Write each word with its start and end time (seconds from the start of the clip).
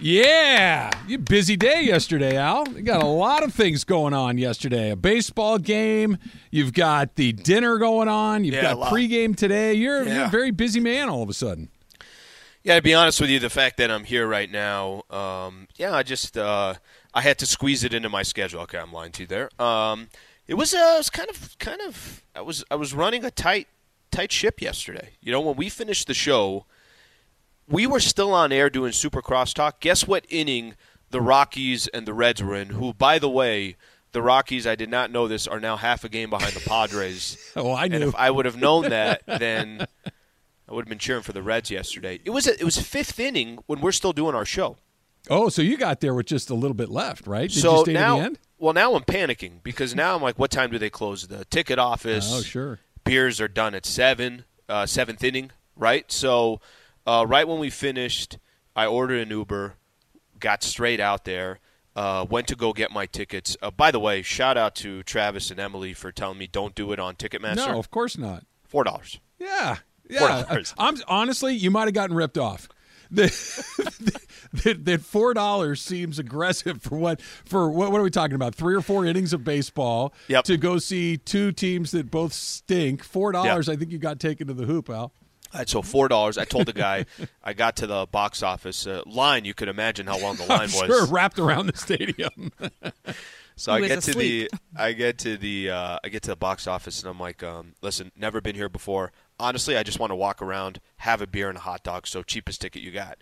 Yeah, 0.00 0.90
you 1.08 1.18
busy 1.18 1.56
day 1.56 1.82
yesterday, 1.82 2.36
Al. 2.36 2.68
You 2.68 2.82
got 2.82 3.02
a 3.02 3.06
lot 3.06 3.42
of 3.42 3.52
things 3.52 3.82
going 3.82 4.14
on 4.14 4.38
yesterday. 4.38 4.90
A 4.90 4.96
baseball 4.96 5.58
game. 5.58 6.18
You've 6.52 6.72
got 6.72 7.16
the 7.16 7.32
dinner 7.32 7.78
going 7.78 8.06
on. 8.06 8.44
You've 8.44 8.54
Yeah, 8.54 8.72
a 8.72 8.76
got 8.76 8.92
pregame 8.92 9.34
today. 9.34 9.74
You're, 9.74 10.04
you're 10.04 10.26
a 10.26 10.28
very 10.28 10.52
busy 10.52 10.78
man 10.78 11.08
all 11.08 11.24
of 11.24 11.28
a 11.28 11.34
sudden. 11.34 11.68
Yeah, 12.62 12.76
to 12.76 12.82
be 12.82 12.94
honest 12.94 13.20
with 13.20 13.30
you, 13.30 13.40
the 13.40 13.50
fact 13.50 13.76
that 13.78 13.90
I'm 13.90 14.04
here 14.04 14.28
right 14.28 14.50
now, 14.50 15.02
um, 15.10 15.66
yeah, 15.76 15.92
I 15.92 16.04
just 16.04 16.38
uh, 16.38 16.74
I 17.12 17.20
had 17.22 17.38
to 17.38 17.46
squeeze 17.46 17.82
it 17.82 17.92
into 17.92 18.08
my 18.08 18.22
schedule. 18.22 18.60
Okay, 18.62 18.78
I'm 18.78 18.92
lying 18.92 19.10
to 19.12 19.22
you 19.22 19.26
there. 19.26 19.50
Um, 19.60 20.08
it 20.46 20.54
was 20.54 20.74
uh, 20.74 20.92
it 20.94 20.98
was 20.98 21.10
kind 21.10 21.30
of 21.30 21.58
kind 21.58 21.80
of 21.80 22.22
I 22.36 22.42
was 22.42 22.64
I 22.70 22.76
was 22.76 22.94
running 22.94 23.24
a 23.24 23.30
tight 23.32 23.66
tight 24.12 24.30
ship 24.30 24.60
yesterday. 24.60 25.10
You 25.20 25.32
know, 25.32 25.40
when 25.40 25.56
we 25.56 25.68
finished 25.68 26.06
the 26.06 26.14
show, 26.14 26.66
we 27.68 27.86
were 27.86 28.00
still 28.00 28.32
on 28.32 28.52
air 28.52 28.70
doing 28.70 28.92
Super 28.92 29.22
Crosstalk. 29.22 29.74
Guess 29.80 30.06
what 30.06 30.24
inning 30.28 30.74
the 31.10 31.20
Rockies 31.20 31.86
and 31.88 32.06
the 32.06 32.14
Reds 32.14 32.42
were 32.42 32.54
in? 32.56 32.68
Who, 32.70 32.92
by 32.94 33.18
the 33.18 33.28
way, 33.30 33.76
the 34.12 34.22
Rockies, 34.22 34.66
I 34.66 34.74
did 34.74 34.90
not 34.90 35.10
know 35.10 35.28
this, 35.28 35.46
are 35.46 35.60
now 35.60 35.76
half 35.76 36.04
a 36.04 36.08
game 36.08 36.30
behind 36.30 36.54
the 36.54 36.60
Padres. 36.68 37.36
Oh, 37.56 37.72
I 37.72 37.84
And 37.84 37.92
knew. 38.00 38.08
if 38.08 38.14
I 38.14 38.30
would 38.30 38.44
have 38.46 38.56
known 38.56 38.88
that, 38.90 39.22
then 39.26 39.86
I 40.68 40.72
would 40.72 40.84
have 40.84 40.88
been 40.88 40.98
cheering 40.98 41.22
for 41.22 41.32
the 41.32 41.42
Reds 41.42 41.70
yesterday. 41.70 42.20
It 42.24 42.30
was 42.30 42.46
it 42.46 42.62
was 42.64 42.78
fifth 42.78 43.18
inning 43.18 43.58
when 43.66 43.80
we're 43.80 43.92
still 43.92 44.12
doing 44.12 44.34
our 44.34 44.44
show. 44.44 44.76
oh, 45.30 45.48
so 45.48 45.60
you 45.62 45.76
got 45.76 46.00
there 46.00 46.14
with 46.14 46.26
just 46.26 46.50
a 46.50 46.54
little 46.54 46.74
bit 46.76 46.88
left, 46.88 47.26
right? 47.26 47.50
Did 47.50 47.60
so 47.60 47.78
you 47.78 47.84
stay 47.84 47.92
now, 47.94 48.14
to 48.16 48.20
the 48.20 48.26
end? 48.26 48.38
well, 48.58 48.72
now 48.74 48.94
I'm 48.94 49.02
panicking 49.04 49.62
because 49.62 49.94
now 49.94 50.14
I'm 50.16 50.22
like, 50.22 50.38
what 50.38 50.50
time 50.50 50.70
do 50.70 50.78
they 50.78 50.90
close 50.90 51.26
the 51.26 51.44
ticket 51.46 51.78
office? 51.78 52.30
Oh, 52.32 52.42
sure. 52.42 52.78
Beers 53.04 53.40
are 53.40 53.48
done 53.48 53.74
at 53.74 53.84
seven, 53.86 54.44
uh, 54.68 54.86
seventh 54.86 55.22
inning, 55.24 55.50
right? 55.76 56.10
So, 56.12 56.60
uh, 57.08 57.24
right 57.24 57.48
when 57.48 57.58
we 57.58 57.70
finished, 57.70 58.38
I 58.76 58.86
ordered 58.86 59.20
an 59.20 59.30
Uber, 59.30 59.74
got 60.38 60.62
straight 60.62 61.00
out 61.00 61.24
there. 61.24 61.58
Uh, 61.96 62.24
went 62.28 62.46
to 62.46 62.54
go 62.54 62.72
get 62.72 62.92
my 62.92 63.06
tickets. 63.06 63.56
Uh, 63.60 63.70
by 63.72 63.90
the 63.90 63.98
way, 63.98 64.22
shout 64.22 64.56
out 64.56 64.76
to 64.76 65.02
Travis 65.02 65.50
and 65.50 65.58
Emily 65.58 65.94
for 65.94 66.12
telling 66.12 66.38
me 66.38 66.46
don't 66.46 66.74
do 66.74 66.92
it 66.92 67.00
on 67.00 67.16
Ticketmaster. 67.16 67.56
No, 67.56 67.78
of 67.78 67.90
course 67.90 68.16
not. 68.16 68.44
Four 68.62 68.84
dollars. 68.84 69.18
Yeah, 69.40 69.78
yeah. 70.08 70.44
$4. 70.48 70.74
I'm 70.78 70.96
honestly, 71.08 71.54
you 71.56 71.70
might 71.72 71.86
have 71.86 71.94
gotten 71.94 72.14
ripped 72.14 72.38
off. 72.38 72.68
That, 73.10 73.30
that 74.84 75.00
four 75.00 75.32
dollars 75.32 75.80
seems 75.80 76.18
aggressive 76.18 76.82
for 76.82 76.98
what 76.98 77.22
for 77.22 77.70
what, 77.70 77.90
what 77.90 78.00
are 78.00 78.04
we 78.04 78.10
talking 78.10 78.34
about? 78.34 78.54
Three 78.54 78.74
or 78.76 78.82
four 78.82 79.06
innings 79.06 79.32
of 79.32 79.42
baseball 79.44 80.12
Yep. 80.28 80.44
to 80.44 80.56
go 80.58 80.78
see 80.78 81.16
two 81.16 81.50
teams 81.52 81.90
that 81.92 82.10
both 82.10 82.34
stink. 82.34 83.02
Four 83.02 83.32
dollars, 83.32 83.68
I 83.68 83.76
think 83.76 83.90
you 83.90 83.98
got 83.98 84.20
taken 84.20 84.46
to 84.48 84.54
the 84.54 84.66
hoop, 84.66 84.90
Al. 84.90 85.12
All 85.52 85.60
right, 85.60 85.68
so 85.68 85.80
four 85.82 86.08
dollars. 86.08 86.36
I 86.38 86.44
told 86.44 86.66
the 86.66 86.72
guy, 86.72 87.06
I 87.42 87.52
got 87.54 87.76
to 87.76 87.86
the 87.86 88.06
box 88.06 88.42
office 88.42 88.86
uh, 88.86 89.02
line. 89.06 89.44
You 89.44 89.54
could 89.54 89.68
imagine 89.68 90.06
how 90.06 90.18
long 90.18 90.36
the 90.36 90.44
line 90.48 90.68
I'm 90.74 90.88
was. 90.88 91.10
wrapped 91.10 91.38
around 91.38 91.66
the 91.68 91.76
stadium. 91.76 92.52
So 93.60 93.72
He 93.72 93.78
I 93.78 93.80
was 93.80 93.88
get 93.88 94.02
to 94.02 94.14
the. 94.14 94.50
I 94.76 94.92
get 94.92 95.18
to 95.18 95.36
the 95.36 95.70
uh, 95.70 95.98
I 96.04 96.08
get 96.10 96.22
to 96.22 96.30
the 96.30 96.36
box 96.36 96.68
office 96.68 97.02
and 97.02 97.10
I'm 97.10 97.18
like, 97.18 97.42
um, 97.42 97.74
listen, 97.82 98.12
never 98.14 98.40
been 98.40 98.54
here 98.54 98.68
before. 98.68 99.10
Honestly, 99.40 99.76
I 99.76 99.82
just 99.82 99.98
want 99.98 100.12
to 100.12 100.14
walk 100.14 100.40
around, 100.40 100.80
have 100.98 101.20
a 101.22 101.26
beer 101.26 101.48
and 101.48 101.58
a 101.58 101.60
hot 101.62 101.82
dog. 101.82 102.06
So 102.06 102.22
cheapest 102.22 102.60
ticket 102.60 102.82
you 102.82 102.92
got. 102.92 103.18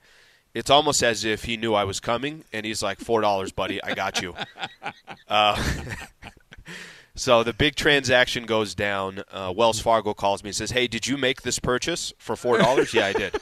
It's 0.52 0.68
almost 0.68 1.02
as 1.02 1.24
if 1.24 1.44
he 1.44 1.56
knew 1.56 1.72
I 1.72 1.84
was 1.84 2.00
coming, 2.00 2.44
and 2.52 2.66
he's 2.66 2.82
like, 2.82 2.98
four 2.98 3.22
dollars, 3.22 3.50
buddy, 3.50 3.82
I 3.82 3.94
got 3.94 4.20
you. 4.20 4.34
Uh, 5.28 5.56
so 7.16 7.42
the 7.42 7.52
big 7.52 7.74
transaction 7.74 8.46
goes 8.46 8.74
down. 8.74 9.22
Uh, 9.30 9.52
Wells 9.54 9.80
Fargo 9.80 10.14
calls 10.14 10.44
me 10.44 10.50
and 10.50 10.56
says, 10.56 10.70
"Hey, 10.70 10.86
did 10.86 11.06
you 11.06 11.16
make 11.16 11.42
this 11.42 11.58
purchase 11.58 12.12
for 12.18 12.36
four 12.36 12.58
dollars?" 12.58 12.94
yeah, 12.94 13.06
I 13.06 13.12
did. 13.12 13.36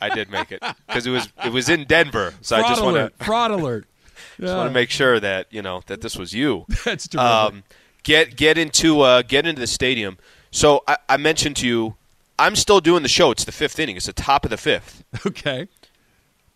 I 0.00 0.08
did 0.08 0.30
make 0.30 0.50
it 0.52 0.62
because 0.86 1.06
it 1.06 1.10
was 1.10 1.28
it 1.44 1.52
was 1.52 1.68
in 1.68 1.84
Denver. 1.84 2.34
So 2.40 2.56
Fraud 2.56 2.64
I 2.64 2.68
just 2.68 2.82
want 2.82 2.96
alert! 2.96 3.18
to 3.18 3.24
Fraud 3.24 3.50
alert! 3.50 3.86
just 4.40 4.56
want 4.56 4.70
to 4.70 4.74
make 4.74 4.90
sure 4.90 5.20
that 5.20 5.46
you 5.50 5.62
know 5.62 5.82
that 5.86 6.00
this 6.00 6.16
was 6.16 6.32
you. 6.32 6.64
That's 6.84 7.08
terrific. 7.08 7.30
Um, 7.30 7.64
get 8.02 8.36
get 8.36 8.58
into 8.58 9.00
uh, 9.00 9.22
get 9.22 9.46
into 9.46 9.60
the 9.60 9.66
stadium. 9.66 10.18
So 10.50 10.82
I, 10.86 10.96
I 11.08 11.16
mentioned 11.16 11.56
to 11.56 11.66
you, 11.66 11.96
I'm 12.38 12.56
still 12.56 12.80
doing 12.80 13.02
the 13.02 13.08
show. 13.08 13.30
It's 13.30 13.44
the 13.44 13.52
fifth 13.52 13.78
inning. 13.78 13.96
It's 13.96 14.06
the 14.06 14.12
top 14.12 14.44
of 14.44 14.50
the 14.50 14.56
fifth. 14.56 15.04
okay. 15.26 15.68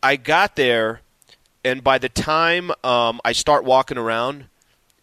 I 0.03 0.17
got 0.17 0.57
there, 0.57 1.01
and 1.65 1.83
by 1.83 1.99
the 1.99 2.09
time 2.09 2.71
um, 2.85 3.21
I 3.25 3.33
start 3.33 3.65
walking 3.65 3.99
around, 3.99 4.47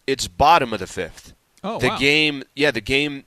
it's 0.06 0.28
bottom 0.28 0.72
of 0.72 0.80
the 0.80 0.86
fifth. 0.86 1.33
Oh, 1.64 1.78
the 1.78 1.88
wow. 1.88 1.98
game, 1.98 2.44
yeah, 2.54 2.70
the 2.70 2.82
game. 2.82 3.24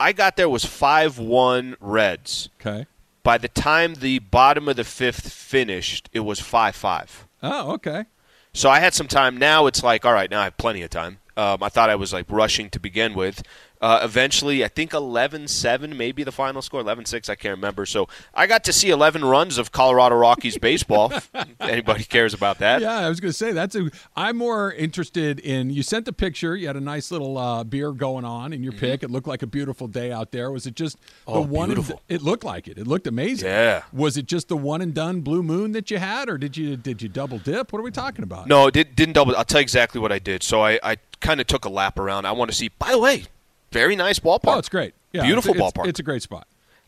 I 0.00 0.12
got 0.12 0.36
there 0.36 0.48
was 0.48 0.64
five 0.64 1.18
one 1.18 1.76
Reds. 1.80 2.48
Okay. 2.60 2.86
By 3.22 3.38
the 3.38 3.48
time 3.48 3.94
the 3.94 4.18
bottom 4.18 4.68
of 4.68 4.74
the 4.74 4.84
fifth 4.84 5.32
finished, 5.32 6.10
it 6.12 6.20
was 6.20 6.40
five 6.40 6.74
five. 6.74 7.26
Oh, 7.42 7.72
okay. 7.74 8.06
So 8.52 8.68
I 8.68 8.80
had 8.80 8.92
some 8.92 9.06
time. 9.06 9.38
Now 9.38 9.66
it's 9.66 9.82
like, 9.82 10.04
all 10.04 10.12
right, 10.12 10.30
now 10.30 10.40
I 10.40 10.44
have 10.44 10.56
plenty 10.56 10.82
of 10.82 10.90
time. 10.90 11.18
Um, 11.36 11.62
I 11.62 11.68
thought 11.68 11.88
I 11.88 11.94
was 11.94 12.12
like 12.12 12.26
rushing 12.28 12.68
to 12.70 12.80
begin 12.80 13.14
with. 13.14 13.42
Uh, 13.82 14.00
eventually, 14.04 14.64
I 14.64 14.68
think 14.68 14.92
11-7, 14.92 15.96
maybe 15.96 16.22
the 16.22 16.30
final 16.32 16.62
score, 16.62 16.82
11-6, 16.82 17.28
I 17.28 17.34
can't 17.34 17.56
remember. 17.56 17.84
So 17.84 18.08
I 18.32 18.46
got 18.46 18.62
to 18.64 18.72
see 18.72 18.90
11 18.90 19.24
runs 19.24 19.58
of 19.58 19.72
Colorado 19.72 20.14
Rockies 20.16 20.56
baseball. 20.56 21.12
if 21.12 21.30
Anybody 21.60 22.04
cares 22.04 22.32
about 22.32 22.58
that? 22.60 22.80
Yeah, 22.80 22.98
I 22.98 23.08
was 23.08 23.18
going 23.18 23.32
to 23.32 23.36
say 23.36 23.52
that's 23.52 23.74
a. 23.74 23.90
I'm 24.16 24.36
more 24.36 24.72
interested 24.72 25.40
in. 25.40 25.70
You 25.70 25.82
sent 25.82 26.04
the 26.06 26.12
picture. 26.12 26.54
You 26.54 26.68
had 26.68 26.76
a 26.76 26.80
nice 26.80 27.10
little 27.10 27.36
uh, 27.36 27.64
beer 27.64 27.90
going 27.92 28.24
on 28.24 28.52
in 28.52 28.62
your 28.62 28.72
pick. 28.72 29.02
It 29.02 29.10
looked 29.10 29.26
like 29.26 29.42
a 29.42 29.46
beautiful 29.48 29.88
day 29.88 30.12
out 30.12 30.30
there. 30.30 30.50
Was 30.52 30.66
it 30.66 30.76
just 30.76 30.98
the 31.00 31.32
Mm-hmm. 31.32 31.38
Oh, 31.38 31.42
one? 31.42 31.70
And, 31.72 31.92
it 32.08 32.22
looked 32.22 32.44
like 32.44 32.68
it. 32.68 32.78
It 32.78 32.86
looked 32.86 33.06
amazing. 33.08 33.48
Yeah. 33.48 33.82
Was 33.92 34.16
it 34.16 34.26
just 34.26 34.48
the 34.48 34.56
one 34.56 34.80
and 34.80 34.94
done 34.94 35.22
blue 35.22 35.42
moon 35.42 35.72
that 35.72 35.90
you 35.90 35.98
had, 35.98 36.28
or 36.28 36.38
did 36.38 36.56
you 36.56 36.76
did 36.76 37.02
you 37.02 37.08
double 37.08 37.38
dip? 37.38 37.72
What 37.72 37.80
are 37.80 37.82
we 37.82 37.90
talking 37.90 38.22
about? 38.22 38.46
No, 38.46 38.68
it 38.68 38.74
did, 38.74 38.94
didn't 38.94 39.14
double. 39.14 39.34
I'll 39.36 39.44
tell 39.44 39.60
you 39.60 39.64
exactly 39.64 40.00
what 40.00 40.12
I 40.12 40.18
did. 40.20 40.42
So 40.42 40.62
I, 40.62 40.78
I 40.82 40.96
kind 41.20 41.40
of 41.40 41.46
took 41.48 41.64
a 41.64 41.68
lap 41.68 41.98
around. 41.98 42.26
I 42.26 42.32
want 42.32 42.50
to 42.50 42.56
see. 42.56 42.68
By 42.78 42.90
the 42.92 42.98
way, 42.98 43.24
very 43.72 43.96
nice 43.96 44.18
ballpark. 44.18 44.40
Oh, 44.54 44.58
it's 44.58 44.68
great. 44.68 44.94
Yeah, 45.12 45.22
Beautiful 45.24 45.50
it's, 45.52 45.58
it's- 45.60 45.72
ballpark. 45.72 45.88
It's 45.88 46.00
a 46.00 46.02
great 46.02 46.22
spot. 46.22 46.46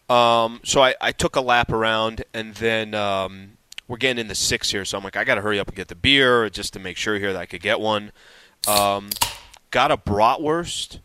Um, 0.09 0.61
so 0.65 0.83
I, 0.83 0.95
I 1.01 1.13
took 1.13 1.35
a 1.37 1.41
lap 1.41 1.73
around, 1.73 2.25
and 2.35 2.55
then 2.57 2.95
um, 2.95 3.53
we're 3.89 3.97
getting 3.97 4.21
in 4.21 4.29
the 4.29 4.35
six 4.35 4.71
here. 4.71 4.85
So 4.85 4.99
I'm 4.99 5.05
like, 5.05 5.17
I 5.17 5.25
got 5.25 5.37
to 5.37 5.41
hurry 5.41 5.59
up 5.59 5.69
and 5.69 5.77
get 5.77 5.89
the 5.89 5.95
beer 5.95 6.49
just 6.51 6.75
to 6.75 6.79
make 6.79 6.97
sure 6.99 7.19
here 7.19 7.33
that 7.33 7.41
I 7.41 7.47
could 7.47 7.63
get 7.63 7.81
one. 7.81 8.13
Um, 8.69 9.09
got 9.71 9.91
a 9.91 9.97
bratwurst, 9.97 11.01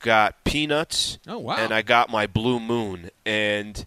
got 0.00 0.42
peanuts, 0.44 1.18
Oh, 1.28 1.38
wow. 1.38 1.56
and 1.56 1.72
I 1.72 1.82
got 1.82 2.08
my 2.10 2.26
blue 2.26 2.58
moon. 2.60 3.10
And 3.26 3.84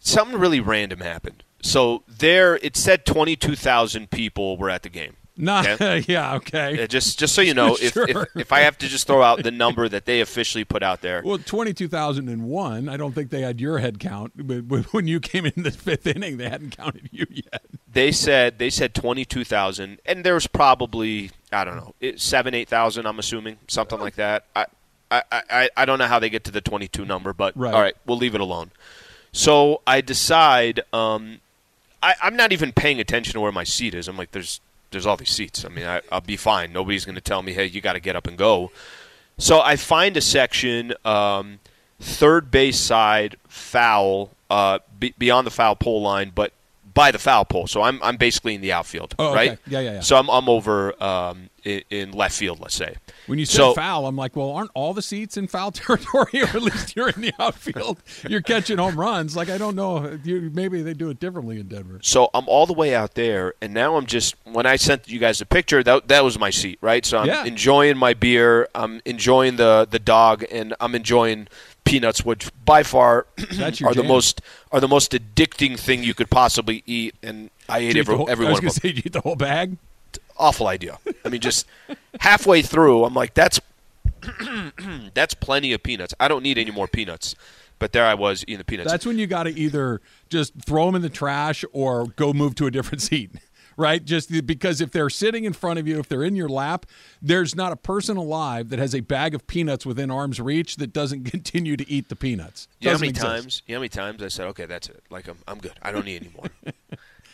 something 0.00 0.38
really 0.38 0.60
random 0.60 1.00
happened. 1.00 1.42
So 1.62 2.02
there, 2.06 2.56
it 2.56 2.76
said 2.76 3.04
22,000 3.06 4.10
people 4.10 4.56
were 4.58 4.70
at 4.70 4.82
the 4.82 4.88
game. 4.90 5.16
Not, 5.40 5.66
Okay. 5.68 6.04
yeah, 6.08 6.34
okay. 6.34 6.82
Uh, 6.82 6.86
just 6.88 7.18
just 7.18 7.34
so 7.34 7.40
you 7.40 7.54
know, 7.54 7.76
if, 7.80 7.92
Sure. 7.94 8.08
if 8.08 8.16
if 8.36 8.52
I 8.52 8.60
have 8.60 8.76
to 8.78 8.88
just 8.88 9.06
throw 9.06 9.22
out 9.22 9.42
the 9.44 9.50
number 9.52 9.88
that 9.88 10.04
they 10.04 10.20
officially 10.20 10.64
put 10.64 10.82
out 10.82 11.00
there, 11.00 11.22
Well, 11.24 11.38
twenty 11.38 11.72
two 11.72 11.86
thousand 11.88 12.28
and 12.28 12.42
one. 12.44 12.88
I 12.88 12.96
don't 12.96 13.14
think 13.14 13.30
they 13.30 13.42
had 13.42 13.60
your 13.60 13.78
head 13.78 14.00
count, 14.00 14.32
but 14.68 14.92
when 14.92 15.06
you 15.06 15.20
came 15.20 15.46
in 15.46 15.62
the 15.62 15.70
fifth 15.70 16.06
inning, 16.08 16.36
they 16.38 16.48
hadn't 16.48 16.76
counted 16.76 17.08
you 17.12 17.24
yet. 17.30 17.62
they 17.90 18.10
said 18.12 18.58
they 18.58 18.68
said 18.68 18.94
twenty 18.94 19.24
two 19.24 19.44
thousand, 19.44 20.00
and 20.04 20.24
there's 20.24 20.46
probably 20.48 21.30
I 21.52 21.62
don't 21.64 21.76
know 21.76 21.94
seven 22.16 22.52
eight 22.54 22.68
thousand. 22.68 23.06
I'm 23.06 23.18
assuming 23.20 23.58
something 23.68 24.00
like 24.00 24.16
that. 24.16 24.44
I, 24.56 24.66
I 25.10 25.22
I 25.30 25.70
I 25.76 25.84
don't 25.84 25.98
know 26.00 26.06
how 26.08 26.18
they 26.18 26.30
get 26.30 26.42
to 26.44 26.50
the 26.50 26.60
twenty 26.60 26.88
two 26.88 27.04
number, 27.04 27.32
but 27.32 27.56
Right. 27.56 27.72
all 27.72 27.80
right, 27.80 27.94
we'll 28.06 28.18
leave 28.18 28.34
it 28.34 28.40
alone. 28.40 28.72
So 29.32 29.82
I 29.86 30.00
decide. 30.00 30.80
Um, 30.92 31.38
I, 32.02 32.14
I'm 32.22 32.36
not 32.36 32.52
even 32.52 32.70
paying 32.72 33.00
attention 33.00 33.32
to 33.34 33.40
where 33.40 33.50
my 33.50 33.64
seat 33.64 33.92
is. 33.92 34.06
I'm 34.06 34.16
like, 34.16 34.30
there's 34.30 34.60
there's 34.90 35.06
all 35.06 35.16
these 35.16 35.30
seats. 35.30 35.64
I 35.64 35.68
mean, 35.68 35.86
I, 35.86 36.00
I'll 36.10 36.20
be 36.20 36.36
fine. 36.36 36.72
Nobody's 36.72 37.04
going 37.04 37.14
to 37.14 37.20
tell 37.20 37.42
me, 37.42 37.52
hey, 37.52 37.66
you 37.66 37.80
got 37.80 37.94
to 37.94 38.00
get 38.00 38.16
up 38.16 38.26
and 38.26 38.36
go. 38.36 38.70
So 39.36 39.60
I 39.60 39.76
find 39.76 40.16
a 40.16 40.20
section, 40.20 40.94
um, 41.04 41.60
third 42.00 42.50
base 42.50 42.78
side, 42.78 43.36
foul, 43.48 44.30
uh, 44.50 44.80
be, 44.98 45.14
beyond 45.18 45.46
the 45.46 45.50
foul 45.50 45.76
pole 45.76 46.02
line, 46.02 46.32
but 46.34 46.52
by 46.98 47.12
the 47.12 47.18
foul 47.18 47.44
pole. 47.44 47.66
So 47.68 47.82
I'm 47.82 48.02
I'm 48.02 48.16
basically 48.16 48.54
in 48.56 48.60
the 48.60 48.72
outfield, 48.72 49.14
Oh, 49.18 49.28
okay. 49.28 49.34
right? 49.50 49.58
Yeah, 49.68 49.80
yeah, 49.80 49.92
yeah. 49.94 50.00
So 50.00 50.16
I'm 50.16 50.28
I'm 50.28 50.48
over 50.48 51.00
um, 51.02 51.48
in, 51.64 51.82
in 51.90 52.10
left 52.12 52.36
field, 52.36 52.58
let's 52.60 52.74
say. 52.74 52.96
When 53.28 53.38
you 53.38 53.44
said 53.46 53.56
So- 53.58 53.74
foul, 53.74 54.06
I'm 54.06 54.16
like, 54.16 54.34
well, 54.36 54.50
aren't 54.50 54.70
all 54.74 54.94
the 54.94 55.02
seats 55.02 55.36
in 55.36 55.46
foul 55.48 55.70
territory, 55.82 56.30
or 56.42 56.48
at 56.58 56.62
least 56.62 56.96
you're 56.96 57.10
in 57.10 57.20
the 57.20 57.32
outfield? 57.38 58.02
You're 58.28 58.40
catching 58.42 58.78
home 58.78 58.96
runs. 58.98 59.36
Like 59.36 59.48
I 59.48 59.58
don't 59.58 59.76
know, 59.76 60.18
you, 60.24 60.50
maybe 60.52 60.82
they 60.82 60.94
do 60.94 61.08
it 61.10 61.20
differently 61.20 61.60
in 61.60 61.68
Denver. 61.68 62.00
So 62.02 62.30
I'm 62.34 62.48
all 62.48 62.66
the 62.66 62.72
way 62.82 62.94
out 62.94 63.14
there, 63.14 63.54
and 63.62 63.72
now 63.72 63.96
I'm 63.96 64.06
just 64.06 64.34
when 64.44 64.66
I 64.66 64.76
sent 64.76 65.08
you 65.08 65.18
guys 65.20 65.40
a 65.40 65.46
picture, 65.46 65.82
that 65.84 66.08
that 66.08 66.24
was 66.24 66.38
my 66.38 66.50
seat, 66.50 66.78
right? 66.80 67.04
So 67.06 67.18
I'm 67.18 67.26
Yeah. 67.26 67.44
enjoying 67.44 67.96
my 67.96 68.14
beer, 68.14 68.66
I'm 68.74 69.00
enjoying 69.04 69.54
the 69.56 69.86
the 69.88 69.98
dog, 70.00 70.44
and 70.50 70.74
I'm 70.80 70.94
enjoying 70.96 71.46
peanuts, 71.88 72.24
which 72.24 72.50
by 72.64 72.82
far 72.82 73.26
are 73.84 73.94
the 73.94 74.04
most 74.06 74.40
are 74.72 74.80
the 74.80 74.88
most 74.88 75.12
addicting 75.12 75.78
thing 75.78 76.02
you 76.04 76.14
could 76.14 76.30
possibly 76.30 76.82
eat, 76.86 77.14
and 77.22 77.50
I 77.68 77.78
ate 77.78 77.80
Did 77.80 77.94
you 77.94 78.00
eat 78.00 78.00
every, 78.00 78.16
whole- 78.16 78.30
every 78.30 78.46
I 78.46 78.50
was 78.50 78.60
going 78.60 78.68
of 78.68 78.74
to 78.74 78.80
them. 78.80 78.90
say, 78.92 78.96
you 78.96 79.02
eat 79.06 79.12
the 79.12 79.20
whole 79.20 79.36
bag. 79.36 79.76
Awful 80.36 80.68
idea. 80.68 80.98
I 81.24 81.28
mean, 81.30 81.40
just 81.40 81.66
halfway 82.20 82.62
through, 82.62 83.04
I'm 83.04 83.14
like, 83.14 83.34
that's 83.34 83.60
that's 85.14 85.34
plenty 85.34 85.72
of 85.72 85.82
peanuts. 85.82 86.14
I 86.20 86.28
don't 86.28 86.42
need 86.42 86.58
any 86.58 86.70
more 86.70 86.86
peanuts. 86.88 87.34
But 87.80 87.92
there 87.92 88.04
I 88.04 88.14
was 88.14 88.42
eating 88.42 88.58
the 88.58 88.64
peanuts. 88.64 88.90
That's 88.90 89.06
when 89.06 89.18
you 89.18 89.28
got 89.28 89.44
to 89.44 89.50
either 89.50 90.00
just 90.28 90.52
throw 90.66 90.86
them 90.86 90.96
in 90.96 91.02
the 91.02 91.08
trash 91.08 91.64
or 91.72 92.06
go 92.16 92.32
move 92.32 92.56
to 92.56 92.66
a 92.66 92.72
different 92.72 93.02
seat. 93.08 93.30
Right? 93.78 94.04
Just 94.04 94.44
because 94.46 94.82
if 94.82 94.90
they're 94.90 95.08
sitting 95.08 95.44
in 95.44 95.54
front 95.54 95.78
of 95.78 95.88
you, 95.88 95.98
if 95.98 96.06
they're 96.08 96.24
in 96.24 96.36
your 96.36 96.50
lap, 96.50 96.84
there's 97.22 97.54
not 97.54 97.72
a 97.72 97.76
person 97.76 98.18
alive 98.18 98.68
that 98.68 98.78
has 98.78 98.94
a 98.94 99.00
bag 99.00 99.34
of 99.34 99.46
peanuts 99.46 99.86
within 99.86 100.10
arm's 100.10 100.38
reach 100.40 100.76
that 100.76 100.92
doesn't 100.92 101.24
continue 101.30 101.76
to 101.78 101.88
eat 101.90 102.10
the 102.10 102.16
peanuts. 102.16 102.68
You 102.80 102.88
know 102.88 102.92
how 102.92 102.98
many 102.98 103.10
exist. 103.10 103.26
times? 103.26 103.62
You 103.66 103.74
know 103.74 103.78
how 103.78 103.80
many 103.82 103.88
times 103.88 104.22
I 104.22 104.28
said, 104.28 104.46
"Okay, 104.48 104.66
that's 104.66 104.90
it. 104.90 105.02
Like 105.08 105.28
I'm, 105.28 105.38
I'm 105.48 105.58
good. 105.58 105.72
I 105.80 105.92
don't 105.92 106.04
need 106.04 106.22
any 106.22 106.30
more." 106.36 106.50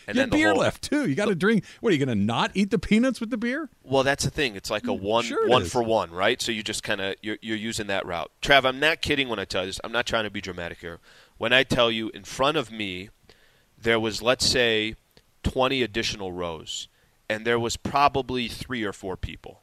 And 0.07 0.13
You 0.15 0.21
had 0.21 0.29
the 0.29 0.37
beer 0.37 0.49
whole, 0.49 0.59
left 0.59 0.83
too. 0.83 1.09
You 1.09 1.15
got 1.15 1.29
to 1.29 1.33
drink. 1.33 1.63
What 1.81 1.89
are 1.89 1.95
you 1.95 2.05
going 2.05 2.15
to 2.15 2.23
not 2.23 2.51
eat 2.53 2.69
the 2.69 2.77
peanuts 2.77 3.19
with 3.19 3.31
the 3.31 3.37
beer? 3.37 3.69
Well, 3.83 4.03
that's 4.03 4.23
the 4.23 4.29
thing. 4.29 4.55
It's 4.55 4.69
like 4.69 4.85
a 4.85 4.93
one 4.93 5.23
Mm, 5.23 5.27
sure 5.29 5.47
it 5.47 5.49
one 5.49 5.63
is. 5.63 5.71
for 5.71 5.81
one, 5.81 6.11
right? 6.11 6.39
So 6.39 6.51
you 6.51 6.61
just 6.61 6.83
kind 6.83 7.01
of 7.01 7.15
you're, 7.23 7.39
you're 7.41 7.57
using 7.57 7.87
that 7.87 8.05
route. 8.05 8.29
Trav, 8.39 8.65
I'm 8.65 8.79
not 8.79 9.01
kidding 9.01 9.29
when 9.29 9.39
I 9.39 9.45
tell 9.45 9.63
you 9.63 9.69
this. 9.69 9.79
I'm 9.83 9.91
not 9.91 10.05
trying 10.05 10.25
to 10.25 10.29
be 10.29 10.41
dramatic 10.41 10.77
here. 10.79 10.99
When 11.39 11.53
I 11.53 11.63
tell 11.63 11.89
you 11.89 12.09
in 12.09 12.23
front 12.23 12.55
of 12.55 12.71
me, 12.71 13.09
there 13.81 13.99
was 13.99 14.21
let's 14.21 14.45
say 14.45 14.93
20 15.45 15.83
additional 15.83 16.31
rows, 16.31 16.87
and 17.29 17.45
there 17.45 17.59
was 17.59 17.77
probably 17.77 18.47
three 18.47 18.83
or 18.83 18.91
four 18.91 19.15
people. 19.15 19.61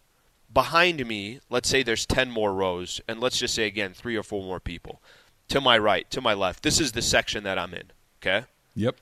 Behind 0.53 1.05
me, 1.07 1.41
let's 1.51 1.69
say 1.69 1.83
there's 1.83 2.07
10 2.07 2.31
more 2.31 2.55
rows, 2.55 3.01
and 3.09 3.19
let's 3.21 3.37
just 3.39 3.55
say 3.55 3.65
again 3.67 3.93
three 3.93 4.17
or 4.17 4.23
four 4.23 4.43
more 4.45 4.61
people. 4.61 5.03
To 5.49 5.61
my 5.61 5.77
right, 5.77 6.09
to 6.13 6.21
my 6.21 6.35
left. 6.35 6.63
This 6.63 6.81
is 6.81 6.93
the 6.93 7.03
section 7.03 7.43
that 7.45 7.59
I'm 7.59 7.75
in. 7.75 7.91
Okay. 8.21 8.47
Yep. 8.77 8.97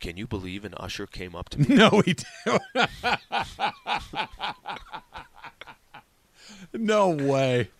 Can 0.00 0.16
you 0.16 0.26
believe 0.26 0.64
an 0.64 0.74
usher 0.76 1.06
came 1.06 1.36
up 1.36 1.48
to 1.50 1.60
me? 1.68 1.76
No, 1.76 2.02
he. 2.04 2.14
did. 2.14 2.26
no 6.74 7.10
way. 7.10 7.70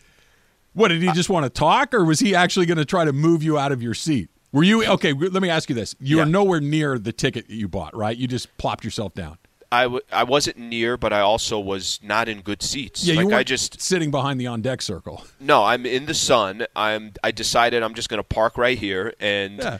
What 0.74 0.88
did 0.88 1.02
he 1.02 1.10
just 1.12 1.28
want 1.28 1.44
to 1.44 1.50
talk, 1.50 1.92
or 1.92 2.04
was 2.04 2.20
he 2.20 2.34
actually 2.34 2.66
going 2.66 2.78
to 2.78 2.84
try 2.84 3.04
to 3.04 3.12
move 3.12 3.42
you 3.42 3.58
out 3.58 3.72
of 3.72 3.82
your 3.82 3.94
seat? 3.94 4.30
Were 4.56 4.62
you 4.64 4.86
okay? 4.86 5.12
Let 5.12 5.42
me 5.42 5.50
ask 5.50 5.68
you 5.68 5.74
this: 5.74 5.94
You 6.00 6.16
Yeah. 6.16 6.24
were 6.24 6.30
nowhere 6.30 6.60
near 6.60 6.98
the 6.98 7.12
ticket 7.12 7.46
that 7.48 7.54
you 7.54 7.68
bought, 7.68 7.94
right? 7.94 8.16
You 8.16 8.26
just 8.26 8.56
plopped 8.56 8.84
yourself 8.84 9.14
down. 9.14 9.36
I, 9.70 9.82
w- 9.82 10.00
I 10.10 10.22
wasn't 10.22 10.56
near, 10.56 10.96
but 10.96 11.12
I 11.12 11.20
also 11.20 11.60
was 11.60 12.00
not 12.02 12.26
in 12.26 12.40
good 12.40 12.62
seats. 12.62 13.04
Yeah, 13.04 13.16
like 13.16 13.24
you 13.24 13.30
I 13.32 13.34
weren't 13.34 13.48
just 13.48 13.82
sitting 13.82 14.10
behind 14.10 14.40
the 14.40 14.46
on 14.46 14.62
deck 14.62 14.80
circle. 14.80 15.24
no. 15.40 15.62
I'm 15.64 15.84
in 15.84 16.06
the 16.06 16.14
sun. 16.14 16.64
I'm. 16.74 17.12
I 17.22 17.32
decided 17.32 17.82
I'm 17.82 17.92
just 17.92 18.08
going 18.08 18.18
to 18.18 18.24
park 18.24 18.56
right 18.56 18.78
here, 18.78 19.12
and 19.20 19.58
Yeah. 19.58 19.78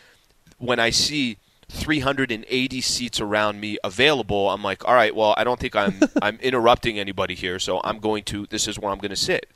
when 0.59 0.79
I 0.79 0.91
see 0.91 1.39
380 1.71 2.81
seats 2.83 3.19
around 3.19 3.59
me 3.61 3.79
available, 3.83 4.51
I'm 4.51 4.63
like, 4.63 4.85
all 4.87 4.95
right. 4.95 5.15
Well, 5.17 5.33
I 5.39 5.45
don't 5.45 5.59
think 5.59 5.75
I'm 5.75 6.01
I'm 6.21 6.37
interrupting 6.43 6.99
anybody 6.99 7.35
here, 7.35 7.59
so 7.59 7.81
I'm 7.83 7.99
going 7.99 8.25
to. 8.25 8.47
This 8.47 8.69
is 8.69 8.79
where 8.79 8.93
I'm 8.93 8.99
going 8.99 9.09
to 9.11 9.17
sit. 9.17 9.47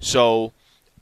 So 0.00 0.52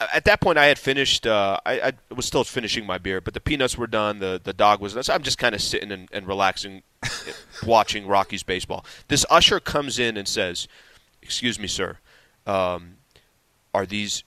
at 0.01 0.25
that 0.27 0.41
point, 0.41 0.59
I 0.59 0.67
had 0.67 0.79
finished. 0.79 1.27
Uh, 1.27 1.59
I, 1.67 1.81
I 1.81 1.93
was 2.15 2.25
still 2.25 2.45
finishing 2.45 2.87
my 2.87 2.99
beer, 2.99 3.21
but 3.21 3.35
the 3.35 3.41
peanuts 3.41 3.77
were 3.77 3.87
done. 3.87 4.21
The 4.21 4.41
the 4.43 4.53
dog 4.53 4.81
was 4.81 4.95
done. 4.95 5.03
So 5.03 5.15
I'm 5.15 5.23
just 5.23 5.39
kind 5.39 5.55
of 5.55 5.61
sitting 5.61 5.91
and, 5.91 6.09
and 6.13 6.27
relaxing, 6.27 6.83
watching 7.67 8.07
Rockies 8.07 8.43
baseball. 8.43 8.85
This 9.09 9.27
usher 9.29 9.59
comes 9.61 9.99
in 9.99 10.17
and 10.17 10.29
says, 10.29 10.69
"Excuse 11.23 11.59
me, 11.59 11.67
sir, 11.67 11.99
um, 12.47 12.97
are 13.75 13.87
these 13.87 14.23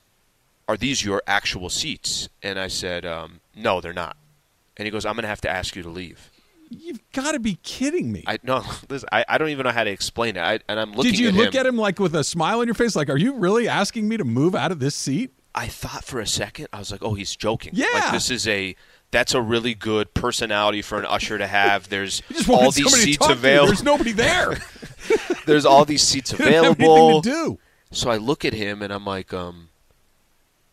are 0.68 0.76
these 0.76 1.06
your 1.06 1.22
actual 1.26 1.70
seats?" 1.70 2.28
And 2.44 2.60
I 2.60 2.68
said, 2.68 3.06
um, 3.06 3.40
"No, 3.56 3.80
they're 3.80 3.94
not." 3.94 4.18
And 4.76 4.86
he 4.86 4.92
goes, 4.92 5.06
"I'm 5.06 5.14
going 5.14 5.24
to 5.24 5.30
have 5.30 5.42
to 5.42 5.50
ask 5.50 5.76
you 5.76 5.84
to 5.84 5.90
leave." 5.90 6.30
You've 6.70 7.02
got 7.12 7.34
to 7.34 7.40
be 7.40 7.60
kidding 7.64 8.12
me. 8.12 8.24
I 8.28 8.40
no, 8.44 8.64
listen, 8.90 9.08
I, 9.12 9.24
I 9.28 9.38
don't 9.38 9.50
even 9.50 9.66
know 9.66 9.72
how 9.72 9.84
to 9.86 9.92
explain 9.92 10.36
it. 10.36 10.42
I, 10.42 10.60
and 10.68 10.80
I'm 10.80 10.92
looking 10.92 11.12
Did 11.12 11.20
you 11.20 11.28
at 11.30 11.34
look 11.34 11.54
him. 11.54 11.60
at 11.62 11.66
him 11.66 11.78
like 11.78 12.00
with 12.00 12.16
a 12.16 12.24
smile 12.24 12.60
on 12.60 12.68
your 12.68 12.76
face? 12.76 12.96
Like, 12.96 13.10
are 13.10 13.18
you 13.18 13.36
really 13.36 13.68
asking 13.70 14.08
me 14.08 14.18
to 14.18 14.26
move 14.26 14.54
out 14.54 14.72
of 14.72 14.80
this 14.80 14.96
seat? 14.96 15.32
I 15.54 15.68
thought 15.68 16.04
for 16.06 16.20
a 16.20 16.28
second, 16.28 16.68
I 16.72 16.80
was 16.80 16.92
like, 16.92 17.04
"Oh, 17.04 17.14
he's 17.14 17.36
joking." 17.36 17.72
Yeah. 17.76 17.88
like 17.94 18.12
this 18.12 18.30
is 18.30 18.48
a 18.48 18.76
that's 19.12 19.34
a 19.34 19.42
really 19.42 19.74
good 19.74 20.14
personality 20.14 20.82
for 20.82 20.98
an 20.98 21.06
usher 21.06 21.38
to 21.38 21.48
have. 21.48 21.90
There's 21.90 22.22
You 22.30 22.36
just 22.38 22.48
wanted 22.48 22.66
all 22.66 22.72
these 22.72 22.94
seats 22.94 23.18
talk 23.18 23.28
to 23.28 23.34
you. 23.34 23.40
available. 23.40 23.68
There's 23.68 23.84
nobody 23.84 24.12
there. 24.14 24.58
There's 25.46 25.66
all 25.66 25.84
these 25.86 26.04
seats 26.04 26.32
You 26.34 26.38
didn't 26.38 26.54
have 26.54 26.64
anything 26.66 26.86
available. 26.86 27.22
do. 27.22 27.60
So 27.92 28.10
I 28.10 28.18
look 28.18 28.46
at 28.46 28.54
him 28.54 28.82
and 28.82 28.94
I'm 28.94 29.06
like, 29.06 29.34
um, 29.34 29.70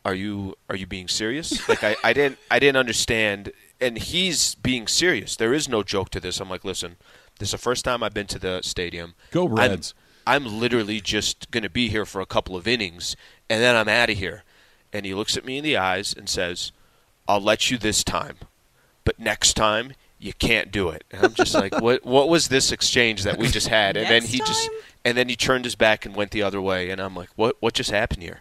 "Are 0.04 0.14
you 0.14 0.54
are 0.68 0.76
you 0.76 0.86
being 0.86 1.08
serious?" 1.08 1.68
Like 1.68 1.82
I, 1.82 1.96
I 2.04 2.12
didn't 2.12 2.38
I 2.50 2.58
didn't 2.58 2.76
understand. 2.76 3.52
And 3.80 3.96
he's 3.96 4.56
being 4.56 4.88
serious. 4.88 5.36
There 5.36 5.54
is 5.54 5.68
no 5.68 5.84
joke 5.84 6.10
to 6.10 6.18
this. 6.20 6.40
I'm 6.40 6.50
like, 6.50 6.64
listen, 6.64 6.96
this 7.38 7.48
is 7.48 7.52
the 7.52 7.58
first 7.58 7.84
time 7.84 8.02
I've 8.02 8.12
been 8.12 8.26
to 8.26 8.38
the 8.38 8.60
stadium. 8.62 9.14
Go 9.30 9.46
I'm- 9.46 9.54
Reds. 9.56 9.94
I'm, 10.26 10.44
literally 10.60 11.00
just 11.00 11.50
going 11.52 11.62
to 11.62 11.70
be 11.70 11.88
here 11.88 12.04
for 12.04 12.20
a 12.20 12.26
couple 12.26 12.54
of 12.54 12.68
innings, 12.68 13.16
and 13.48 13.62
then 13.62 13.74
I'm 13.76 13.88
out 13.88 14.10
of 14.10 14.18
here. 14.18 14.42
And 14.92 15.04
he 15.04 15.14
looks 15.14 15.36
at 15.36 15.44
me 15.44 15.58
in 15.58 15.64
the 15.64 15.76
eyes 15.76 16.14
and 16.16 16.28
says, 16.28 16.72
"I'll 17.26 17.40
let 17.40 17.70
you 17.70 17.78
this 17.78 18.04
time, 18.04 18.36
but 19.04 19.18
next 19.18 19.54
time." 19.54 19.92
You 20.20 20.32
can't 20.32 20.72
do 20.72 20.88
it. 20.88 21.04
And 21.12 21.26
I'm 21.26 21.34
just 21.34 21.54
like, 21.54 21.72
what? 21.80 22.04
What 22.04 22.28
was 22.28 22.48
this 22.48 22.72
exchange 22.72 23.22
that 23.22 23.38
we 23.38 23.46
just 23.46 23.68
had? 23.68 23.96
And 23.96 24.06
then 24.06 24.22
Next 24.24 24.32
he 24.32 24.38
just, 24.38 24.68
and 25.04 25.16
then 25.16 25.28
he 25.28 25.36
turned 25.36 25.64
his 25.64 25.76
back 25.76 26.04
and 26.04 26.16
went 26.16 26.32
the 26.32 26.42
other 26.42 26.60
way. 26.60 26.90
And 26.90 27.00
I'm 27.00 27.14
like, 27.14 27.28
what? 27.36 27.54
What 27.60 27.74
just 27.74 27.92
happened 27.92 28.24
here? 28.24 28.40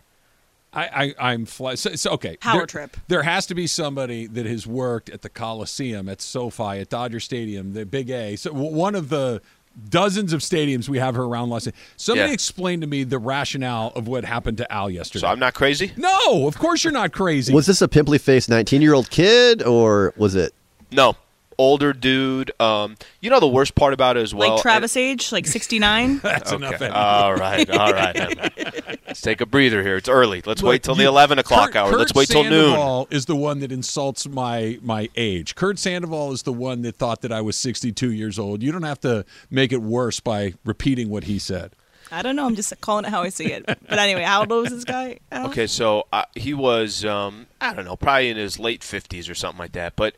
I, 0.73 1.13
I 1.19 1.31
I'm 1.31 1.45
fly- 1.45 1.75
so, 1.75 1.95
so 1.95 2.11
okay. 2.11 2.37
Power 2.37 2.59
there, 2.59 2.65
trip. 2.67 2.97
There 3.07 3.23
has 3.23 3.45
to 3.47 3.55
be 3.55 3.67
somebody 3.67 4.27
that 4.27 4.45
has 4.45 4.67
worked 4.67 5.09
at 5.09 5.21
the 5.21 5.29
Coliseum, 5.29 6.09
at 6.09 6.21
SoFi, 6.21 6.79
at 6.79 6.89
Dodger 6.89 7.19
Stadium, 7.19 7.73
the 7.73 7.85
Big 7.85 8.09
A. 8.09 8.35
So 8.35 8.53
one 8.53 8.95
of 8.95 9.09
the 9.09 9.41
dozens 9.89 10.33
of 10.33 10.41
stadiums 10.41 10.89
we 10.89 10.97
have 10.97 11.15
here 11.15 11.23
around 11.23 11.49
Los 11.49 11.67
Angeles. 11.67 11.85
Somebody 11.97 12.29
Yeah. 12.29 12.33
explain 12.33 12.81
to 12.81 12.87
me 12.87 13.03
the 13.03 13.19
rationale 13.19 13.91
of 13.95 14.07
what 14.07 14.25
happened 14.25 14.57
to 14.57 14.71
Al 14.71 14.89
yesterday. 14.89 15.21
So 15.21 15.27
I'm 15.27 15.39
not 15.39 15.53
crazy. 15.53 15.91
no, 15.97 16.47
of 16.47 16.57
course 16.57 16.83
you're 16.83 16.93
not 16.93 17.11
crazy. 17.11 17.53
Was 17.53 17.67
this 17.67 17.81
a 17.81 17.87
pimply 17.87 18.17
faced 18.17 18.49
19 18.49 18.81
year 18.81 18.93
old 18.93 19.09
kid 19.09 19.61
or 19.63 20.13
was 20.17 20.35
it? 20.35 20.53
No, 20.91 21.15
older 21.57 21.93
dude. 21.93 22.51
Um, 22.59 22.95
you 23.21 23.29
know 23.29 23.39
the 23.39 23.47
worst 23.47 23.75
part 23.75 23.93
about 23.93 24.17
it 24.17 24.21
as 24.21 24.33
well. 24.33 24.53
like 24.53 24.61
Travis 24.61 24.95
age, 24.97 25.31
like 25.31 25.47
69. 25.47 26.19
That's 26.23 26.51
enough. 26.51 26.75
Okay. 26.75 26.85
Eddie. 26.85 26.93
All 26.93 27.35
right, 27.35 27.69
all 27.69 27.91
right. 27.93 28.99
Let's 29.07 29.21
take 29.21 29.41
a 29.41 29.45
breather 29.45 29.83
here. 29.83 29.95
It's 29.97 30.09
early. 30.09 30.41
Let's 30.45 30.61
Look, 30.61 30.69
wait 30.69 30.83
till 30.83 30.95
the 30.95 31.05
eleven 31.05 31.39
o'clock 31.39 31.67
Kurt- 31.67 31.75
hour. 31.75 31.89
Kurt 31.89 31.99
Let's 31.99 32.13
wait 32.13 32.27
till 32.29 32.43
noon. 32.43 32.51
Sandoval 32.71 33.07
is 33.09 33.25
the 33.25 33.35
one 33.35 33.59
that 33.59 33.71
insults 33.71 34.27
my 34.27 34.79
my 34.81 35.09
age. 35.15 35.55
Kurt 35.55 35.79
Sandoval 35.79 36.31
is 36.33 36.43
the 36.43 36.53
one 36.53 36.81
that 36.83 36.95
thought 36.97 37.21
that 37.21 37.31
I 37.31 37.41
was 37.41 37.55
62 37.55 38.11
years 38.11 38.37
old. 38.37 38.61
You 38.61 38.71
don't 38.71 38.83
have 38.83 38.99
to 39.01 39.25
make 39.49 39.71
it 39.71 39.81
worse 39.81 40.19
by 40.19 40.53
repeating 40.65 41.09
what 41.09 41.23
he 41.25 41.39
said. 41.39 41.71
I 42.11 42.21
don't 42.21 42.35
know. 42.35 42.45
I'm 42.45 42.55
just 42.55 42.73
calling 42.79 43.03
it 43.05 43.09
how 43.09 43.23
I 43.23 43.29
see 43.29 43.51
it. 43.51 43.65
But 43.65 43.99
anyway, 43.99 44.23
how 44.23 44.41
old 44.41 44.49
was 44.49 44.69
this 44.69 44.85
guy? 44.85 45.19
Okay, 45.31 45.67
so 45.67 46.07
uh, 46.13 46.23
he 46.35 46.53
was 46.53 47.03
um, 47.03 47.47
I 47.59 47.73
don't 47.73 47.85
know, 47.85 47.95
probably 47.95 48.29
in 48.29 48.37
his 48.37 48.59
late 48.59 48.83
fifties 48.83 49.29
or 49.29 49.35
something 49.35 49.59
like 49.59 49.73
that. 49.73 49.95
But 49.95 50.15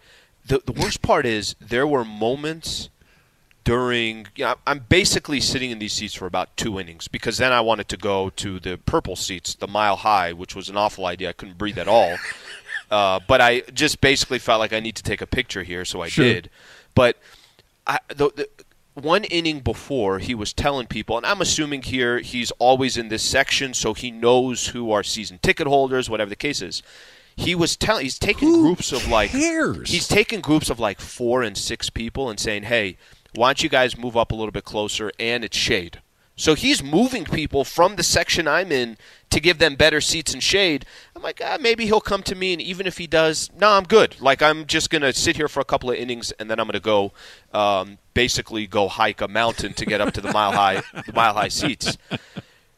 the 0.49 0.61
the 0.65 0.73
worst 0.73 1.01
part 1.01 1.25
is 1.25 1.55
there 1.61 1.87
were 1.87 2.03
moments 2.05 2.89
during. 3.63 4.27
You 4.35 4.45
know, 4.45 4.55
I'm 4.67 4.85
basically 4.89 5.39
sitting 5.39 5.71
in 5.71 5.79
these 5.79 5.93
seats 5.93 6.13
for 6.13 6.25
about 6.25 6.55
two 6.57 6.79
innings 6.79 7.07
because 7.07 7.37
then 7.37 7.53
I 7.53 7.61
wanted 7.61 7.87
to 7.89 7.97
go 7.97 8.29
to 8.31 8.59
the 8.59 8.77
purple 8.77 9.15
seats, 9.15 9.55
the 9.55 9.67
mile 9.67 9.95
high, 9.95 10.33
which 10.33 10.55
was 10.55 10.69
an 10.69 10.75
awful 10.77 11.05
idea. 11.05 11.29
I 11.29 11.33
couldn't 11.33 11.57
breathe 11.57 11.77
at 11.79 11.87
all. 11.87 12.17
Uh, 12.91 13.19
but 13.27 13.39
I 13.39 13.59
just 13.71 14.01
basically 14.01 14.39
felt 14.39 14.59
like 14.59 14.73
I 14.73 14.79
need 14.79 14.95
to 14.95 15.03
take 15.03 15.21
a 15.21 15.27
picture 15.27 15.61
here, 15.61 15.85
so 15.85 16.01
I 16.01 16.07
Sure. 16.09 16.25
did. 16.25 16.49
But 16.95 17.17
I, 17.85 17.99
the, 18.07 18.31
the 18.35 18.49
one 18.95 19.25
inning 19.25 19.59
before, 19.59 20.17
he 20.17 20.33
was 20.33 20.53
telling 20.53 20.87
people, 20.87 21.15
and 21.15 21.23
I'm 21.23 21.39
assuming 21.39 21.83
here 21.83 22.17
he's 22.17 22.49
always 22.57 22.97
in 22.97 23.09
this 23.09 23.21
section, 23.21 23.75
so 23.75 23.93
he 23.93 24.09
knows 24.09 24.69
who 24.69 24.91
are 24.91 25.03
season 25.03 25.37
ticket 25.43 25.67
holders, 25.67 26.09
whatever 26.09 26.29
the 26.31 26.35
case 26.35 26.63
is. 26.63 26.81
He 27.39 27.55
was 27.55 27.75
telling, 27.77 28.03
he's 28.03 28.19
taking 28.19 28.49
Who 28.49 28.61
groups 28.61 28.91
of 28.91 29.07
like, 29.07 29.31
cares? 29.31 29.89
he's 29.89 30.07
taking 30.07 30.41
groups 30.41 30.69
of 30.69 30.79
like 30.79 30.99
four 30.99 31.41
and 31.41 31.57
six 31.57 31.89
people 31.89 32.29
and 32.29 32.39
saying, 32.39 32.63
hey, 32.63 32.97
why 33.33 33.49
don't 33.49 33.63
you 33.63 33.69
guys 33.69 33.97
move 33.97 34.17
up 34.17 34.31
a 34.31 34.35
little 34.35 34.51
bit 34.51 34.65
closer? 34.65 35.11
And 35.19 35.43
it's 35.43 35.57
shade. 35.57 36.01
So 36.35 36.55
he's 36.55 36.81
moving 36.81 37.25
people 37.25 37.65
from 37.65 37.97
the 37.97 38.03
section 38.03 38.47
I'm 38.47 38.71
in 38.71 38.97
to 39.29 39.41
give 39.41 39.57
them 39.57 39.75
better 39.75 39.99
seats 39.99 40.33
and 40.33 40.41
shade. 40.41 40.85
I'm 41.13 41.21
like, 41.21 41.41
ah, 41.43 41.57
maybe 41.59 41.85
he'll 41.85 41.99
come 41.99 42.23
to 42.23 42.33
me, 42.33 42.53
and 42.53 42.61
even 42.61 42.87
if 42.87 42.97
he 42.97 43.07
does, 43.07 43.49
no, 43.59 43.71
I'm 43.71 43.83
good. 43.83 44.15
Like 44.21 44.41
I'm 44.41 44.65
just 44.65 44.89
gonna 44.89 45.11
sit 45.11 45.35
here 45.35 45.49
for 45.49 45.59
a 45.59 45.65
couple 45.65 45.91
of 45.91 45.97
innings, 45.97 46.31
and 46.39 46.49
then 46.49 46.57
I'm 46.57 46.65
gonna 46.65 46.79
go, 46.79 47.11
um, 47.53 47.97
basically 48.13 48.67
go 48.67 48.87
hike 48.87 49.19
a 49.19 49.27
mountain 49.27 49.73
to 49.73 49.85
get 49.85 49.99
up 49.99 50.13
to 50.13 50.21
the 50.21 50.31
mile 50.31 50.53
high, 50.53 50.81
the 51.05 51.11
mile 51.13 51.33
high 51.33 51.49
seats. 51.49 51.97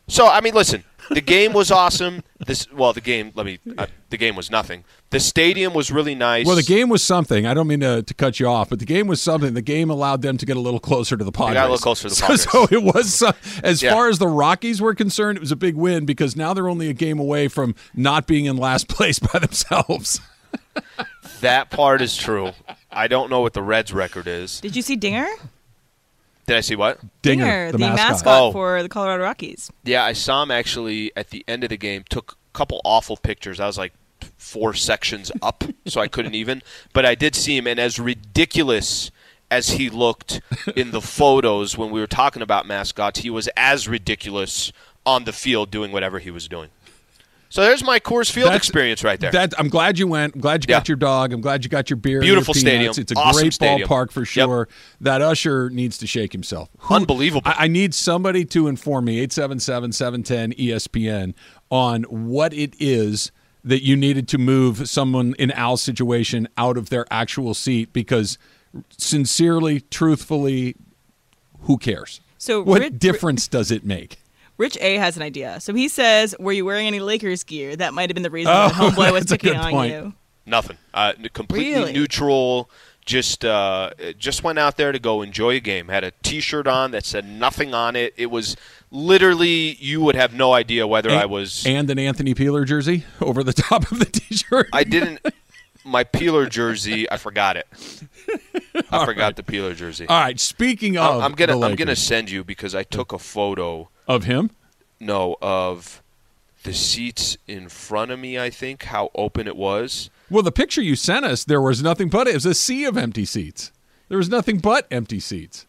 So 0.07 0.27
I 0.27 0.41
mean, 0.41 0.55
listen, 0.55 0.83
the 1.13 1.21
game 1.21 1.53
was 1.53 1.71
awesome. 1.71 2.23
This 2.45 2.71
well, 2.71 2.93
the 2.93 3.01
game. 3.01 3.31
Let 3.35 3.45
me. 3.45 3.59
Uh, 3.77 3.85
the 4.09 4.17
game 4.17 4.35
was 4.35 4.49
nothing. 4.51 4.83
The 5.11 5.19
stadium 5.19 5.73
was 5.73 5.91
really 5.91 6.15
nice. 6.15 6.45
Well, 6.45 6.55
the 6.55 6.63
game 6.63 6.89
was 6.89 7.03
something. 7.03 7.45
I 7.45 7.53
don't 7.53 7.67
mean 7.67 7.81
to, 7.81 8.01
to 8.03 8.13
cut 8.13 8.39
you 8.39 8.47
off, 8.47 8.69
but 8.69 8.79
the 8.79 8.85
game 8.85 9.07
was 9.07 9.21
something. 9.21 9.53
The 9.53 9.61
game 9.61 9.89
allowed 9.89 10.21
them 10.21 10.37
to 10.37 10.45
get 10.45 10.57
a 10.57 10.59
little 10.59 10.79
closer 10.79 11.15
to 11.17 11.23
the 11.23 11.31
Padres. 11.31 11.53
got 11.55 11.67
a 11.67 11.71
little 11.71 11.77
closer 11.83 12.03
to 12.03 12.09
the 12.09 12.15
So- 12.15 12.25
Padres. 12.27 12.43
So, 12.51 12.67
it 12.71 12.83
was, 12.83 13.13
so- 13.13 13.31
as 13.63 13.81
Yeah. 13.83 13.93
far 13.93 14.09
as 14.09 14.19
the 14.19 14.27
Rockies 14.27 14.81
were 14.81 14.93
concerned, 14.95 15.37
it 15.37 15.41
was 15.41 15.51
a 15.51 15.55
big 15.55 15.75
win 15.75 16.05
because 16.05 16.35
now 16.35 16.53
they're 16.53 16.69
only 16.69 16.89
a 16.89 16.93
game 16.93 17.19
away 17.19 17.47
from 17.47 17.75
not 17.93 18.25
being 18.27 18.45
in 18.45 18.57
last 18.57 18.87
place 18.89 19.19
by 19.19 19.39
themselves. 19.39 20.19
That 21.41 21.69
part 21.69 22.01
is 22.01 22.15
true. 22.15 22.51
I 22.91 23.07
don't 23.07 23.29
know 23.29 23.41
what 23.41 23.53
the 23.53 23.63
Reds' 23.63 23.93
record 23.93 24.27
is. 24.27 24.59
Did 24.61 24.75
you 24.75 24.81
see 24.81 24.95
Dinger? 24.95 25.27
Did 26.47 26.57
I 26.57 26.61
see 26.61 26.75
what? 26.75 26.99
Dinger, 27.21 27.71
the, 27.71 27.77
the, 27.77 27.89
mascot. 27.89 28.41
Oh. 28.41 28.51
for 28.51 28.81
the 28.83 28.89
Colorado 28.89 29.23
Rockies. 29.23 29.71
Yeah, 29.83 30.03
I 30.03 30.13
saw 30.13 30.43
him 30.43 30.51
actually 30.51 31.11
at 31.15 31.29
the 31.29 31.45
end 31.47 31.63
of 31.63 31.69
the 31.69 31.77
game. 31.77 32.03
Took 32.09 32.37
a 32.53 32.57
couple 32.57 32.81
awful 32.83 33.15
pictures. 33.17 33.59
I 33.59 33.67
was 33.67 33.77
like 33.77 33.93
four 34.37 34.73
sections 34.73 35.31
up, 35.41 35.63
so 35.85 36.01
I 36.01 36.07
couldn't 36.07 36.35
even. 36.35 36.61
But 36.93 37.05
I 37.05 37.15
did 37.15 37.35
see 37.35 37.57
him, 37.57 37.67
and 37.67 37.79
as 37.79 37.99
ridiculous 37.99 39.11
as 39.51 39.71
he 39.71 39.89
looked 39.89 40.41
in 40.75 40.91
the 40.91 41.01
photos 41.19 41.77
when 41.77 41.91
we 41.91 41.99
were 41.99 42.07
talking 42.07 42.41
about 42.41 42.65
mascots. 42.65 43.19
He 43.19 43.29
was 43.29 43.49
as 43.57 43.87
ridiculous 43.87 44.71
on 45.05 45.25
the 45.25 45.33
field 45.33 45.69
doing 45.69 45.91
whatever 45.91 46.19
he 46.19 46.31
was 46.31 46.47
doing. 46.47 46.69
So 47.51 47.61
there's 47.63 47.83
my 47.83 47.99
Coors 47.99 48.31
Field 48.31 48.45
That's- 48.47 48.57
experience 48.59 49.03
right 49.03 49.19
there. 49.19 49.29
That 49.31 49.53
I'm 49.59 49.67
glad 49.67 49.99
you 49.99 50.07
went. 50.07 50.35
I'm 50.35 50.41
glad 50.41 50.63
you 50.63 50.67
got 50.69 50.87
your 50.87 50.95
dog. 50.95 51.33
I'm 51.33 51.41
glad 51.41 51.65
you 51.65 51.69
got 51.69 51.89
your 51.89 51.97
beer. 51.97 52.19
and 52.19 52.23
Beautiful 52.25 52.53
your 52.55 52.61
stadium. 52.61 52.93
It's 52.97 53.11
a 53.11 53.15
Awesome 53.15 53.41
great 53.41 53.53
stadium. 53.53 53.89
ballpark 53.89 54.11
for 54.11 54.21
Yep. 54.21 54.27
sure. 54.27 54.67
That 55.01 55.21
usher 55.21 55.69
needs 55.69 55.97
to 55.97 56.07
shake 56.07 56.31
himself. 56.31 56.69
Who- 56.79 56.95
Unbelievable. 56.95 57.41
I, 57.43 57.65
I 57.65 57.67
need 57.67 57.93
somebody 57.93 58.45
to 58.45 58.67
inform 58.67 59.03
me 59.05 59.19
877-710 59.19 60.53
ESPN 60.57 61.33
on 61.69 62.03
what 62.03 62.53
it 62.53 62.73
is 62.79 63.31
that 63.65 63.83
you 63.83 63.97
needed 63.97 64.29
to 64.29 64.37
move 64.37 64.89
someone 64.89 65.35
in 65.37 65.51
Al's 65.51 65.81
situation 65.83 66.47
out 66.57 66.77
of 66.77 66.89
their 66.89 67.05
actual 67.11 67.53
seat 67.53 67.91
because 67.91 68.37
sincerely, 68.97 69.81
truthfully, 69.81 70.75
who 71.63 71.77
cares? 71.77 72.21
So 72.37 72.61
what 72.63 72.79
Rid- 72.81 72.97
difference 72.97 73.49
does 73.49 73.71
it 73.71 73.85
make? 73.85 74.19
Rich 74.61 74.77
A 74.79 74.95
has 74.97 75.17
an 75.17 75.23
idea. 75.23 75.59
So 75.59 75.73
he 75.73 75.87
says, 75.87 76.35
"Were 76.39 76.51
you 76.53 76.63
wearing 76.65 76.85
any 76.87 76.99
Lakers 76.99 77.43
gear? 77.43 77.75
That 77.75 77.93
might 77.93 78.09
have 78.09 78.13
been 78.13 78.23
the 78.23 78.29
reason 78.29 78.53
Oh, 78.55 78.67
that 78.69 78.73
homeboy 78.73 79.11
was 79.17 79.25
picking 79.25 79.55
on 79.55 79.71
point. 79.71 79.91
you." 79.93 80.13
Nothing. 80.45 80.77
Uh, 80.93 81.13
completely 81.33 81.73
Really? 81.73 81.93
neutral. 81.93 82.69
Just 83.03 83.43
uh, 83.43 83.89
just 84.19 84.43
went 84.43 84.59
out 84.59 84.77
there 84.77 84.91
to 84.91 84.99
go 84.99 85.23
enjoy 85.23 85.55
a 85.55 85.59
game. 85.59 85.87
Had 85.87 86.03
a 86.03 86.11
T-shirt 86.21 86.67
on 86.67 86.91
that 86.91 87.03
said 87.05 87.25
nothing 87.27 87.73
on 87.73 87.95
it. 87.95 88.13
It 88.15 88.27
was 88.27 88.55
literally 88.91 89.75
you 89.79 90.01
would 90.01 90.15
have 90.15 90.33
no 90.33 90.53
idea 90.53 90.85
whether 90.85 91.09
I 91.09 91.25
was. 91.25 91.65
and 91.65 91.89
an 91.89 91.97
Anthony 91.97 92.35
Peeler 92.35 92.63
jersey 92.63 93.03
over 93.21 93.43
the 93.43 93.53
top 93.53 93.91
of 93.91 93.97
the 93.99 94.05
t-shirt. 94.05 94.69
I 94.71 94.83
didn't. 94.83 95.19
My 95.83 96.03
Peeler 96.03 96.45
jersey. 96.45 97.09
I 97.09 97.17
forgot 97.17 97.57
it. 97.57 97.67
I 98.91 99.05
forgot 99.05 99.35
the 99.35 99.41
Peeler 99.43 99.73
jersey. 99.73 100.05
All 100.07 100.19
right. 100.21 100.39
Speaking 100.39 100.97
of, 100.97 101.15
I'm, 101.17 101.21
I'm 101.23 101.31
gonna 101.33 101.57
the 101.57 101.65
I'm 101.65 101.75
gonna 101.75 101.95
send 101.95 102.29
you 102.29 102.43
because 102.43 102.75
I 102.75 102.83
took 102.83 103.13
a 103.13 103.19
photo. 103.19 103.89
Of 104.07 104.25
him. 104.25 104.51
No, 104.99 105.37
of 105.41 106.01
the 106.63 106.73
seats 106.73 107.37
in 107.47 107.69
front 107.69 108.11
of 108.11 108.19
me. 108.19 108.37
I 108.39 108.49
think 108.49 108.83
how 108.83 109.09
open 109.15 109.47
it 109.47 109.55
was. 109.55 110.09
Well, 110.29 110.43
the 110.43 110.51
picture 110.51 110.81
you 110.81 110.95
sent 110.95 111.25
us, 111.25 111.43
there 111.43 111.61
was 111.61 111.81
nothing 111.81 112.09
but 112.09 112.27
it 112.27 112.35
was 112.35 112.45
a 112.45 112.53
sea 112.53 112.85
of 112.85 112.97
empty 112.97 113.25
seats. 113.25 113.71
There 114.09 114.17
was 114.17 114.29
nothing 114.29 114.59
but 114.59 114.87
empty 114.91 115.19
seats. 115.19 115.65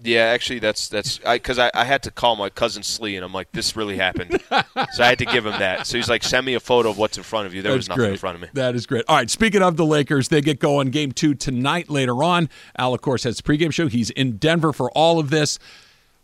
Yeah, 0.00 0.26
actually, 0.26 0.60
that's 0.60 0.88
that's 0.88 1.18
because 1.18 1.58
I, 1.58 1.72
I, 1.74 1.82
had 1.82 2.04
to 2.04 2.12
call 2.12 2.36
my 2.36 2.50
cousin 2.50 2.84
Sli, 2.84 3.16
and 3.16 3.24
I'm 3.24 3.32
like, 3.32 3.50
this 3.50 3.74
really 3.74 3.96
happened, 3.96 4.40
so 4.50 5.02
I 5.02 5.06
had 5.06 5.18
to 5.18 5.24
give 5.24 5.44
him 5.44 5.58
that. 5.58 5.88
So 5.88 5.96
he's 5.96 6.08
like, 6.08 6.22
send 6.22 6.46
me 6.46 6.54
a 6.54 6.60
photo 6.60 6.90
of 6.90 6.98
what's 6.98 7.16
in 7.16 7.24
front 7.24 7.46
of 7.48 7.54
you. 7.54 7.62
There 7.62 7.72
was 7.72 7.88
nothing 7.88 8.02
great. 8.02 8.12
in 8.12 8.18
front 8.18 8.36
of 8.36 8.42
me. 8.42 8.48
That 8.52 8.76
is 8.76 8.86
great. 8.86 9.04
All 9.08 9.16
right. 9.16 9.28
Speaking 9.28 9.60
of 9.60 9.76
the 9.76 9.84
Lakers, 9.84 10.28
they 10.28 10.40
get 10.40 10.60
going 10.60 10.90
game 10.90 11.10
two 11.10 11.34
tonight 11.34 11.90
later 11.90 12.22
on. 12.22 12.48
Al, 12.76 12.94
of 12.94 13.00
course, 13.00 13.24
has 13.24 13.38
the 13.38 13.42
pregame 13.42 13.72
show. 13.72 13.88
He's 13.88 14.10
in 14.10 14.36
Denver 14.36 14.72
for 14.72 14.88
all 14.92 15.18
of 15.18 15.30
this. 15.30 15.58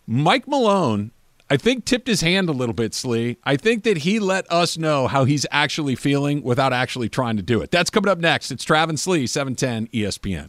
Mike 0.07 0.47
Malone, 0.47 1.11
I 1.51 1.59
think, 1.59 1.85
tipped 1.85 2.09
his 2.09 2.23
hand 2.23 2.49
a 2.49 2.53
little 2.53 2.75
bit, 2.75 2.93
Sli. 2.93 3.37
I 3.45 3.57
think 3.57 3.85
that 3.85 3.99
he 3.99 4.19
let 4.19 4.51
us 4.51 4.79
know 4.79 5.07
how 5.07 5.25
he's 5.25 5.45
actually 5.51 5.95
feeling 5.95 6.43
without 6.43 6.73
actually 6.73 7.11
trying 7.11 7.37
to 7.37 7.43
do 7.43 7.61
it. 7.61 7.71
That's 7.71 7.91
coming 7.91 8.11
up 8.11 8.19
next. 8.19 8.51
It's 8.51 8.65
Travis 8.65 9.07
Sli, 9.07 9.19
E 9.21 9.27
710 9.27 9.89
ESPN. 9.89 10.49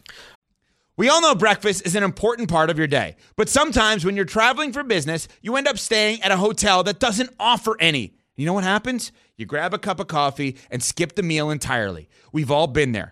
We 0.97 1.09
all 1.09 1.21
know 1.21 1.35
breakfast 1.35 1.85
is 1.85 1.95
an 1.95 2.03
important 2.03 2.49
part 2.49 2.69
of 2.69 2.77
your 2.77 2.87
day, 2.87 3.17
but 3.35 3.49
sometimes 3.49 4.05
when 4.05 4.15
you're 4.15 4.23
traveling 4.23 4.71
for 4.71 4.81
business, 4.81 5.27
you 5.41 5.57
end 5.57 5.67
up 5.67 5.77
staying 5.77 6.21
at 6.21 6.31
a 6.31 6.37
hotel 6.37 6.83
that 6.83 6.99
doesn't 6.99 7.31
offer 7.37 7.75
any. 7.81 8.15
You 8.37 8.45
know 8.45 8.53
what 8.53 8.63
happens? 8.63 9.11
You 9.35 9.45
grab 9.45 9.73
a 9.73 9.77
cup 9.77 9.99
of 9.99 10.07
coffee 10.07 10.55
and 10.71 10.81
skip 10.81 11.15
the 11.15 11.23
meal 11.23 11.49
entirely. 11.49 12.07
We've 12.31 12.51
all 12.51 12.67
been 12.67 12.93
there. 12.93 13.11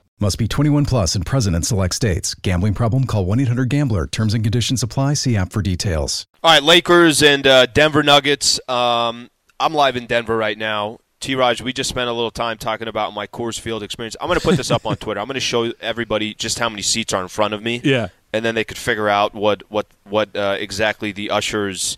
Must 0.21 0.37
be 0.37 0.47
21 0.47 0.85
plus 0.85 1.15
and 1.15 1.25
present 1.25 1.55
in 1.55 1.63
select 1.63 1.95
states. 1.95 2.35
Gambling 2.35 2.75
problem? 2.75 3.05
Call 3.05 3.25
1 3.25 3.39
800 3.39 3.69
Gambler. 3.69 4.05
Terms 4.05 4.35
and 4.35 4.43
conditions 4.43 4.83
apply. 4.83 5.15
See 5.15 5.35
app 5.35 5.51
for 5.51 5.63
details. 5.63 6.27
All 6.43 6.53
right, 6.53 6.61
Lakers 6.61 7.23
and 7.23 7.47
uh, 7.47 7.65
Denver 7.65 8.03
Nuggets. 8.03 8.59
Um, 8.69 9.31
I'm 9.59 9.73
live 9.73 9.95
in 9.95 10.05
Denver 10.05 10.37
right 10.37 10.55
now. 10.59 10.99
T. 11.21 11.33
Raj, 11.33 11.63
we 11.63 11.73
just 11.73 11.89
spent 11.89 12.07
a 12.07 12.13
little 12.13 12.29
time 12.29 12.59
talking 12.59 12.87
about 12.87 13.15
my 13.15 13.25
Coors 13.25 13.59
Field 13.59 13.81
experience. 13.81 14.15
I'm 14.21 14.27
going 14.27 14.39
to 14.39 14.45
put 14.45 14.57
this 14.57 14.69
up 14.69 14.85
on 14.85 14.95
Twitter. 14.97 15.19
I'm 15.19 15.25
going 15.25 15.33
to 15.33 15.39
show 15.39 15.71
everybody 15.81 16.35
just 16.35 16.59
how 16.59 16.69
many 16.69 16.83
seats 16.83 17.13
are 17.13 17.21
in 17.23 17.27
front 17.27 17.55
of 17.55 17.63
me. 17.63 17.81
Yeah. 17.83 18.09
and 18.31 18.45
then 18.45 18.53
they 18.53 18.63
could 18.63 18.77
figure 18.77 19.09
out 19.09 19.33
what 19.33 19.63
what 19.71 19.87
what 20.03 20.35
uh, 20.35 20.55
exactly 20.59 21.11
the 21.11 21.31
ushers. 21.31 21.97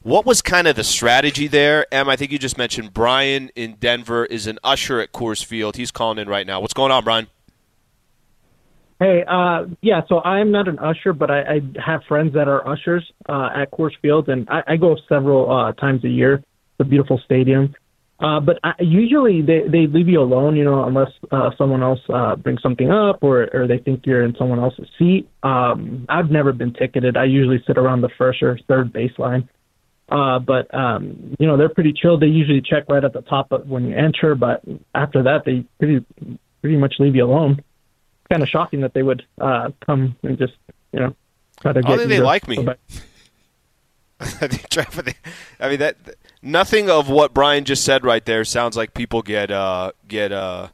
What 0.00 0.24
was 0.24 0.40
kind 0.40 0.66
of 0.68 0.74
the 0.76 0.84
strategy 0.84 1.48
there? 1.48 1.86
Em, 1.92 2.08
I 2.08 2.16
think 2.16 2.32
you 2.32 2.38
just 2.38 2.56
mentioned 2.56 2.94
Brian 2.94 3.50
in 3.54 3.74
Denver 3.74 4.24
is 4.24 4.46
an 4.46 4.58
usher 4.64 5.00
at 5.00 5.12
Coors 5.12 5.44
Field. 5.44 5.76
He's 5.76 5.90
calling 5.90 6.16
in 6.18 6.28
right 6.30 6.46
now. 6.46 6.60
What's 6.60 6.72
going 6.74 6.92
on, 6.92 7.04
Brian? 7.04 7.26
Hey, 9.00 9.22
uh, 9.28 9.66
yeah, 9.80 10.00
so 10.08 10.20
I'm 10.20 10.50
not 10.50 10.66
an 10.66 10.80
usher, 10.80 11.12
but 11.12 11.30
I, 11.30 11.40
I 11.40 11.60
have 11.84 12.00
friends 12.08 12.34
that 12.34 12.48
are 12.48 12.66
ushers 12.66 13.08
uh, 13.28 13.50
at 13.54 13.70
Coors 13.70 13.92
Field, 14.02 14.28
and 14.28 14.48
I, 14.50 14.72
I 14.72 14.76
go 14.76 14.96
several 15.08 15.50
uh, 15.50 15.72
times 15.72 16.04
a 16.04 16.08
year. 16.08 16.34
It's 16.34 16.80
a 16.80 16.84
beautiful 16.84 17.20
stadium. 17.24 17.74
Uh, 18.18 18.40
but 18.40 18.58
I, 18.64 18.72
usually 18.80 19.40
they, 19.42 19.68
they 19.70 19.86
leave 19.86 20.08
you 20.08 20.20
alone, 20.20 20.56
you 20.56 20.64
know, 20.64 20.84
unless 20.84 21.12
uh, 21.30 21.50
someone 21.56 21.84
else 21.84 22.00
uh, 22.12 22.34
brings 22.34 22.60
something 22.60 22.90
up 22.90 23.22
or, 23.22 23.48
or 23.54 23.68
they 23.68 23.78
think 23.78 24.00
you're 24.04 24.24
in 24.24 24.34
someone 24.36 24.58
else's 24.58 24.88
seat. 24.98 25.28
Um, 25.44 26.04
I've 26.08 26.28
never 26.32 26.52
been 26.52 26.72
ticketed. 26.72 27.16
I 27.16 27.26
usually 27.26 27.62
sit 27.68 27.78
around 27.78 28.00
the 28.00 28.10
first 28.18 28.42
or 28.42 28.58
third 28.66 28.92
baseline. 28.92 29.48
Uh, 30.08 30.40
but 30.40 30.74
um, 30.74 31.36
you 31.38 31.46
know 31.46 31.58
they're 31.58 31.68
pretty 31.68 31.92
chill. 31.92 32.18
They 32.18 32.28
usually 32.28 32.62
check 32.62 32.84
right 32.88 33.04
at 33.04 33.12
the 33.12 33.20
top 33.20 33.52
of 33.52 33.68
when 33.68 33.84
you 33.84 33.94
enter, 33.94 34.34
but 34.34 34.62
after 34.94 35.22
that 35.24 35.42
they 35.44 35.66
pretty 35.78 36.02
pretty 36.62 36.78
much 36.78 36.94
leave 36.98 37.14
you 37.14 37.26
alone 37.26 37.62
kind 38.30 38.42
of 38.42 38.48
shocking 38.48 38.80
that 38.82 38.94
they 38.94 39.02
would 39.02 39.24
uh, 39.40 39.70
come 39.84 40.16
and 40.22 40.38
just 40.38 40.54
you 40.92 41.00
know 41.00 41.14
try 41.60 41.72
to 41.72 41.78
I 41.78 41.82
get. 41.82 41.88
don't 41.88 41.98
think 41.98 42.10
they 42.10 42.20
like 42.20 42.48
me. 42.48 42.58
I 45.60 45.68
mean 45.68 45.78
that 45.78 45.96
nothing 46.42 46.90
of 46.90 47.08
what 47.08 47.32
Brian 47.34 47.64
just 47.64 47.84
said 47.84 48.04
right 48.04 48.24
there 48.24 48.44
sounds 48.44 48.76
like 48.76 48.94
people 48.94 49.22
get 49.22 49.50
uh, 49.50 49.92
get 50.06 50.32
uh, 50.32 50.68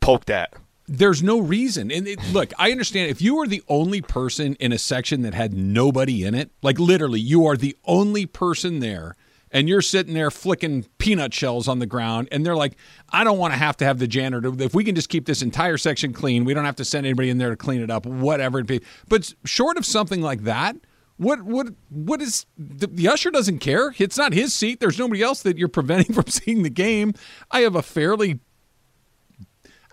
poked 0.00 0.30
at. 0.30 0.54
There's 0.88 1.22
no 1.22 1.40
reason. 1.40 1.90
And 1.90 2.06
it, 2.06 2.20
look, 2.32 2.52
I 2.58 2.70
understand 2.70 3.10
if 3.10 3.20
you 3.20 3.34
were 3.34 3.48
the 3.48 3.62
only 3.68 4.00
person 4.00 4.54
in 4.60 4.72
a 4.72 4.78
section 4.78 5.22
that 5.22 5.34
had 5.34 5.52
nobody 5.52 6.24
in 6.24 6.34
it, 6.34 6.50
like 6.62 6.78
literally, 6.78 7.18
you 7.18 7.44
are 7.44 7.56
the 7.56 7.76
only 7.86 8.24
person 8.24 8.78
there, 8.78 9.16
and 9.50 9.68
you're 9.68 9.82
sitting 9.82 10.14
there 10.14 10.30
flicking 10.30 10.86
peanut 10.98 11.32
shells 11.32 11.68
on 11.68 11.78
the 11.78 11.86
ground, 11.86 12.28
and 12.32 12.44
they're 12.44 12.56
like, 12.56 12.76
I 13.10 13.24
don't 13.24 13.38
want 13.38 13.52
to 13.52 13.58
have 13.58 13.76
to 13.78 13.84
have 13.84 13.98
the 13.98 14.08
janitor. 14.08 14.52
If 14.62 14.74
we 14.74 14.84
can 14.84 14.94
just 14.94 15.08
keep 15.08 15.26
this 15.26 15.42
entire 15.42 15.78
section 15.78 16.12
clean, 16.12 16.44
we 16.44 16.54
don't 16.54 16.64
have 16.64 16.76
to 16.76 16.84
send 16.84 17.06
anybody 17.06 17.30
in 17.30 17.38
there 17.38 17.50
to 17.50 17.56
clean 17.56 17.80
it 17.80 17.90
up, 17.90 18.06
whatever 18.06 18.58
it 18.58 18.66
be. 18.66 18.80
But 19.08 19.34
short 19.44 19.76
of 19.76 19.86
something 19.86 20.20
like 20.20 20.42
that, 20.42 20.76
what 21.16 21.42
what 21.42 21.68
what 21.88 22.20
is 22.20 22.46
the, 22.58 22.86
the 22.86 23.08
usher 23.08 23.30
doesn't 23.30 23.60
care? 23.60 23.94
It's 23.98 24.18
not 24.18 24.32
his 24.32 24.52
seat. 24.52 24.80
There's 24.80 24.98
nobody 24.98 25.22
else 25.22 25.42
that 25.42 25.56
you're 25.56 25.68
preventing 25.68 26.14
from 26.14 26.26
seeing 26.26 26.62
the 26.62 26.70
game. 26.70 27.14
I 27.50 27.60
have 27.60 27.74
a 27.74 27.82
fairly 27.82 28.40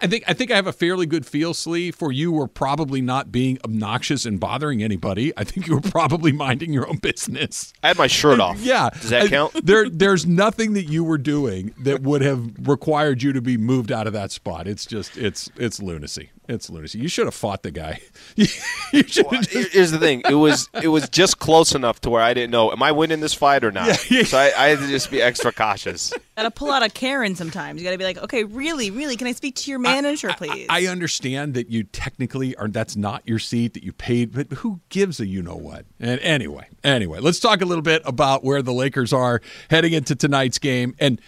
I 0.03 0.07
think 0.07 0.23
I 0.27 0.33
think 0.33 0.51
I 0.51 0.55
have 0.57 0.67
a 0.67 0.73
fairly 0.73 1.05
good 1.05 1.25
feel, 1.25 1.53
Sli, 1.53 1.95
for 1.95 2.11
you 2.11 2.31
were 2.31 2.47
probably 2.47 3.01
not 3.01 3.31
being 3.31 3.57
obnoxious 3.63 4.25
and 4.25 4.39
bothering 4.39 4.83
anybody. 4.83 5.31
I 5.37 5.43
think 5.45 5.65
you 5.65 5.75
were 5.75 5.81
probably 5.81 6.31
minding 6.33 6.73
your 6.73 6.87
own 6.89 6.97
business. 6.97 7.71
I 7.81 7.87
had 7.87 7.97
my 7.97 8.07
shirt 8.07 8.39
off. 8.39 8.59
Yeah. 8.63 8.89
Does 8.91 9.09
that 9.11 9.23
I- 9.23 9.27
count? 9.29 9.65
There 9.65 9.89
there's 9.89 10.25
nothing 10.25 10.73
that 10.73 10.83
you 10.89 11.03
were 11.03 11.17
doing 11.17 11.73
that 11.79 12.01
would 12.01 12.21
have 12.21 12.67
required 12.67 13.23
you 13.23 13.31
to 13.33 13.41
be 13.41 13.57
moved 13.57 13.91
out 13.91 14.05
of 14.07 14.13
that 14.13 14.31
spot. 14.31 14.67
It's 14.67 14.85
just 14.85 15.17
it's 15.17 15.49
it's 15.57 15.81
lunacy. 15.81 16.29
It's 16.49 16.69
lunacy. 16.69 16.99
You 16.99 17.07
should 17.07 17.25
have 17.25 17.33
fought 17.33 17.63
the 17.63 17.71
guy. 17.71 18.01
you 18.35 18.45
should 18.45 19.25
Well, 19.31 19.41
just. 19.41 19.73
Here's 19.73 19.91
the 19.91 19.97
thing. 19.99 20.23
It 20.29 20.35
was 20.35 20.69
it 20.81 20.89
was 20.89 21.07
just 21.09 21.39
close 21.39 21.73
enough 21.73 22.01
to 22.01 22.09
where 22.09 22.21
I 22.21 22.33
didn't 22.33 22.51
know. 22.51 22.71
Am 22.71 22.83
I 22.83 22.91
winning 22.91 23.21
this 23.21 23.33
fight 23.33 23.63
or 23.63 23.71
not? 23.71 23.87
Yeah, 23.87 24.17
yeah. 24.19 24.23
So 24.25 24.37
I, 24.37 24.51
I 24.57 24.67
had 24.69 24.79
to 24.79 24.87
just 24.87 25.09
be 25.09 25.21
extra 25.21 25.53
cautious. 25.53 26.11
Gotta 26.35 26.51
pull 26.51 26.71
out 26.71 26.83
a 26.83 26.89
Karen 26.89 27.35
sometimes. 27.35 27.79
You 27.79 27.85
gotta 27.85 27.97
be 27.97 28.03
like, 28.03 28.17
okay, 28.17 28.43
really, 28.43 28.89
really, 28.91 29.15
can 29.15 29.27
I 29.27 29.31
speak 29.33 29.55
to 29.57 29.69
your 29.69 29.79
manager, 29.79 30.31
I- 30.31 30.33
please? 30.35 30.65
I 30.69 30.87
understand 30.87 31.53
that 31.53 31.69
you 31.69 31.83
technically 31.83 32.55
are. 32.57 32.67
That's 32.67 32.95
not 32.95 33.21
your 33.25 33.39
seat 33.39 33.75
that 33.75 33.83
you 33.83 33.93
paid, 33.93 34.33
but 34.33 34.51
who 34.57 34.79
gives 34.89 35.19
a 35.19 35.27
you 35.27 35.41
know 35.43 35.55
what? 35.55 35.85
And 35.99 36.19
anyway, 36.21 36.67
anyway, 36.83 37.19
let's 37.19 37.39
talk 37.39 37.61
a 37.61 37.65
little 37.65 37.83
bit 37.83 38.01
about 38.03 38.43
where 38.43 38.61
the 38.63 38.73
Lakers 38.73 39.13
are 39.13 39.41
heading 39.69 39.93
into 39.93 40.15
tonight's 40.15 40.57
game. 40.59 40.95
And 40.99 41.21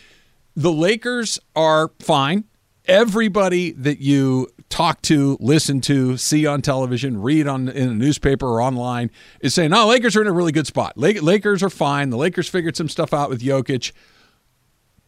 the 0.55 0.71
Lakers 0.71 1.39
are 1.55 1.91
fine. 1.99 2.45
Everybody 2.87 3.71
that 3.73 3.99
you 3.99 4.47
talk 4.69 5.01
to, 5.03 5.37
listen 5.39 5.81
to, 5.81 6.17
see 6.17 6.45
on 6.45 6.61
television, 6.61 7.21
read 7.21 7.47
on 7.47 7.69
in 7.69 7.89
a 7.89 7.93
newspaper 7.93 8.47
or 8.47 8.61
online 8.61 9.11
is 9.39 9.53
saying, 9.53 9.71
"No, 9.71 9.87
Lakers 9.87 10.15
are 10.15 10.21
in 10.21 10.27
a 10.27 10.33
really 10.33 10.51
good 10.51 10.67
spot. 10.67 10.97
Lakers 10.97 11.63
are 11.63 11.69
fine. 11.69 12.09
The 12.09 12.17
Lakers 12.17 12.49
figured 12.49 12.75
some 12.75 12.89
stuff 12.89 13.13
out 13.13 13.29
with 13.29 13.41
Jokic." 13.41 13.91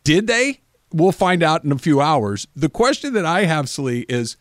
Did 0.03 0.27
they? 0.27 0.61
We'll 0.93 1.11
find 1.11 1.43
out 1.43 1.65
in 1.65 1.71
a 1.71 1.77
few 1.77 1.99
hours. 1.99 2.47
The 2.55 2.69
question 2.69 3.13
that 3.13 3.25
I 3.25 3.43
have, 3.43 3.65
Sli, 3.65 4.05
is 4.07 4.37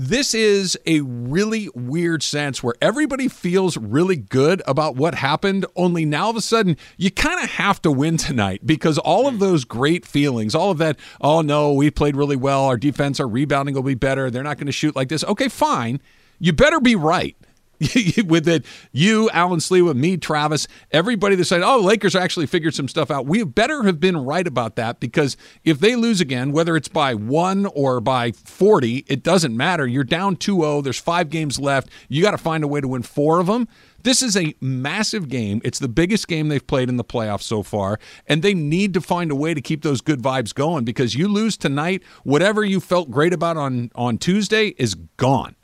this 0.00 0.32
is 0.32 0.78
a 0.86 1.02
really 1.02 1.68
weird 1.74 2.22
sense 2.22 2.62
where 2.62 2.72
everybody 2.80 3.28
feels 3.28 3.76
really 3.76 4.16
good 4.16 4.62
about 4.66 4.96
what 4.96 5.14
happened, 5.14 5.66
only 5.76 6.06
now 6.06 6.24
all 6.24 6.30
of 6.30 6.36
a 6.36 6.40
sudden 6.40 6.78
you 6.96 7.10
kind 7.10 7.38
of 7.44 7.50
have 7.50 7.82
to 7.82 7.92
win 7.92 8.16
tonight 8.16 8.62
because 8.64 8.96
all 8.96 9.28
of 9.28 9.34
hmm. 9.34 9.40
those 9.40 9.66
great 9.66 10.06
feelings, 10.06 10.54
all 10.54 10.70
of 10.70 10.78
that, 10.78 10.98
oh 11.20 11.42
no, 11.42 11.74
we 11.74 11.90
played 11.90 12.16
really 12.16 12.34
well, 12.34 12.64
our 12.64 12.78
defense, 12.78 13.20
our 13.20 13.28
rebounding 13.28 13.74
will 13.74 13.82
be 13.82 13.94
better, 13.94 14.30
they're 14.30 14.42
not 14.42 14.56
going 14.56 14.66
to 14.68 14.72
shoot 14.72 14.96
like 14.96 15.10
this. 15.10 15.22
Okay, 15.24 15.48
fine. 15.48 16.00
You 16.38 16.54
better 16.54 16.80
be 16.80 16.96
right. 16.96 17.36
with 18.26 18.46
it, 18.46 18.64
you, 18.92 19.30
Alan 19.30 19.58
Sliwa, 19.58 19.94
me, 19.94 20.18
Travis, 20.18 20.68
everybody 20.90 21.34
that 21.36 21.46
said, 21.46 21.62
"Oh, 21.62 21.80
Lakers 21.80 22.14
actually 22.14 22.46
figured 22.46 22.74
some 22.74 22.88
stuff 22.88 23.10
out." 23.10 23.26
We 23.26 23.42
better 23.44 23.84
have 23.84 23.98
been 23.98 24.18
right 24.18 24.46
about 24.46 24.76
that 24.76 25.00
because 25.00 25.36
if 25.64 25.80
they 25.80 25.96
lose 25.96 26.20
again, 26.20 26.52
whether 26.52 26.76
it's 26.76 26.88
by 26.88 27.14
one 27.14 27.66
or 27.66 28.00
by 28.00 28.32
forty, 28.32 29.04
it 29.08 29.22
doesn't 29.22 29.56
matter. 29.56 29.86
You're 29.86 30.04
down 30.04 30.36
2-0. 30.36 30.84
There's 30.84 30.98
five 30.98 31.30
games 31.30 31.58
left. 31.58 31.88
You 32.08 32.22
got 32.22 32.32
to 32.32 32.38
find 32.38 32.62
a 32.62 32.68
way 32.68 32.80
to 32.80 32.88
win 32.88 33.02
four 33.02 33.40
of 33.40 33.46
them. 33.46 33.66
This 34.02 34.22
is 34.22 34.36
a 34.36 34.54
massive 34.60 35.28
game. 35.28 35.60
It's 35.64 35.78
the 35.78 35.88
biggest 35.88 36.26
game 36.28 36.48
they've 36.48 36.66
played 36.66 36.88
in 36.88 36.96
the 36.96 37.04
playoffs 37.04 37.42
so 37.42 37.62
far, 37.62 37.98
and 38.26 38.42
they 38.42 38.54
need 38.54 38.94
to 38.94 39.00
find 39.00 39.30
a 39.30 39.34
way 39.34 39.54
to 39.54 39.60
keep 39.60 39.82
those 39.82 40.00
good 40.00 40.20
vibes 40.22 40.54
going 40.54 40.84
because 40.84 41.14
you 41.14 41.28
lose 41.28 41.56
tonight, 41.56 42.02
whatever 42.24 42.64
you 42.64 42.80
felt 42.80 43.10
great 43.10 43.32
about 43.32 43.56
on 43.56 43.90
on 43.94 44.18
Tuesday 44.18 44.74
is 44.78 44.94
gone. 45.16 45.54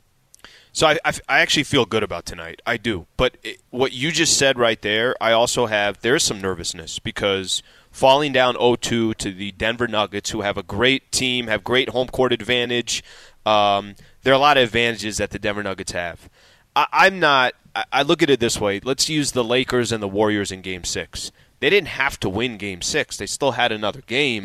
So 0.77 0.85
I, 0.85 0.99
I, 1.03 1.13
I 1.27 1.39
actually 1.39 1.63
feel 1.63 1.85
good 1.85 2.03
about 2.03 2.27
tonight. 2.27 2.61
I 2.63 2.77
do. 2.77 3.07
But 3.17 3.37
it, 3.41 3.59
what 3.71 3.93
you 3.93 4.11
just 4.11 4.37
said 4.37 4.59
right 4.59 4.79
there, 4.79 5.15
I 5.19 5.31
also 5.31 5.65
have, 5.65 6.01
there's 6.01 6.23
some 6.23 6.39
nervousness 6.39 6.99
because 6.99 7.63
falling 7.89 8.31
down 8.31 8.53
0-2 8.53 9.15
to 9.15 9.31
the 9.31 9.53
Denver 9.53 9.87
Nuggets, 9.87 10.29
who 10.29 10.41
have 10.41 10.55
a 10.55 10.61
great 10.61 11.11
team, 11.11 11.47
have 11.47 11.63
great 11.63 11.89
home 11.89 12.09
court 12.09 12.31
advantage, 12.31 13.03
um, 13.43 13.95
there 14.21 14.31
are 14.31 14.35
a 14.35 14.39
lot 14.39 14.57
of 14.57 14.65
advantages 14.65 15.17
that 15.17 15.31
the 15.31 15.39
Denver 15.39 15.63
Nuggets 15.63 15.93
have. 15.93 16.29
I, 16.75 16.85
I'm 16.91 17.19
not, 17.19 17.53
I, 17.75 17.85
I 17.91 18.01
look 18.03 18.21
at 18.21 18.29
it 18.29 18.39
this 18.39 18.61
way. 18.61 18.79
Let's 18.79 19.09
use 19.09 19.31
the 19.31 19.43
Lakers 19.43 19.91
and 19.91 20.03
the 20.03 20.07
Warriors 20.07 20.51
in 20.51 20.61
game 20.61 20.83
six. 20.83 21.31
They 21.59 21.71
didn't 21.71 21.87
have 21.87 22.19
to 22.19 22.29
win 22.29 22.57
game 22.57 22.83
six. 22.83 23.17
They 23.17 23.25
still 23.25 23.53
had 23.53 23.71
another 23.71 24.01
game. 24.01 24.43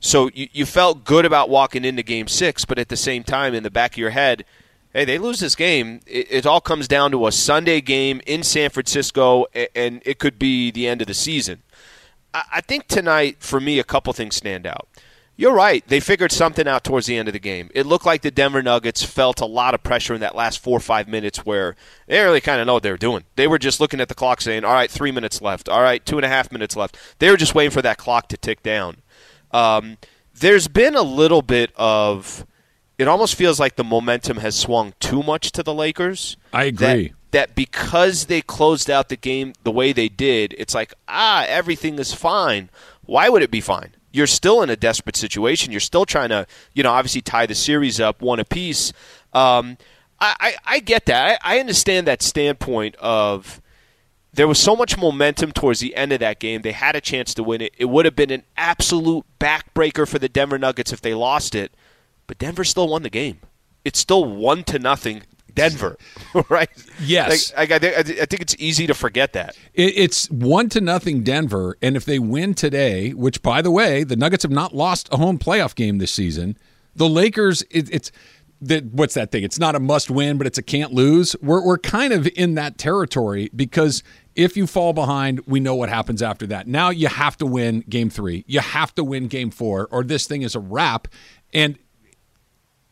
So 0.00 0.28
you, 0.34 0.48
you 0.52 0.66
felt 0.66 1.04
good 1.04 1.24
about 1.24 1.48
walking 1.48 1.86
into 1.86 2.02
game 2.02 2.28
six, 2.28 2.66
but 2.66 2.78
at 2.78 2.90
the 2.90 2.96
same 2.96 3.24
time, 3.24 3.54
in 3.54 3.62
the 3.62 3.70
back 3.70 3.92
of 3.92 3.96
your 3.98 4.10
head, 4.10 4.44
hey, 4.92 5.04
they 5.04 5.18
lose 5.18 5.40
this 5.40 5.54
game. 5.54 6.00
It, 6.06 6.26
it 6.30 6.46
all 6.46 6.60
comes 6.60 6.88
down 6.88 7.10
to 7.12 7.26
a 7.26 7.32
Sunday 7.32 7.80
game 7.80 8.20
in 8.26 8.42
San 8.42 8.70
Francisco, 8.70 9.46
and 9.74 10.02
it 10.04 10.18
could 10.18 10.38
be 10.38 10.70
the 10.70 10.86
end 10.86 11.00
of 11.00 11.06
the 11.06 11.14
season. 11.14 11.62
I, 12.34 12.42
I 12.54 12.60
think 12.60 12.88
tonight, 12.88 13.36
for 13.40 13.60
me, 13.60 13.78
a 13.78 13.84
couple 13.84 14.12
things 14.12 14.36
stand 14.36 14.66
out. 14.66 14.88
You're 15.34 15.54
right. 15.54 15.82
They 15.88 15.98
figured 15.98 16.30
something 16.30 16.68
out 16.68 16.84
towards 16.84 17.06
the 17.06 17.16
end 17.16 17.26
of 17.26 17.32
the 17.32 17.40
game. 17.40 17.70
It 17.74 17.86
looked 17.86 18.04
like 18.04 18.20
the 18.20 18.30
Denver 18.30 18.62
Nuggets 18.62 19.02
felt 19.02 19.40
a 19.40 19.46
lot 19.46 19.74
of 19.74 19.82
pressure 19.82 20.14
in 20.14 20.20
that 20.20 20.36
last 20.36 20.62
four 20.62 20.76
or 20.76 20.80
five 20.80 21.08
minutes 21.08 21.38
where 21.44 21.74
they 22.06 22.20
really 22.20 22.42
kind 22.42 22.60
of 22.60 22.66
know 22.66 22.74
what 22.74 22.82
they 22.82 22.90
were 22.90 22.98
doing. 22.98 23.24
They 23.36 23.48
were 23.48 23.58
just 23.58 23.80
looking 23.80 24.00
at 24.00 24.08
the 24.08 24.14
clock 24.14 24.42
saying, 24.42 24.64
all 24.64 24.74
right, 24.74 24.90
three 24.90 25.10
minutes 25.10 25.40
left. 25.40 25.70
All 25.70 25.80
right, 25.80 26.04
two 26.04 26.16
and 26.16 26.24
a 26.24 26.28
half 26.28 26.52
minutes 26.52 26.76
left. 26.76 26.98
They 27.18 27.30
were 27.30 27.38
just 27.38 27.54
waiting 27.54 27.70
for 27.70 27.82
that 27.82 27.96
clock 27.96 28.28
to 28.28 28.36
tick 28.36 28.62
down. 28.62 28.98
Um, 29.52 29.96
there's 30.34 30.68
been 30.68 30.94
a 30.94 31.02
little 31.02 31.42
bit 31.42 31.72
of 31.76 32.46
it 32.98 33.08
almost 33.08 33.34
feels 33.34 33.58
like 33.58 33.76
the 33.76 33.84
momentum 33.84 34.38
has 34.38 34.54
swung 34.54 34.94
too 35.00 35.22
much 35.22 35.52
to 35.52 35.62
the 35.62 35.74
Lakers. 35.74 36.36
I 36.52 36.64
agree. 36.64 37.08
That, 37.08 37.12
that 37.32 37.54
because 37.54 38.26
they 38.26 38.42
closed 38.42 38.90
out 38.90 39.08
the 39.08 39.16
game 39.16 39.54
the 39.64 39.72
way 39.72 39.92
they 39.92 40.08
did, 40.08 40.54
it's 40.58 40.74
like, 40.74 40.94
ah, 41.08 41.44
everything 41.48 41.98
is 41.98 42.12
fine. 42.12 42.70
Why 43.04 43.28
would 43.28 43.42
it 43.42 43.50
be 43.50 43.60
fine? 43.60 43.94
You're 44.12 44.26
still 44.26 44.62
in 44.62 44.70
a 44.70 44.76
desperate 44.76 45.16
situation. 45.16 45.72
You're 45.72 45.80
still 45.80 46.04
trying 46.04 46.28
to, 46.28 46.46
you 46.74 46.82
know, 46.82 46.92
obviously 46.92 47.22
tie 47.22 47.46
the 47.46 47.54
series 47.54 47.98
up 47.98 48.20
one 48.20 48.38
apiece. 48.38 48.92
Um, 49.32 49.78
I, 50.20 50.36
I, 50.38 50.54
I 50.66 50.78
get 50.80 51.06
that. 51.06 51.40
I, 51.42 51.56
I 51.56 51.60
understand 51.60 52.06
that 52.06 52.22
standpoint 52.22 52.94
of 52.96 53.62
there 54.34 54.48
was 54.48 54.58
so 54.58 54.76
much 54.76 54.96
momentum 54.96 55.52
towards 55.52 55.80
the 55.80 55.94
end 55.96 56.12
of 56.12 56.20
that 56.20 56.38
game. 56.38 56.62
They 56.62 56.72
had 56.72 56.96
a 56.96 57.00
chance 57.00 57.34
to 57.34 57.42
win 57.42 57.60
it. 57.60 57.74
It 57.76 57.86
would 57.86 58.04
have 58.04 58.16
been 58.16 58.30
an 58.30 58.44
absolute 58.56 59.24
backbreaker 59.38 60.06
for 60.08 60.18
the 60.18 60.28
Denver 60.28 60.58
Nuggets 60.58 60.92
if 60.92 61.00
they 61.00 61.14
lost 61.14 61.54
it, 61.54 61.72
but 62.32 62.38
Denver 62.38 62.64
still 62.64 62.88
won 62.88 63.02
the 63.02 63.10
game. 63.10 63.40
It's 63.84 63.98
still 63.98 64.24
one 64.24 64.64
to 64.64 64.78
nothing. 64.78 65.22
Denver, 65.54 65.98
right? 66.48 66.70
Yes. 67.02 67.52
Like, 67.54 67.70
I, 67.70 67.74
I 67.74 67.78
think- 67.78 68.20
I 68.20 68.24
think 68.24 68.40
it's 68.40 68.56
easy 68.58 68.86
to 68.86 68.94
forget 68.94 69.34
that. 69.34 69.54
It, 69.74 69.92
it's 69.98 70.30
one 70.30 70.70
to 70.70 70.80
nothing 70.80 71.22
Denver, 71.24 71.76
and 71.82 71.94
if 71.94 72.06
they 72.06 72.18
win 72.18 72.54
today, 72.54 73.10
which 73.10 73.42
by 73.42 73.60
the 73.60 73.70
way, 73.70 74.02
the 74.02 74.16
Nuggets 74.16 74.44
have 74.44 74.50
not 74.50 74.74
lost 74.74 75.10
a 75.12 75.18
home 75.18 75.38
playoff 75.38 75.74
game 75.74 75.98
this 75.98 76.10
season. 76.10 76.56
The 76.96 77.06
Lakers, 77.06 77.60
it, 77.70 77.90
it's 77.92 78.10
that 78.62 78.86
what's 78.86 79.12
that 79.12 79.30
thing? 79.30 79.44
It's 79.44 79.58
not 79.58 79.74
a 79.74 79.80
must 79.80 80.10
win, 80.10 80.38
but 80.38 80.46
it's 80.46 80.56
a 80.56 80.62
can't 80.62 80.94
lose. 80.94 81.36
We're 81.42 81.62
we're 81.62 81.76
kind 81.76 82.14
of 82.14 82.26
in 82.34 82.54
that 82.54 82.78
territory 82.78 83.50
because 83.54 84.02
if 84.34 84.56
you 84.56 84.66
fall 84.66 84.94
behind, 84.94 85.40
we 85.46 85.60
know 85.60 85.74
what 85.74 85.90
happens 85.90 86.22
after 86.22 86.46
that. 86.46 86.66
Now 86.66 86.88
you 86.88 87.08
have 87.08 87.36
to 87.36 87.44
win 87.44 87.84
game 87.90 88.08
three. 88.08 88.42
You 88.46 88.60
have 88.60 88.94
to 88.94 89.04
win 89.04 89.28
game 89.28 89.50
four, 89.50 89.86
or 89.90 90.02
this 90.02 90.26
thing 90.26 90.40
is 90.40 90.54
a 90.54 90.60
wrap. 90.60 91.08
And 91.52 91.78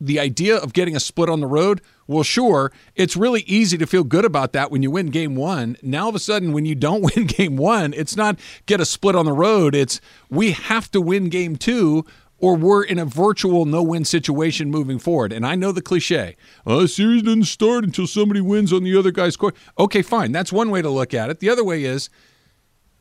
the 0.01 0.19
idea 0.19 0.57
of 0.57 0.73
getting 0.73 0.95
a 0.95 0.99
split 0.99 1.29
on 1.29 1.39
the 1.41 1.47
road, 1.47 1.79
well, 2.07 2.23
sure, 2.23 2.71
it's 2.95 3.15
really 3.15 3.41
easy 3.41 3.77
to 3.77 3.85
feel 3.85 4.03
good 4.03 4.25
about 4.25 4.51
that 4.53 4.71
when 4.71 4.81
you 4.81 4.89
win 4.89 5.07
game 5.07 5.35
one. 5.35 5.77
Now, 5.83 6.03
all 6.03 6.09
of 6.09 6.15
a 6.15 6.19
sudden, 6.19 6.51
when 6.51 6.65
you 6.65 6.73
don't 6.73 7.01
win 7.15 7.27
game 7.27 7.55
one, 7.55 7.93
it's 7.93 8.17
not 8.17 8.39
get 8.65 8.81
a 8.81 8.85
split 8.85 9.15
on 9.15 9.25
the 9.25 9.31
road. 9.31 9.75
It's 9.75 10.01
we 10.29 10.51
have 10.51 10.89
to 10.91 10.99
win 10.99 11.29
game 11.29 11.55
two 11.55 12.03
or 12.39 12.55
we're 12.55 12.83
in 12.83 12.97
a 12.97 13.05
virtual 13.05 13.65
no 13.65 13.83
win 13.83 14.03
situation 14.03 14.71
moving 14.71 14.97
forward. 14.97 15.31
And 15.31 15.45
I 15.45 15.53
know 15.53 15.71
the 15.71 15.81
cliche 15.81 16.35
a 16.65 16.71
oh, 16.71 16.85
series 16.87 17.21
doesn't 17.21 17.43
start 17.43 17.83
until 17.83 18.07
somebody 18.07 18.41
wins 18.41 18.73
on 18.73 18.83
the 18.83 18.97
other 18.97 19.11
guy's 19.11 19.37
court. 19.37 19.55
Okay, 19.77 20.01
fine. 20.01 20.31
That's 20.31 20.51
one 20.51 20.71
way 20.71 20.81
to 20.81 20.89
look 20.89 21.13
at 21.13 21.29
it. 21.29 21.39
The 21.39 21.49
other 21.51 21.63
way 21.63 21.83
is 21.83 22.09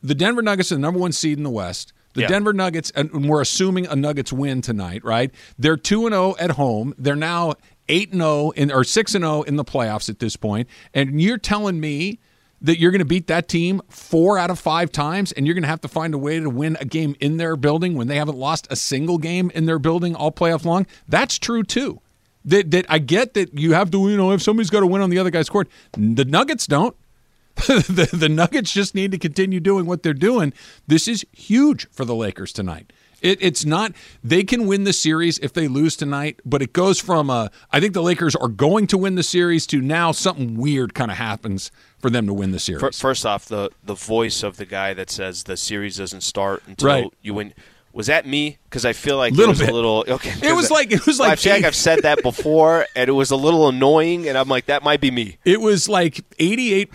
the 0.03 0.15
Denver 0.15 0.43
Nuggets 0.43 0.71
are 0.71 0.75
the 0.75 0.83
number 0.83 1.01
one 1.01 1.13
seed 1.13 1.39
in 1.39 1.45
the 1.45 1.51
West. 1.51 1.95
The 2.15 2.23
Yeah. 2.23 2.29
Denver 2.29 2.53
Nuggets, 2.53 2.91
and 2.95 3.29
we're 3.29 3.41
assuming 3.41 3.87
a 3.87 3.95
Nuggets 3.95 4.33
win 4.33 4.63
tonight, 4.63 5.05
right? 5.05 5.31
They're 5.59 5.77
two 5.77 6.07
and 6.07 6.13
zero 6.13 6.35
at 6.39 6.53
home. 6.53 6.95
They're 6.99 7.15
now 7.17 7.55
eight 7.89 8.11
and 8.13 8.21
zero 8.21 8.51
in 8.51 8.73
or 8.73 8.85
six 8.85 9.15
and 9.15 9.23
zero 9.23 9.43
in 9.43 9.57
the 9.57 9.65
playoffs 9.65 10.09
at 10.09 10.19
this 10.19 10.37
point. 10.37 10.69
And 10.93 11.21
you're 11.21 11.39
telling 11.39 11.79
me 11.81 12.19
that 12.63 12.79
you're 12.79 12.91
going 12.91 12.99
to 12.99 13.05
beat 13.07 13.27
that 13.29 13.49
team 13.49 13.81
four 13.89 14.37
out 14.39 14.51
of 14.51 14.59
five 14.59 14.93
times, 14.93 15.33
and 15.33 15.47
you're 15.47 15.55
going 15.55 15.63
to 15.63 15.69
have 15.69 15.81
to 15.81 15.89
find 15.89 16.13
a 16.13 16.19
way 16.19 16.39
to 16.41 16.51
win 16.51 16.77
a 16.81 16.85
game 16.85 17.15
in 17.21 17.37
their 17.39 17.57
building 17.57 17.95
when 17.95 18.07
they 18.09 18.17
haven't 18.17 18.37
lost 18.37 18.67
a 18.71 18.77
single 18.77 19.17
game 19.17 19.51
in 19.55 19.65
their 19.67 19.79
building 19.79 20.15
all 20.15 20.31
playoff 20.33 20.65
long. 20.65 20.87
That's 21.09 21.39
true 21.39 21.63
too. 21.63 22.01
That 22.45 22.71
that 22.73 22.87
I 22.89 22.99
get 22.99 23.35
that 23.35 23.59
you 23.59 23.73
have 23.75 23.91
to, 23.93 24.09
you 24.11 24.17
know, 24.17 24.33
if 24.33 24.43
somebody's 24.43 24.71
got 24.71 24.81
to 24.81 24.87
win 24.87 25.01
on 25.01 25.11
the 25.11 25.19
other 25.19 25.31
guy's 25.31 25.49
court, 25.49 25.69
the 25.93 26.25
Nuggets 26.25 26.67
don't. 26.67 26.97
the, 27.67 28.09
the 28.13 28.29
Nuggets 28.29 28.73
just 28.73 28.95
need 28.95 29.13
to 29.13 29.19
continue 29.19 29.61
doing 29.61 29.87
what 29.87 30.03
they're 30.03 30.15
doing. 30.15 30.53
This 30.87 31.07
is 31.09 31.27
huge 31.33 31.89
for 31.91 32.05
the 32.05 32.15
Lakers 32.15 32.53
tonight. 32.53 32.93
It, 33.21 33.37
it's 33.43 33.67
not 33.67 33.93
they 34.25 34.45
can 34.45 34.67
win 34.67 34.85
the 34.85 34.95
series 34.95 35.39
if 35.41 35.53
they 35.53 35.69
lose 35.69 35.95
tonight, 35.95 36.41
but 36.47 36.63
it 36.63 36.73
goes 36.73 36.99
from 36.99 37.29
a 37.29 37.51
I 37.71 37.79
think 37.79 37.93
the 37.93 38.03
Lakers 38.03 38.35
are 38.35 38.49
going 38.49 38.87
to 38.87 38.97
win 38.97 39.15
the 39.15 39.23
series 39.23 39.67
to 39.69 39.83
now 39.83 40.11
something 40.13 40.57
weird 40.57 40.95
kind 40.95 41.11
of 41.11 41.19
happens 41.19 41.71
for 41.99 42.09
them 42.09 42.27
to 42.29 42.33
win 42.33 42.53
the 42.53 42.59
series. 42.59 42.99
First 42.99 43.27
off, 43.27 43.45
the 43.45 43.71
the 43.85 43.95
voice 43.95 44.43
of 44.43 44.57
the 44.57 44.65
guy 44.65 44.95
that 44.95 45.11
says 45.11 45.43
the 45.45 45.59
series 45.59 45.99
doesn't 45.99 46.23
start 46.23 46.63
until 46.67 46.89
Right. 46.89 47.13
you 47.21 47.35
win. 47.35 47.53
Was 47.93 48.07
that 48.07 48.25
me? 48.25 48.59
Because 48.65 48.85
I 48.85 48.93
feel 48.93 49.17
like 49.17 49.33
Little 49.33 49.47
it 49.47 49.49
was 49.49 49.59
bit. 49.61 49.69
a 49.71 49.75
little 49.75 50.05
okay. 50.09 50.33
It 50.49 50.55
was 50.55 50.71
like- 50.71 50.93
it 50.93 51.05
was 51.07 51.19
I 51.21 51.31
like 51.31 51.39
feel 51.41 51.53
like 51.55 51.63
eight- 51.63 51.67
I've 51.67 51.75
said 51.75 52.03
that 52.03 52.23
before, 52.23 52.87
and 52.95 53.09
it 53.09 53.13
was 53.13 53.31
a 53.33 53.37
little 53.37 53.69
annoying, 53.69 54.29
and 54.29 54.39
I'm 54.39 54.49
like, 54.49 54.67
that 54.67 54.83
might 54.85 55.01
be 55.01 55.11
me. 55.11 55.39
It 55.45 55.61
was 55.61 55.89
like 55.89 56.17
88% 56.39 56.87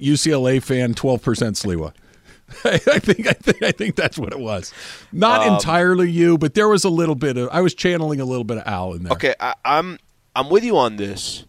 UCLA 0.00 0.62
fan, 0.62 0.94
12% 0.94 1.20
Sliwa. 1.20 1.92
I 2.64 2.78
think 3.00 3.26
I 3.26 3.32
think 3.32 3.62
I 3.62 3.72
think 3.72 3.96
that's 3.96 4.16
what 4.18 4.32
it 4.32 4.38
was. 4.38 4.72
Not 5.10 5.44
Um, 5.46 5.54
entirely 5.54 6.10
you, 6.10 6.38
but 6.38 6.54
there 6.54 6.68
was 6.68 6.84
a 6.84 6.90
little 6.90 7.14
bit 7.16 7.36
of 7.36 7.48
I 7.50 7.60
was 7.62 7.74
channeling 7.74 8.20
a 8.20 8.24
little 8.24 8.44
bit 8.44 8.58
of 8.58 8.66
Al 8.66 8.92
in 8.92 9.02
there. 9.02 9.12
Okay, 9.14 9.34
I, 9.40 9.54
I'm 9.64 9.98
I'm 10.36 10.50
with 10.50 10.62
you 10.62 10.76
on 10.76 10.96
this. 10.96 11.46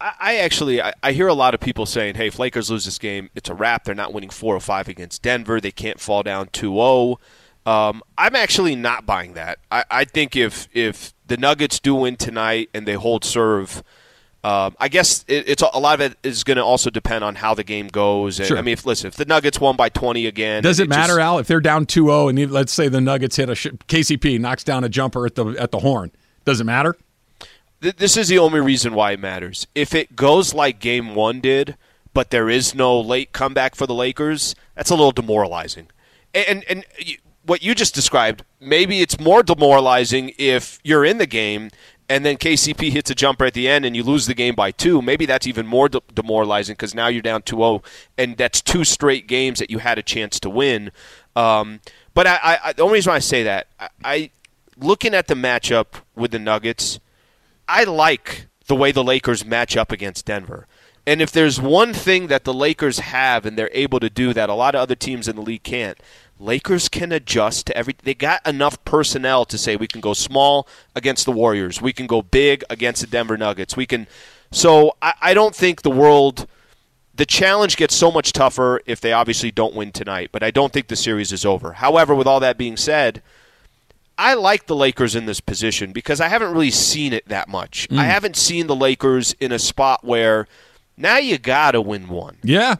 I, 0.00 0.12
I 0.20 0.36
actually 0.36 0.80
I, 0.80 0.92
I 1.02 1.12
hear 1.12 1.26
a 1.28 1.34
lot 1.34 1.52
of 1.52 1.60
people 1.60 1.84
saying, 1.84 2.14
"Hey, 2.14 2.28
if 2.28 2.38
Lakers 2.38 2.70
lose 2.70 2.84
this 2.86 2.96
game, 2.98 3.28
it's 3.34 3.50
a 3.50 3.54
wrap. 3.54 3.84
They're 3.84 3.94
not 3.94 4.14
winning 4.14 4.30
four 4.30 4.54
or 4.56 4.60
five 4.60 4.88
against 4.88 5.20
Denver. 5.22 5.60
They 5.60 5.72
can't 5.72 6.00
fall 6.00 6.22
down 6.22 6.46
2-0." 6.46 7.16
Um, 7.66 8.02
I'm 8.18 8.36
actually 8.36 8.76
not 8.76 9.06
buying 9.06 9.34
that. 9.34 9.58
I, 9.70 9.84
I 9.90 10.04
think 10.04 10.36
if 10.36 10.68
if 10.72 11.14
the 11.26 11.36
Nuggets 11.36 11.78
do 11.80 11.94
win 11.94 12.16
tonight 12.16 12.68
and 12.74 12.86
they 12.86 12.92
hold 12.94 13.24
serve, 13.24 13.82
um, 14.42 14.76
I 14.78 14.88
guess 14.88 15.24
it, 15.28 15.48
it's 15.48 15.62
a 15.62 15.78
lot 15.78 16.00
of 16.00 16.12
it 16.12 16.18
is 16.22 16.44
going 16.44 16.58
to 16.58 16.64
also 16.64 16.90
depend 16.90 17.24
on 17.24 17.36
how 17.36 17.54
the 17.54 17.64
game 17.64 17.88
goes. 17.88 18.38
And, 18.38 18.46
Sure. 18.48 18.58
I 18.58 18.62
mean, 18.62 18.74
if 18.74 18.84
listen, 18.84 19.08
if 19.08 19.14
the 19.14 19.24
Nuggets 19.24 19.58
won 19.58 19.76
by 19.76 19.88
20 19.88 20.26
again, 20.26 20.62
Does 20.62 20.78
it, 20.78 20.88
just- 20.88 20.98
matter, 20.98 21.18
Al, 21.18 21.38
if 21.38 21.46
they're 21.46 21.60
down 21.60 21.86
2-0 21.86 22.28
and 22.28 22.50
let's 22.52 22.72
say 22.72 22.88
the 22.88 23.00
Nuggets 23.00 23.36
hit 23.36 23.48
a 23.48 23.54
sh- 23.54 23.68
KCP 23.88 24.38
knocks 24.38 24.62
down 24.64 24.84
a 24.84 24.88
jumper 24.90 25.24
at 25.24 25.34
the 25.34 25.46
at 25.58 25.70
the 25.70 25.78
horn? 25.78 26.10
Does 26.44 26.60
it 26.60 26.64
matter? 26.64 26.94
th- 27.80 27.96
this 27.96 28.18
is 28.18 28.28
the 28.28 28.38
only 28.38 28.60
reason 28.60 28.92
why 28.94 29.12
it 29.12 29.20
matters. 29.20 29.66
If 29.74 29.94
it 29.94 30.14
goes 30.14 30.52
like 30.52 30.78
Game 30.80 31.14
One 31.14 31.40
did, 31.40 31.76
but 32.12 32.28
there 32.28 32.50
is 32.50 32.74
no 32.74 33.00
late 33.00 33.32
comeback 33.32 33.74
for 33.74 33.86
the 33.86 33.94
Lakers, 33.94 34.54
that's 34.74 34.90
a 34.90 34.94
little 34.94 35.12
demoralizing. 35.12 35.88
And 36.34 36.64
and, 36.68 36.84
and 36.98 37.16
what 37.44 37.62
you 37.62 37.74
just 37.74 37.94
described, 37.94 38.44
maybe 38.60 39.00
it's 39.00 39.20
more 39.20 39.42
demoralizing 39.42 40.32
if 40.38 40.78
you're 40.82 41.04
in 41.04 41.18
the 41.18 41.26
game 41.26 41.70
and 42.08 42.24
then 42.24 42.36
KCP 42.36 42.90
hits 42.90 43.10
a 43.10 43.14
jumper 43.14 43.46
at 43.46 43.54
the 43.54 43.68
end 43.68 43.84
and 43.84 43.96
you 43.96 44.02
lose 44.02 44.26
the 44.26 44.34
game 44.34 44.54
by 44.54 44.70
two. 44.70 45.00
Maybe 45.00 45.24
that's 45.26 45.46
even 45.46 45.66
more 45.66 45.88
de- 45.88 46.02
demoralizing 46.12 46.74
because 46.74 46.94
now 46.94 47.08
you're 47.08 47.22
down 47.22 47.42
2-0 47.42 47.84
and 48.18 48.36
that's 48.36 48.60
two 48.60 48.84
straight 48.84 49.26
games 49.26 49.58
that 49.58 49.70
you 49.70 49.78
had 49.78 49.98
a 49.98 50.02
chance 50.02 50.38
to 50.40 50.50
win. 50.50 50.92
Um, 51.34 51.80
but 52.12 52.26
I, 52.26 52.58
I, 52.62 52.72
the 52.74 52.82
only 52.82 52.94
reason 52.94 53.12
I 53.12 53.18
say 53.18 53.42
that, 53.44 53.68
I, 53.80 53.88
I 54.04 54.30
looking 54.76 55.14
at 55.14 55.28
the 55.28 55.34
matchup 55.34 56.02
with 56.14 56.30
the 56.30 56.38
Nuggets. 56.38 57.00
I 57.66 57.84
like 57.84 58.46
the 58.66 58.76
way 58.76 58.92
the 58.92 59.04
Lakers 59.04 59.44
match 59.44 59.76
up 59.76 59.90
against 59.90 60.26
Denver. 60.26 60.66
And 61.06 61.20
if 61.20 61.32
there's 61.32 61.60
one 61.60 61.92
thing 61.92 62.28
that 62.28 62.44
the 62.44 62.54
Lakers 62.54 62.98
have 62.98 63.44
and 63.44 63.58
they're 63.58 63.70
able 63.72 64.00
to 64.00 64.08
do 64.08 64.32
that 64.32 64.48
a 64.48 64.54
lot 64.54 64.74
of 64.74 64.80
other 64.80 64.94
teams 64.94 65.28
in 65.28 65.36
the 65.36 65.42
league 65.42 65.62
can't, 65.62 65.98
Lakers 66.44 66.88
can 66.88 67.10
adjust 67.10 67.66
to 67.66 67.76
every. 67.76 67.96
They 68.02 68.14
got 68.14 68.46
enough 68.46 68.84
personnel 68.84 69.44
to 69.46 69.56
say 69.56 69.76
we 69.76 69.86
can 69.86 70.00
go 70.00 70.12
small 70.12 70.68
against 70.94 71.24
the 71.24 71.32
Warriors, 71.32 71.80
we 71.80 71.92
can 71.92 72.06
go 72.06 72.22
big 72.22 72.64
against 72.68 73.00
the 73.00 73.06
Denver 73.06 73.36
Nuggets, 73.36 73.76
we 73.76 73.86
can. 73.86 74.06
So 74.50 74.96
I, 75.00 75.14
I 75.20 75.34
don't 75.34 75.54
think 75.54 75.82
the 75.82 75.90
world. 75.90 76.46
The 77.16 77.26
challenge 77.26 77.76
gets 77.76 77.94
so 77.94 78.10
much 78.10 78.32
tougher 78.32 78.80
if 78.86 79.00
they 79.00 79.12
obviously 79.12 79.52
don't 79.52 79.72
win 79.72 79.92
tonight, 79.92 80.30
but 80.32 80.42
I 80.42 80.50
don't 80.50 80.72
think 80.72 80.88
the 80.88 80.96
series 80.96 81.30
is 81.30 81.44
over. 81.44 81.74
However, 81.74 82.12
with 82.12 82.26
all 82.26 82.40
that 82.40 82.58
being 82.58 82.76
said, 82.76 83.22
I 84.18 84.34
like 84.34 84.66
the 84.66 84.74
Lakers 84.74 85.14
in 85.14 85.26
this 85.26 85.40
position 85.40 85.92
because 85.92 86.20
I 86.20 86.26
haven't 86.26 86.52
really 86.52 86.72
seen 86.72 87.12
it 87.12 87.28
that 87.28 87.48
much. 87.48 87.86
I 87.92 87.94
mm. 87.94 88.04
haven't 88.04 88.34
seen 88.34 88.66
the 88.66 88.74
Lakers 88.74 89.32
in 89.38 89.52
a 89.52 89.60
spot 89.60 90.02
where 90.02 90.48
now 90.96 91.18
you 91.18 91.38
got 91.38 91.72
to 91.72 91.80
win 91.80 92.08
one. 92.08 92.38
Yeah. 92.42 92.76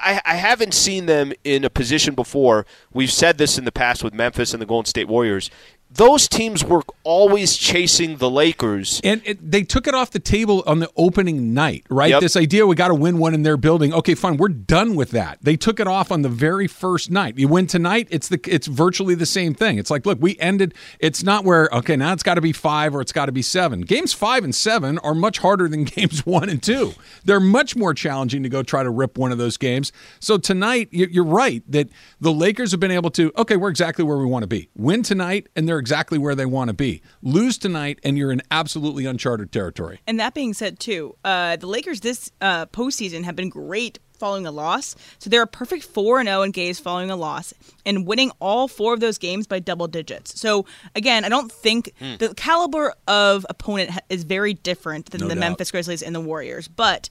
I, 0.00 0.20
I 0.24 0.34
haven't 0.36 0.74
seen 0.74 1.06
them 1.06 1.32
in 1.44 1.64
a 1.64 1.70
position 1.70 2.14
before. 2.14 2.66
We've 2.92 3.10
said 3.10 3.38
this 3.38 3.58
in 3.58 3.64
the 3.64 3.72
past 3.72 4.04
with 4.04 4.14
Memphis 4.14 4.52
and 4.52 4.62
the 4.62 4.66
Golden 4.66 4.86
State 4.88 5.08
Warriors. 5.08 5.50
Those 5.94 6.28
teams 6.28 6.64
were 6.64 6.82
always 7.04 7.56
chasing 7.56 8.16
the 8.16 8.30
Lakers. 8.30 9.00
And 9.04 9.20
it, 9.24 9.50
they 9.50 9.62
took 9.62 9.86
it 9.86 9.94
off 9.94 10.10
the 10.10 10.18
table 10.18 10.62
on 10.66 10.78
the 10.78 10.90
opening 10.96 11.52
night, 11.52 11.84
right? 11.90 12.10
Yep. 12.10 12.20
This 12.20 12.36
idea 12.36 12.66
we 12.66 12.76
got 12.76 12.88
to 12.88 12.94
win 12.94 13.18
one 13.18 13.34
in 13.34 13.42
their 13.42 13.56
building. 13.56 13.92
Okay, 13.92 14.14
fine, 14.14 14.36
we're 14.36 14.48
done 14.48 14.94
with 14.94 15.10
that. 15.10 15.38
They 15.42 15.56
took 15.56 15.80
it 15.80 15.86
off 15.86 16.10
on 16.10 16.22
the 16.22 16.28
very 16.28 16.66
first 16.66 17.10
night. 17.10 17.36
You 17.36 17.48
win 17.48 17.66
tonight, 17.66 18.08
it's 18.10 18.28
the 18.28 18.40
it's 18.46 18.66
virtually 18.66 19.14
the 19.14 19.26
same 19.26 19.54
thing. 19.54 19.78
It's 19.78 19.90
like, 19.90 20.06
look, 20.06 20.18
we 20.20 20.38
ended. 20.38 20.74
It's 20.98 21.22
not 21.22 21.44
where 21.44 21.68
okay 21.72 21.96
now 21.96 22.12
it's 22.12 22.22
got 22.22 22.34
to 22.34 22.40
be 22.40 22.52
five 22.52 22.94
or 22.94 23.00
it's 23.00 23.12
got 23.12 23.26
to 23.26 23.32
be 23.32 23.42
seven. 23.42 23.82
Games 23.82 24.12
five 24.12 24.44
and 24.44 24.54
seven 24.54 24.98
are 25.00 25.14
much 25.14 25.38
harder 25.38 25.68
than 25.68 25.84
games 25.84 26.24
one 26.24 26.48
and 26.48 26.62
two. 26.62 26.92
They're 27.24 27.40
much 27.40 27.76
more 27.76 27.92
challenging 27.92 28.42
to 28.44 28.48
go 28.48 28.62
try 28.62 28.82
to 28.82 28.90
rip 28.90 29.18
one 29.18 29.32
of 29.32 29.38
those 29.38 29.56
games. 29.56 29.92
So 30.20 30.38
tonight, 30.38 30.88
you- 30.90 31.08
you're 31.10 31.24
right 31.24 31.62
that 31.70 31.88
the 32.20 32.32
Lakers 32.32 32.70
have 32.70 32.80
been 32.80 32.90
able 32.90 33.10
to. 33.10 33.30
Okay, 33.36 33.56
we're 33.56 33.68
exactly 33.68 34.04
where 34.04 34.16
we 34.18 34.24
want 34.24 34.44
to 34.44 34.46
be. 34.46 34.68
Win 34.74 35.02
tonight, 35.02 35.48
and 35.54 35.68
they're 35.68 35.81
exactly 35.82 36.16
where 36.18 36.36
they 36.36 36.46
want 36.46 36.68
to 36.68 36.74
be. 36.74 37.02
Lose 37.22 37.58
tonight, 37.58 37.98
and 38.04 38.16
you're 38.16 38.30
in 38.30 38.40
absolutely 38.52 39.04
uncharted 39.04 39.50
territory. 39.50 39.98
And 40.06 40.18
that 40.20 40.32
being 40.32 40.54
said, 40.54 40.78
too, 40.78 41.16
uh, 41.24 41.56
the 41.56 41.66
Lakers 41.66 42.00
this 42.00 42.30
uh, 42.40 42.66
postseason 42.66 43.24
have 43.24 43.34
been 43.34 43.48
great 43.48 43.98
following 44.18 44.46
a 44.46 44.52
loss. 44.52 44.94
So 45.18 45.28
they're 45.28 45.42
a 45.42 45.46
perfect 45.48 45.82
4 45.82 46.20
and 46.20 46.28
0 46.28 46.42
in 46.42 46.52
games 46.52 46.78
following 46.78 47.10
a 47.10 47.16
loss 47.16 47.52
and 47.84 48.06
winning 48.06 48.30
all 48.40 48.68
four 48.68 48.94
of 48.94 49.00
those 49.00 49.18
games 49.18 49.48
by 49.48 49.58
double 49.58 49.88
digits. 49.88 50.38
So 50.40 50.64
again, 50.94 51.24
I 51.24 51.28
don't 51.28 51.50
think 51.50 51.92
Hmm. 51.98 52.14
the 52.20 52.32
caliber 52.34 52.94
of 53.08 53.44
opponent 53.50 53.90
is 54.08 54.22
very 54.22 54.54
different 54.54 55.10
than 55.10 55.22
No 55.22 55.26
the 55.28 55.34
doubt. 55.34 55.40
Memphis 55.40 55.72
Grizzlies 55.72 56.02
and 56.02 56.14
the 56.14 56.20
Warriors. 56.20 56.68
But 56.68 57.10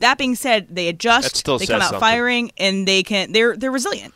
that 0.00 0.18
being 0.18 0.34
said, 0.34 0.66
they 0.70 0.88
adjust, 0.88 1.46
they 1.46 1.64
come 1.66 1.76
out 1.80 1.82
something. 1.84 2.00
firing, 2.00 2.52
and 2.58 2.86
they 2.86 3.02
can 3.02 3.32
they're 3.32 3.56
they're 3.56 3.72
resilient. 3.72 4.12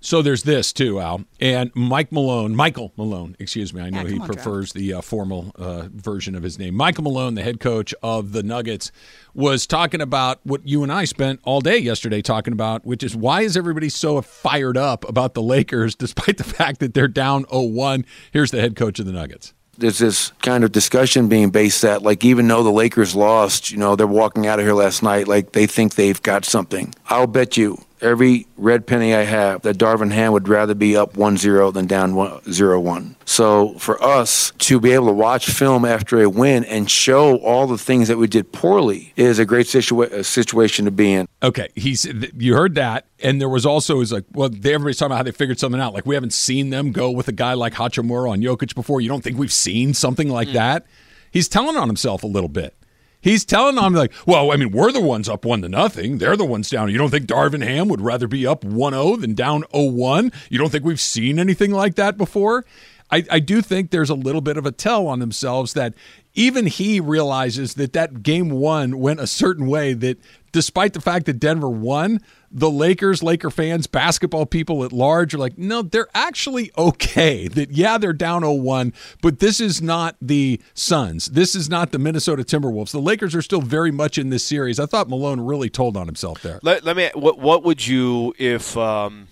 So 0.00 0.22
there's 0.22 0.44
this 0.44 0.72
too, 0.72 1.00
Al, 1.00 1.24
and 1.40 1.72
Mike 1.74 2.12
Malone, 2.12 2.54
Michael 2.54 2.92
Malone, 2.96 3.34
excuse 3.40 3.74
me. 3.74 3.82
I 3.82 3.90
know 3.90 4.02
Yeah, 4.02 4.06
he 4.06 4.12
come 4.12 4.22
on, 4.22 4.28
Joe. 4.28 4.32
prefers 4.34 4.72
the 4.72 4.94
uh, 4.94 5.00
formal 5.00 5.50
uh, 5.56 5.88
version 5.92 6.36
of 6.36 6.44
his 6.44 6.56
name. 6.56 6.74
Michael 6.74 7.02
Malone, 7.02 7.34
the 7.34 7.42
head 7.42 7.58
coach 7.58 7.92
of 8.00 8.30
the 8.30 8.44
Nuggets, 8.44 8.92
was 9.34 9.66
talking 9.66 10.00
about 10.00 10.38
what 10.44 10.66
you 10.66 10.84
and 10.84 10.92
I 10.92 11.04
spent 11.04 11.40
all 11.42 11.60
day 11.60 11.78
yesterday 11.78 12.22
talking 12.22 12.52
about, 12.52 12.86
which 12.86 13.02
is 13.02 13.16
why 13.16 13.42
is 13.42 13.56
everybody 13.56 13.88
so 13.88 14.22
fired 14.22 14.76
up 14.76 15.08
about 15.08 15.34
the 15.34 15.42
Lakers 15.42 15.94
despite 15.96 16.38
the 16.38 16.44
fact 16.44 16.78
that 16.78 16.94
they're 16.94 17.08
down 17.08 17.44
0-1? 17.46 18.04
Here's 18.30 18.52
the 18.52 18.60
head 18.60 18.76
coach 18.76 19.00
of 19.00 19.06
the 19.06 19.12
Nuggets. 19.12 19.52
there's 19.78 19.98
this 19.98 20.30
kind 20.42 20.62
of 20.62 20.70
discussion 20.70 21.28
being 21.28 21.50
based 21.50 21.82
that 21.82 22.02
like 22.02 22.24
even 22.24 22.46
though 22.46 22.62
the 22.62 22.70
Lakers 22.70 23.16
lost, 23.16 23.72
you 23.72 23.76
know, 23.78 23.96
they're 23.96 24.06
walking 24.06 24.46
out 24.46 24.60
of 24.60 24.64
here 24.64 24.74
last 24.74 25.02
night 25.02 25.26
like 25.26 25.52
they 25.52 25.66
think 25.66 25.96
they've 25.96 26.22
got 26.22 26.44
something. 26.44 26.94
I'll 27.08 27.26
bet 27.26 27.56
you 27.56 27.78
every 28.00 28.46
red 28.56 28.86
penny 28.86 29.14
I 29.14 29.22
have 29.22 29.62
that 29.62 29.78
Darvin 29.78 30.12
Ham 30.12 30.32
would 30.32 30.48
rather 30.48 30.74
be 30.74 30.96
up 30.96 31.14
1-0 31.14 31.72
than 31.72 31.86
down 31.86 32.12
0-1. 32.12 33.14
So 33.24 33.74
for 33.78 34.02
us 34.02 34.52
to 34.58 34.80
be 34.80 34.92
able 34.92 35.06
to 35.06 35.12
watch 35.12 35.46
film 35.46 35.84
after 35.84 36.22
a 36.22 36.28
win 36.28 36.64
and 36.64 36.90
show 36.90 37.36
all 37.38 37.66
the 37.66 37.78
things 37.78 38.08
that 38.08 38.18
we 38.18 38.26
did 38.26 38.52
poorly 38.52 39.12
is 39.16 39.38
a 39.38 39.44
great 39.44 39.66
situa- 39.66 40.12
a 40.12 40.24
situation 40.24 40.84
to 40.84 40.90
be 40.90 41.12
in. 41.12 41.28
Okay, 41.42 41.68
he's 41.74 42.06
you 42.36 42.54
heard 42.54 42.74
that, 42.76 43.06
and 43.22 43.40
there 43.40 43.48
was 43.48 43.66
also 43.66 44.00
is 44.00 44.12
like, 44.12 44.24
well, 44.32 44.48
they, 44.48 44.74
everybody's 44.74 44.96
talking 44.96 45.12
about 45.12 45.18
how 45.18 45.22
they 45.24 45.32
figured 45.32 45.58
something 45.58 45.80
out. 45.80 45.94
Like 45.94 46.06
we 46.06 46.14
haven't 46.14 46.32
seen 46.32 46.70
them 46.70 46.92
go 46.92 47.10
with 47.10 47.28
a 47.28 47.32
guy 47.32 47.54
like 47.54 47.74
Hachimura 47.74 48.30
on 48.30 48.40
Jokic 48.40 48.74
before. 48.74 49.00
You 49.00 49.08
don't 49.08 49.22
think 49.22 49.38
we've 49.38 49.52
seen 49.52 49.94
something 49.94 50.28
like 50.28 50.48
mm. 50.48 50.54
that? 50.54 50.86
He's 51.30 51.48
telling 51.48 51.76
on 51.76 51.88
himself 51.88 52.22
a 52.22 52.26
little 52.26 52.48
bit. 52.48 52.74
He's 53.20 53.44
telling 53.44 53.78
on 53.78 53.94
like, 53.94 54.12
well, 54.26 54.52
I 54.52 54.56
mean, 54.56 54.70
we're 54.70 54.92
the 54.92 55.00
ones 55.00 55.28
up 55.28 55.44
one 55.44 55.62
to 55.62 55.68
nothing. 55.68 56.18
They're 56.18 56.36
the 56.36 56.44
ones 56.44 56.70
down. 56.70 56.90
You 56.90 56.98
don't 56.98 57.10
think 57.10 57.26
Darvin 57.26 57.64
Ham 57.64 57.88
would 57.88 58.00
rather 58.00 58.28
be 58.28 58.46
up 58.46 58.62
1-0 58.62 59.20
than 59.20 59.34
down 59.34 59.64
0-1? 59.74 60.32
You 60.50 60.58
don't 60.58 60.70
think 60.70 60.84
we've 60.84 61.00
seen 61.00 61.38
anything 61.38 61.72
like 61.72 61.96
that 61.96 62.16
before? 62.16 62.64
I, 63.10 63.24
I 63.30 63.40
do 63.40 63.62
think 63.62 63.90
there's 63.90 64.10
a 64.10 64.14
little 64.14 64.40
bit 64.40 64.56
of 64.56 64.66
a 64.66 64.72
tell 64.72 65.06
on 65.06 65.18
themselves 65.18 65.72
that 65.72 65.94
even 66.38 66.66
he 66.66 67.00
realizes 67.00 67.74
that 67.74 67.92
that 67.94 68.22
game 68.22 68.48
one 68.48 69.00
went 69.00 69.18
a 69.18 69.26
certain 69.26 69.66
way 69.66 69.92
that 69.92 70.20
despite 70.52 70.92
the 70.92 71.00
fact 71.00 71.26
that 71.26 71.40
Denver 71.40 71.68
won, 71.68 72.20
the 72.48 72.70
Lakers, 72.70 73.24
Laker 73.24 73.50
fans, 73.50 73.88
basketball 73.88 74.46
people 74.46 74.84
at 74.84 74.92
large 74.92 75.34
are 75.34 75.38
like, 75.38 75.58
no, 75.58 75.82
they're 75.82 76.06
actually 76.14 76.70
okay. 76.78 77.48
That, 77.48 77.72
yeah, 77.72 77.98
they're 77.98 78.12
down 78.12 78.42
0 78.42 78.52
1, 78.52 78.92
but 79.20 79.40
this 79.40 79.60
is 79.60 79.82
not 79.82 80.14
the 80.22 80.60
Suns. 80.74 81.26
This 81.26 81.56
is 81.56 81.68
not 81.68 81.90
the 81.90 81.98
Minnesota 81.98 82.44
Timberwolves. 82.44 82.92
The 82.92 83.00
Lakers 83.00 83.34
are 83.34 83.42
still 83.42 83.60
very 83.60 83.90
much 83.90 84.16
in 84.16 84.30
this 84.30 84.44
series. 84.44 84.78
I 84.78 84.86
thought 84.86 85.08
Malone 85.08 85.40
really 85.40 85.68
told 85.68 85.96
on 85.96 86.06
himself 86.06 86.40
there. 86.40 86.60
Let, 86.62 86.84
let 86.84 86.96
me. 86.96 87.10
What, 87.14 87.40
what 87.40 87.64
would 87.64 87.84
you 87.84 88.32
if? 88.38 88.76
Um, 88.76 89.26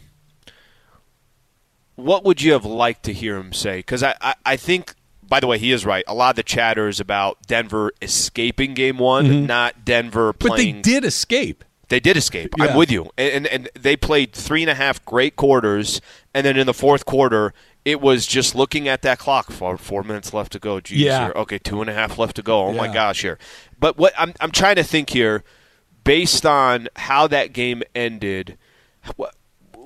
what 1.94 2.24
would 2.24 2.42
you 2.42 2.52
have 2.52 2.64
liked 2.64 3.04
to 3.04 3.12
hear 3.12 3.36
him 3.36 3.52
say? 3.52 3.78
Because 3.78 4.02
I, 4.02 4.16
I, 4.20 4.34
I 4.44 4.56
think. 4.56 4.94
By 5.28 5.40
the 5.40 5.46
way, 5.46 5.58
he 5.58 5.72
is 5.72 5.84
right. 5.84 6.04
A 6.06 6.14
lot 6.14 6.30
of 6.30 6.36
the 6.36 6.42
chatter 6.42 6.88
is 6.88 7.00
about 7.00 7.46
Denver 7.46 7.92
escaping 8.00 8.74
Game 8.74 8.98
One, 8.98 9.46
not 9.46 9.84
Denver 9.84 10.32
Mm-hmm. 10.32 10.48
But 10.48 10.56
they 10.56 10.72
did 10.72 11.04
escape. 11.04 11.64
They 11.88 12.00
did 12.00 12.16
escape. 12.16 12.54
Yeah. 12.58 12.66
I'm 12.66 12.76
with 12.76 12.90
you. 12.90 13.10
And, 13.16 13.46
and 13.46 13.46
and 13.46 13.68
they 13.78 13.96
played 13.96 14.32
three 14.32 14.62
and 14.62 14.70
a 14.70 14.74
half 14.74 15.04
great 15.04 15.36
quarters, 15.36 16.00
and 16.34 16.44
then 16.44 16.56
in 16.56 16.66
the 16.66 16.74
fourth 16.74 17.04
quarter, 17.06 17.54
it 17.84 18.00
was 18.00 18.26
just 18.26 18.56
looking 18.56 18.88
at 18.88 19.02
that 19.02 19.20
clock. 19.20 19.52
Four, 19.52 19.76
four 19.78 20.02
minutes 20.02 20.34
left 20.34 20.50
to 20.52 20.58
go. 20.58 20.76
Jeez, 20.80 20.96
Yeah. 20.98 21.26
here. 21.26 21.32
Okay, 21.36 21.58
two 21.58 21.80
and 21.80 21.88
a 21.88 21.94
half 21.94 22.18
left 22.18 22.34
to 22.36 22.42
go. 22.42 22.64
Oh 22.66 22.72
my 22.72 22.92
gosh, 22.92 23.22
here. 23.22 23.38
But 23.78 23.96
what 23.98 24.12
I'm 24.18 24.34
I'm 24.40 24.50
trying 24.50 24.74
to 24.76 24.82
think 24.82 25.10
here, 25.10 25.44
based 26.02 26.44
on 26.44 26.88
how 26.96 27.28
that 27.28 27.52
game 27.52 27.84
ended, 27.94 28.58
what 29.14 29.35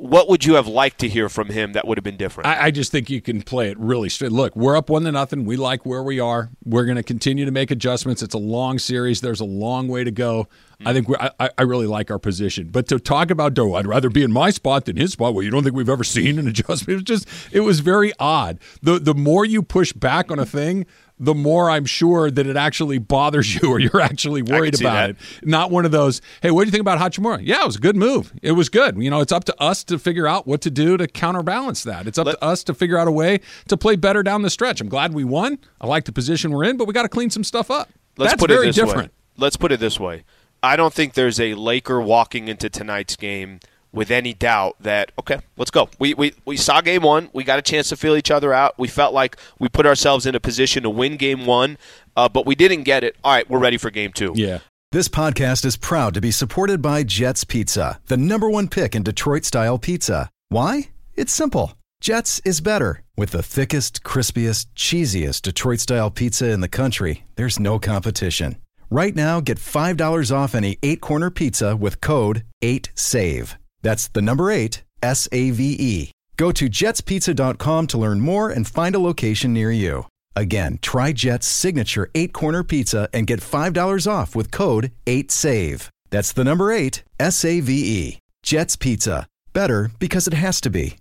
what 0.01 0.29
would 0.29 0.45
you 0.45 0.55
have 0.55 0.67
liked 0.67 0.99
to 1.01 1.09
hear 1.09 1.29
from 1.29 1.49
him 1.49 1.75
that 1.75 1.87
would 1.87 1.99
have 1.99 2.05
been 2.05 2.17
different? 2.17 2.49
I, 2.49 2.67
I 2.67 2.71
just 2.71 2.91
think 2.91 3.11
you 3.11 3.21
can 3.21 3.43
play 3.43 3.71
it 3.71 3.79
really 3.79 4.09
straight. 4.09 4.33
Look, 4.33 4.57
we're 4.57 4.77
up 4.77 4.89
one 4.89 5.05
to 5.05 5.13
nothing. 5.13 5.45
We 5.45 5.57
like 5.57 5.85
where 5.85 6.03
we 6.03 6.19
are. 6.19 6.51
We're 6.65 6.87
going 6.87 6.97
to 6.97 7.03
continue 7.03 7.45
to 7.45 7.51
make 7.51 7.71
adjustments. 7.71 8.23
It's 8.23 8.35
a 8.35 8.39
long 8.39 8.79
series. 8.79 9.21
There's 9.21 9.41
a 9.41 9.45
long 9.45 9.89
way 9.89 10.05
to 10.05 10.11
go. 10.11 10.49
Mm-hmm. 10.81 10.89
I 10.89 10.93
think 10.95 11.09
I, 11.39 11.51
I 11.59 11.63
really 11.63 11.87
like 11.87 12.11
our 12.11 12.19
position. 12.19 12.69
But 12.71 12.89
to 12.89 12.99
talk 12.99 13.31
about, 13.31 13.59
oh, 13.59 13.75
I'd 13.75 13.87
rather 13.87 14.09
be 14.09 14.23
in 14.23 14.33
my 14.33 14.49
spot 14.51 14.87
than 14.87 14.97
his 14.97 15.13
spot. 15.13 15.35
Well, 15.35 15.43
you 15.43 15.51
don't 15.51 15.65
think 15.65 15.77
we've 15.77 15.89
ever 15.89 16.05
seen 16.17 16.39
an 16.39 16.49
adjustment? 16.49 16.89
It 16.89 16.95
was 16.95 17.03
just, 17.03 17.29
it 17.53 17.61
was 17.61 17.81
very 17.81 18.13
odd. 18.19 18.59
The 18.83 18.99
the 18.99 19.15
more 19.15 19.45
you 19.45 19.63
push 19.63 19.93
back 19.93 20.31
on 20.31 20.39
a 20.39 20.47
thing, 20.47 20.87
the 21.23 21.35
more 21.35 21.69
I'm 21.71 21.85
sure 21.85 22.31
that 22.31 22.47
it 22.47 22.57
actually 22.57 22.97
bothers 22.99 23.55
you 23.55 23.71
or 23.71 23.79
you're 23.79 24.01
actually 24.01 24.41
worried 24.41 24.81
about 24.81 25.11
it. 25.11 25.17
Not 25.43 25.71
one 25.71 25.85
of 25.85 25.91
those, 25.93 26.23
hey, 26.43 26.51
what 26.51 26.63
do 26.63 26.67
you 26.69 26.71
think 26.73 26.81
about 26.81 26.99
Hachimura? 26.99 27.41
Yeah, 27.43 27.63
it 27.63 27.67
was 27.67 27.77
a 27.77 27.81
good 27.81 27.95
move. 27.95 28.33
It 28.43 28.53
was 28.53 28.71
good. 28.71 28.97
You 29.01 29.11
know, 29.11 29.21
it's 29.21 29.31
up 29.31 29.45
to 29.45 29.63
us 29.63 29.85
to 29.85 29.99
figure 29.99 30.27
out 30.27 30.47
what 30.47 30.63
to 30.63 30.71
do 30.71 30.97
to 30.97 31.07
counterbalance 31.07 31.85
that. 31.85 32.07
It's 32.07 32.19
up 32.19 32.27
Let- 32.27 32.41
to 32.41 32.45
us 32.45 32.65
to 32.65 32.75
figure 32.75 32.97
out 32.97 33.07
a 33.07 33.13
way 33.13 33.41
to 33.69 33.77
play 33.77 33.97
better 33.97 34.23
down 34.23 34.43
the 34.43 34.51
stretch. 34.51 34.81
I'm 34.81 34.89
glad 34.89 35.13
we 35.13 35.23
won. 35.25 35.59
I 35.81 35.87
like 35.87 36.07
the 36.07 36.13
position 36.13 36.51
we're 36.53 36.65
in, 36.65 36.79
but 36.79 36.89
we 36.89 36.95
got 36.95 37.03
to 37.03 37.09
clean 37.11 37.29
some 37.31 37.45
stuff 37.45 37.71
up. 37.71 37.91
Let's 38.17 38.33
That's 38.33 38.41
put 38.41 38.51
very 38.51 38.65
it 38.65 38.67
this 38.69 38.77
different. 38.77 39.09
way. 39.09 39.15
Let's 39.37 39.57
put 39.57 39.73
it 39.73 39.79
this 39.81 40.01
way. 40.01 40.25
I 40.63 40.77
don't 40.77 40.93
think 40.93 41.15
there's 41.15 41.39
a 41.39 41.55
Laker 41.55 42.01
walking 42.01 42.49
into 42.49 42.69
tonight's 42.69 43.17
game 43.17 43.61
with 43.93 44.11
any 44.11 44.33
doubt 44.33 44.77
that 44.81 45.13
okay, 45.19 45.39
let's 45.57 45.71
go. 45.71 45.89
We 45.99 46.15
we, 46.15 46.35
we 46.45 46.57
saw 46.57 46.81
game 46.81 47.03
one. 47.03 47.31
We 47.33 47.45
got 47.45 47.59
a 47.59 47.63
chance 47.63 47.89
to 47.91 47.97
feel 47.97 48.17
each 48.17 48.31
other 48.31 48.53
out. 48.53 48.79
We 48.79 48.89
felt 48.89 49.15
like 49.15 49.37
we 49.59 49.69
put 49.69 49.87
ourselves 49.87 50.27
in 50.27 50.35
a 50.35 50.41
position 50.41 50.83
to 50.85 50.91
win 50.91 51.17
game 51.17 51.47
one, 51.47 51.79
uh, 52.17 52.29
but 52.29 52.47
we 52.47 52.55
didn't 52.55 52.83
get 52.83 53.05
it. 53.05 53.17
All 53.25 53.33
right, 53.33 53.49
we're 53.49 53.59
ready 53.59 53.77
for 53.77 53.91
game 53.91 54.13
two. 54.13 54.33
Yeah. 54.35 54.61
This 54.93 55.09
podcast 55.09 55.65
is 55.65 55.77
proud 55.77 56.15
to 56.15 56.21
be 56.21 56.33
supported 56.33 56.83
by 56.83 57.05
Jets 57.05 57.45
Pizza, 57.45 58.01
the 58.07 58.17
number 58.17 58.51
one 58.51 58.67
pick 58.67 58.97
in 58.97 59.05
Detroit 59.05 59.45
style 59.45 59.79
pizza. 59.79 60.29
Why? 60.49 60.91
It's 61.15 61.33
simple. 61.33 61.75
Jets 62.01 62.41
is 62.45 62.61
better. 62.61 63.03
With 63.17 63.31
the 63.31 63.43
thickest, 63.43 64.03
crispiest, 64.03 64.67
cheesiest 64.75 65.43
Detroit 65.43 65.79
style 65.79 66.11
pizza 66.11 66.51
in 66.51 66.61
the 66.61 66.69
country, 66.69 67.25
there's 67.37 67.61
no 67.61 67.79
competition. 67.79 68.57
Right 68.91 69.15
now, 69.15 69.41
get 69.41 69.59
$5 69.59 70.35
off 70.35 70.57
any 70.57 70.79
eight 70.83 71.01
corner 71.01 71.31
pizza 71.31 71.77
with 71.77 72.01
code 72.01 72.43
8SAVE. 72.61 73.55
That's 73.83 74.09
the 74.09 74.23
number 74.23 74.51
eight, 74.51 74.83
S 75.03 75.29
A 75.33 75.51
V 75.51 75.77
E. 75.79 76.11
Go 76.37 76.53
to 76.53 76.71
jetspizza.com 76.71 77.87
to 77.89 77.99
learn 77.99 78.21
more 78.21 78.51
and 78.51 78.67
find 78.67 78.95
a 78.95 78.99
location 78.99 79.53
near 79.53 79.71
you. 79.71 80.07
Again, 80.35 80.79
try 80.81 81.13
Jet's 81.13 81.47
signature 81.47 82.11
eight 82.15 82.33
corner 82.33 82.63
pizza 82.63 83.09
and 83.13 83.27
get 83.27 83.41
$5 83.41 84.11
off 84.11 84.35
with 84.35 84.51
code 84.51 84.93
8SAVE. 85.07 85.89
That's 86.11 86.33
the 86.33 86.45
number 86.45 86.73
eight, 86.73 87.03
S 87.19 87.45
A 87.45 87.61
V 87.61 87.73
E. 87.73 88.19
Jet's 88.43 88.77
Pizza. 88.77 89.27
Better 89.53 89.91
because 89.99 90.27
it 90.27 90.35
has 90.35 90.61
to 90.63 90.71
be. 90.71 90.97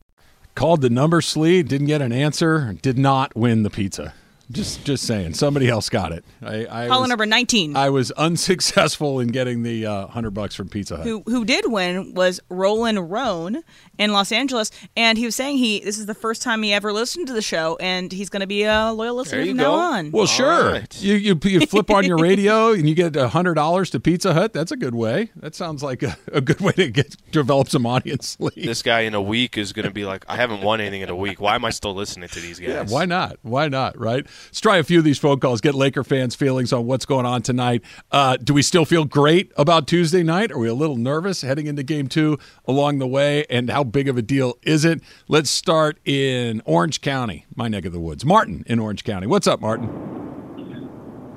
Called 0.55 0.81
the 0.81 0.89
number 0.89 1.21
Sli, 1.21 1.65
didn't 1.65 1.87
get 1.87 2.01
an 2.01 2.11
answer, 2.11 2.75
did 2.81 2.97
not 2.97 3.35
win 3.35 3.63
the 3.63 3.69
pizza. 3.69 4.13
Just 4.51 4.83
just 4.83 5.05
saying. 5.05 5.35
Somebody 5.35 5.69
else 5.69 5.89
got 5.89 6.11
it. 6.11 6.25
I, 6.41 6.85
I 6.85 6.87
Caller 6.87 7.01
was, 7.01 7.09
number 7.09 7.27
19. 7.27 7.75
I 7.75 7.91
was 7.91 8.09
unsuccessful 8.11 9.19
in 9.19 9.27
getting 9.27 9.61
the 9.61 9.85
uh, 9.85 10.07
hundred 10.07 10.31
bucks 10.31 10.55
from 10.55 10.69
Pizza 10.69 10.97
Hut. 10.97 11.05
who 11.05 11.21
who 11.27 11.45
did 11.45 11.71
win 11.71 12.15
was 12.15 12.39
Roland 12.49 13.11
Roan 13.11 13.61
in 13.99 14.11
Los 14.11 14.31
Angeles, 14.31 14.71
and 14.97 15.19
he 15.19 15.25
was 15.25 15.35
saying 15.35 15.57
he 15.57 15.81
this 15.81 15.99
is 15.99 16.07
the 16.07 16.15
first 16.15 16.41
time 16.41 16.63
he 16.63 16.73
ever 16.73 16.91
listened 16.91 17.27
to 17.27 17.33
the 17.33 17.43
show, 17.43 17.77
and 17.79 18.11
he's 18.11 18.29
going 18.29 18.41
to 18.41 18.47
be 18.47 18.63
a 18.63 18.91
loyal 18.91 19.15
listener 19.15 19.37
There 19.37 19.45
you 19.45 19.51
from 19.51 19.57
now 19.57 19.73
on. 19.73 20.11
Well, 20.11 20.25
sure. 20.25 20.71
right. 20.71 21.01
You, 21.01 21.13
you 21.13 21.39
you 21.43 21.65
flip 21.67 21.91
on 21.91 22.05
your 22.05 22.17
radio 22.17 22.71
and 22.73 22.89
you 22.89 22.95
get 22.95 23.15
hundred 23.15 23.53
dollars 23.53 23.91
to 23.91 23.99
Pizza 23.99 24.33
Hut. 24.33 24.51
That's 24.53 24.71
a 24.71 24.77
good 24.77 24.95
way. 24.95 25.29
That 25.35 25.53
sounds 25.53 25.83
like 25.83 26.01
a, 26.01 26.17
a 26.33 26.41
good 26.41 26.59
way 26.59 26.71
to 26.71 26.89
get 26.89 27.15
develop 27.31 27.69
some 27.69 27.85
audience. 27.85 28.35
Lee. 28.39 28.49
This 28.55 28.81
guy 28.81 29.01
in 29.01 29.13
a 29.13 29.21
week 29.21 29.59
is 29.59 29.73
going 29.73 29.85
to 29.85 29.91
be 29.91 30.05
like, 30.05 30.25
I 30.27 30.37
haven't 30.37 30.61
won 30.61 30.81
anything 30.81 31.01
in 31.01 31.09
a 31.09 31.15
week. 31.15 31.39
Why 31.39 31.53
am 31.53 31.65
I 31.65 31.69
still 31.69 31.93
listening 31.93 32.29
to 32.29 32.39
these 32.39 32.59
guys? 32.59 32.69
Yeah, 32.69 32.85
why 32.85 33.05
not? 33.05 33.37
Why 33.43 33.67
not? 33.67 33.99
Right? 33.99 34.25
Let's 34.47 34.61
try 34.61 34.77
a 34.77 34.83
few 34.83 34.99
of 34.99 35.05
these 35.05 35.17
phone 35.17 35.39
calls. 35.39 35.61
Get 35.61 35.75
Laker 35.75 36.03
fans' 36.03 36.35
feelings 36.35 36.73
on 36.73 36.85
what's 36.85 37.05
going 37.05 37.25
on 37.25 37.41
tonight. 37.41 37.83
Uh, 38.11 38.37
do 38.37 38.53
we 38.53 38.61
still 38.61 38.85
feel 38.85 39.05
great 39.05 39.51
about 39.57 39.87
Tuesday 39.87 40.23
night? 40.23 40.51
Are 40.51 40.57
we 40.57 40.67
a 40.67 40.73
little 40.73 40.95
nervous 40.95 41.41
heading 41.41 41.67
into 41.67 41.83
Game 41.83 42.07
Two 42.07 42.37
along 42.65 42.99
the 42.99 43.07
way? 43.07 43.45
And 43.49 43.69
how 43.69 43.83
big 43.83 44.07
of 44.07 44.17
a 44.17 44.21
deal 44.21 44.57
is 44.63 44.85
it? 44.85 45.01
Let's 45.27 45.49
start 45.49 45.99
in 46.05 46.61
Orange 46.65 47.01
County, 47.01 47.45
my 47.55 47.67
neck 47.67 47.85
of 47.85 47.93
the 47.93 47.99
woods. 47.99 48.25
Martin 48.25 48.63
in 48.67 48.79
Orange 48.79 49.03
County. 49.03 49.27
What's 49.27 49.47
up, 49.47 49.61
Martin? 49.61 49.87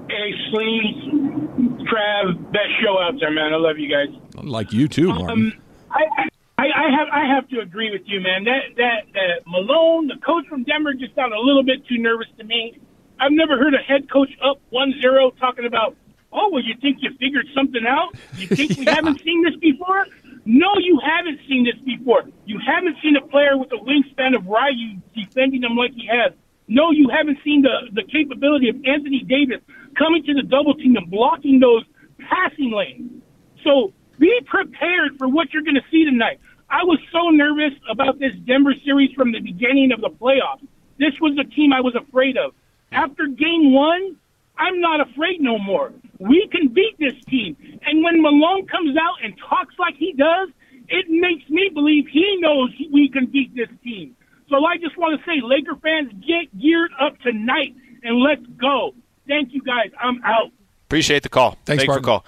Hey, 0.09 0.33
Sli, 0.51 1.83
Trav, 1.89 2.53
best 2.53 2.69
show 2.83 2.99
out 3.01 3.15
there, 3.19 3.31
man. 3.31 3.53
I 3.53 3.57
love 3.57 3.79
you 3.79 3.89
guys. 3.89 4.09
Like 4.35 4.73
you 4.73 4.89
too, 4.89 5.09
Martin. 5.09 5.29
Um, 5.31 5.53
I, 5.91 6.29
I, 6.59 6.65
I 6.65 6.91
have, 6.91 7.09
I 7.13 7.35
have 7.35 7.49
to 7.49 7.61
agree 7.61 7.91
with 7.91 8.03
you, 8.07 8.21
man. 8.21 8.45
That, 8.45 8.77
that, 8.77 9.13
that 9.15 9.43
Malone, 9.47 10.07
the 10.07 10.17
coach 10.25 10.47
from 10.49 10.65
Denver, 10.65 10.95
just 10.95 11.15
sounded 11.15 11.37
a 11.37 11.41
little 11.41 11.65
bit 11.65 11.87
too 11.87 11.99
nervous 11.99 12.29
to 12.39 12.45
me. 12.45 12.79
I've 13.23 13.31
never 13.31 13.57
heard 13.57 13.73
a 13.73 13.79
head 13.79 14.11
coach 14.11 14.31
up 14.43 14.61
1-0 14.73 15.39
talking 15.39 15.65
about, 15.65 15.97
oh, 16.33 16.51
well, 16.51 16.63
you 16.63 16.75
think 16.83 16.99
you 17.03 17.11
figured 17.21 17.47
something 17.55 17.87
out? 17.87 18.17
You 18.37 18.49
think 18.49 18.77
we 18.77 18.85
haven't 18.89 19.23
seen 19.23 19.45
this 19.45 19.55
before? 19.61 20.09
No, 20.45 20.75
you 20.81 20.99
haven't 20.99 21.39
seen 21.49 21.65
this 21.65 21.79
before. 21.85 22.25
You 22.47 22.59
haven't 22.59 22.97
seen 23.01 23.15
a 23.15 23.25
player 23.25 23.57
with 23.57 23.71
a 23.71 23.77
wingspan 23.77 24.35
of 24.35 24.45
Rui 24.45 24.99
defending 25.15 25.63
him 25.63 25.77
like 25.77 25.93
he 25.93 26.09
has. 26.11 26.33
No, 26.67 26.91
you 26.91 27.09
haven't 27.11 27.39
seen 27.45 27.63
the, 27.63 27.93
the 27.93 28.03
capability 28.03 28.69
of 28.69 28.77
Anthony 28.85 29.23
Davis 29.23 29.63
coming 29.97 30.25
to 30.25 30.35
the 30.35 30.43
double 30.43 30.75
team 30.75 30.97
and 30.97 31.09
blocking 31.09 31.61
those 31.61 31.85
passing 32.29 32.73
lanes. 32.73 33.23
So 33.63 33.93
be 34.19 34.41
prepared 34.47 35.17
for 35.17 35.29
what 35.29 35.53
you're 35.53 35.63
going 35.63 35.77
to 35.77 35.87
see 35.93 36.05
tonight. 36.05 36.41
I 36.69 36.83
was 36.83 36.99
so 37.13 37.31
nervous 37.31 37.79
about 37.89 38.19
this 38.19 38.33
Denver 38.47 38.75
series 38.85 39.13
from 39.13 39.31
the 39.31 39.39
beginning 39.39 39.93
of 39.93 40.01
the 40.01 40.11
playoffs. 40.11 40.67
This 40.99 41.13
was 41.21 41.37
the 41.37 41.45
team 41.45 41.73
I 41.73 41.83
was 41.83 41.95
afraid 41.95 42.37
of. 42.37 42.53
After 42.93 43.27
game 43.27 43.73
one, 43.73 44.17
I'm 44.59 44.81
not 44.81 45.01
afraid 45.01 45.41
no 45.41 45.59
more. 45.59 45.93
We 46.19 46.47
can 46.53 46.69
beat 46.69 46.99
this 46.99 47.15
team. 47.25 47.57
And 47.85 48.05
when 48.05 48.23
Malone 48.23 48.67
comes 48.67 48.97
out 48.97 49.25
and 49.25 49.35
talks 49.49 49.75
like 49.79 49.97
he 49.97 50.13
does, 50.13 50.51
it 50.89 51.07
makes 51.09 51.49
me 51.49 51.71
believe 51.73 52.07
he 52.07 52.37
knows 52.41 52.71
we 52.93 53.09
can 53.09 53.27
beat 53.27 53.55
this 53.57 53.69
team. 53.83 54.15
So 54.49 54.65
I 54.65 54.77
just 54.77 54.97
want 54.99 55.19
to 55.19 55.25
say, 55.25 55.41
Laker 55.43 55.77
fans, 55.77 56.13
get 56.27 56.57
geared 56.61 56.93
up 57.01 57.19
tonight 57.21 57.75
and 58.03 58.21
let's 58.21 58.45
go. 58.61 58.95
Thank 59.27 59.53
you 59.55 59.63
guys. 59.63 59.91
I'm 60.01 60.23
out. 60.25 60.51
Appreciate 60.87 61.23
the 61.23 61.29
call. 61.29 61.53
Thanks, 61.65 61.83
Thank 61.83 61.83
you 61.83 61.95
for 61.95 62.01
the 62.01 62.05
call. 62.05 62.25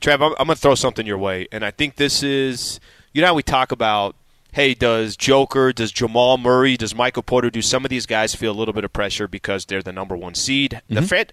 Trev, 0.00 0.20
I'm, 0.20 0.32
I'm 0.38 0.46
going 0.46 0.56
to 0.56 0.60
throw 0.60 0.74
something 0.74 1.06
your 1.06 1.18
way, 1.18 1.46
and 1.52 1.64
I 1.64 1.70
think 1.70 1.96
this 1.96 2.22
is, 2.22 2.80
you 3.12 3.20
know 3.20 3.28
how 3.28 3.34
we 3.34 3.42
talk 3.42 3.72
about, 3.72 4.16
hey, 4.58 4.74
does 4.74 5.16
Joker, 5.16 5.72
does 5.72 5.92
Jamal 5.92 6.36
Murray, 6.36 6.76
does 6.76 6.92
Michael 6.92 7.22
Porter, 7.22 7.48
do 7.48 7.62
some 7.62 7.84
of 7.84 7.90
these 7.90 8.06
guys 8.06 8.34
feel 8.34 8.50
a 8.50 8.58
little 8.58 8.74
bit 8.74 8.84
of 8.84 8.92
pressure 8.92 9.28
because 9.28 9.64
they're 9.64 9.82
the 9.82 9.92
number 9.92 10.16
one 10.16 10.34
seed? 10.34 10.82
The 10.88 11.02
fran- 11.02 11.26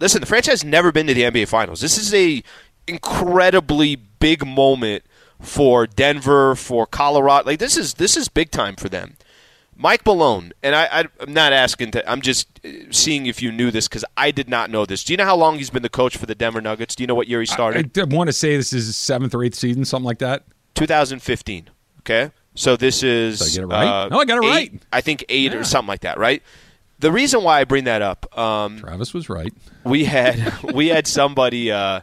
Listen, 0.00 0.22
the 0.22 0.26
franchise 0.26 0.62
has 0.62 0.64
never 0.64 0.90
been 0.90 1.06
to 1.06 1.12
the 1.12 1.24
NBA 1.24 1.46
Finals. 1.46 1.82
This 1.82 1.98
is 1.98 2.14
a 2.14 2.42
incredibly 2.86 3.96
big 3.96 4.46
moment 4.46 5.04
for 5.38 5.86
Denver, 5.86 6.54
for 6.54 6.86
Colorado. 6.86 7.48
Like 7.48 7.58
this 7.58 7.76
is 7.76 7.94
this 7.94 8.16
is 8.16 8.28
big 8.28 8.50
time 8.50 8.76
for 8.76 8.88
them. 8.88 9.16
Mike 9.76 10.06
Malone, 10.06 10.52
and 10.62 10.74
I, 10.74 10.88
I, 10.90 11.04
I'm 11.20 11.34
not 11.34 11.52
asking 11.52 11.90
to. 11.90 12.10
I'm 12.10 12.22
just 12.22 12.48
uh, 12.64 12.68
seeing 12.90 13.26
if 13.26 13.42
you 13.42 13.52
knew 13.52 13.70
this 13.70 13.88
because 13.88 14.06
I 14.16 14.30
did 14.30 14.48
not 14.48 14.70
know 14.70 14.86
this. 14.86 15.04
Do 15.04 15.12
you 15.12 15.18
know 15.18 15.26
how 15.26 15.36
long 15.36 15.58
he's 15.58 15.68
been 15.68 15.82
the 15.82 15.90
coach 15.90 16.16
for 16.16 16.24
the 16.24 16.34
Denver 16.34 16.62
Nuggets? 16.62 16.94
Do 16.94 17.02
you 17.02 17.06
know 17.06 17.14
what 17.14 17.28
year 17.28 17.40
he 17.40 17.46
started? 17.46 17.98
I 17.98 18.04
want 18.04 18.28
to 18.28 18.32
say 18.32 18.56
this 18.56 18.72
is 18.72 18.86
his 18.86 18.96
seventh 18.96 19.34
or 19.34 19.44
eighth 19.44 19.56
season, 19.56 19.84
something 19.84 20.06
like 20.06 20.20
that. 20.20 20.44
2015. 20.76 21.68
Okay, 22.00 22.30
so 22.60 22.76
this 22.76 23.02
is. 23.02 23.38
Did 23.38 23.46
I 23.46 23.50
get 23.54 23.62
it 23.62 23.66
right? 23.66 23.86
uh, 24.04 24.08
No, 24.08 24.20
I 24.20 24.24
got 24.26 24.38
it 24.38 24.44
eight- 24.44 24.50
right. 24.72 24.82
I 24.92 25.00
think 25.00 25.24
eight 25.28 25.54
or 25.54 25.64
something 25.64 25.88
like 25.88 26.00
that. 26.02 26.18
Right. 26.18 26.42
The 26.98 27.10
reason 27.10 27.42
why 27.42 27.60
I 27.60 27.64
bring 27.64 27.84
that 27.84 28.02
up, 28.02 28.36
um, 28.38 28.78
Travis 28.78 29.14
was 29.14 29.30
right. 29.30 29.54
we 29.84 30.04
had 30.04 30.62
we 30.74 30.88
had 30.88 31.06
somebody 31.06 31.72
uh, 31.72 32.00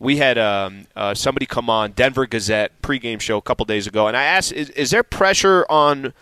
we 0.00 0.16
had 0.16 0.38
um, 0.38 0.86
uh, 0.96 1.14
somebody 1.14 1.46
come 1.46 1.70
on 1.70 1.92
Denver 1.92 2.26
Gazette 2.26 2.82
pregame 2.82 3.20
show 3.20 3.36
a 3.38 3.42
couple 3.42 3.64
days 3.66 3.86
ago, 3.86 4.08
and 4.08 4.16
I 4.16 4.24
asked, 4.24 4.50
is, 4.52 4.70
is 4.70 4.90
there 4.90 5.04
pressure 5.04 5.64
on? 5.70 6.12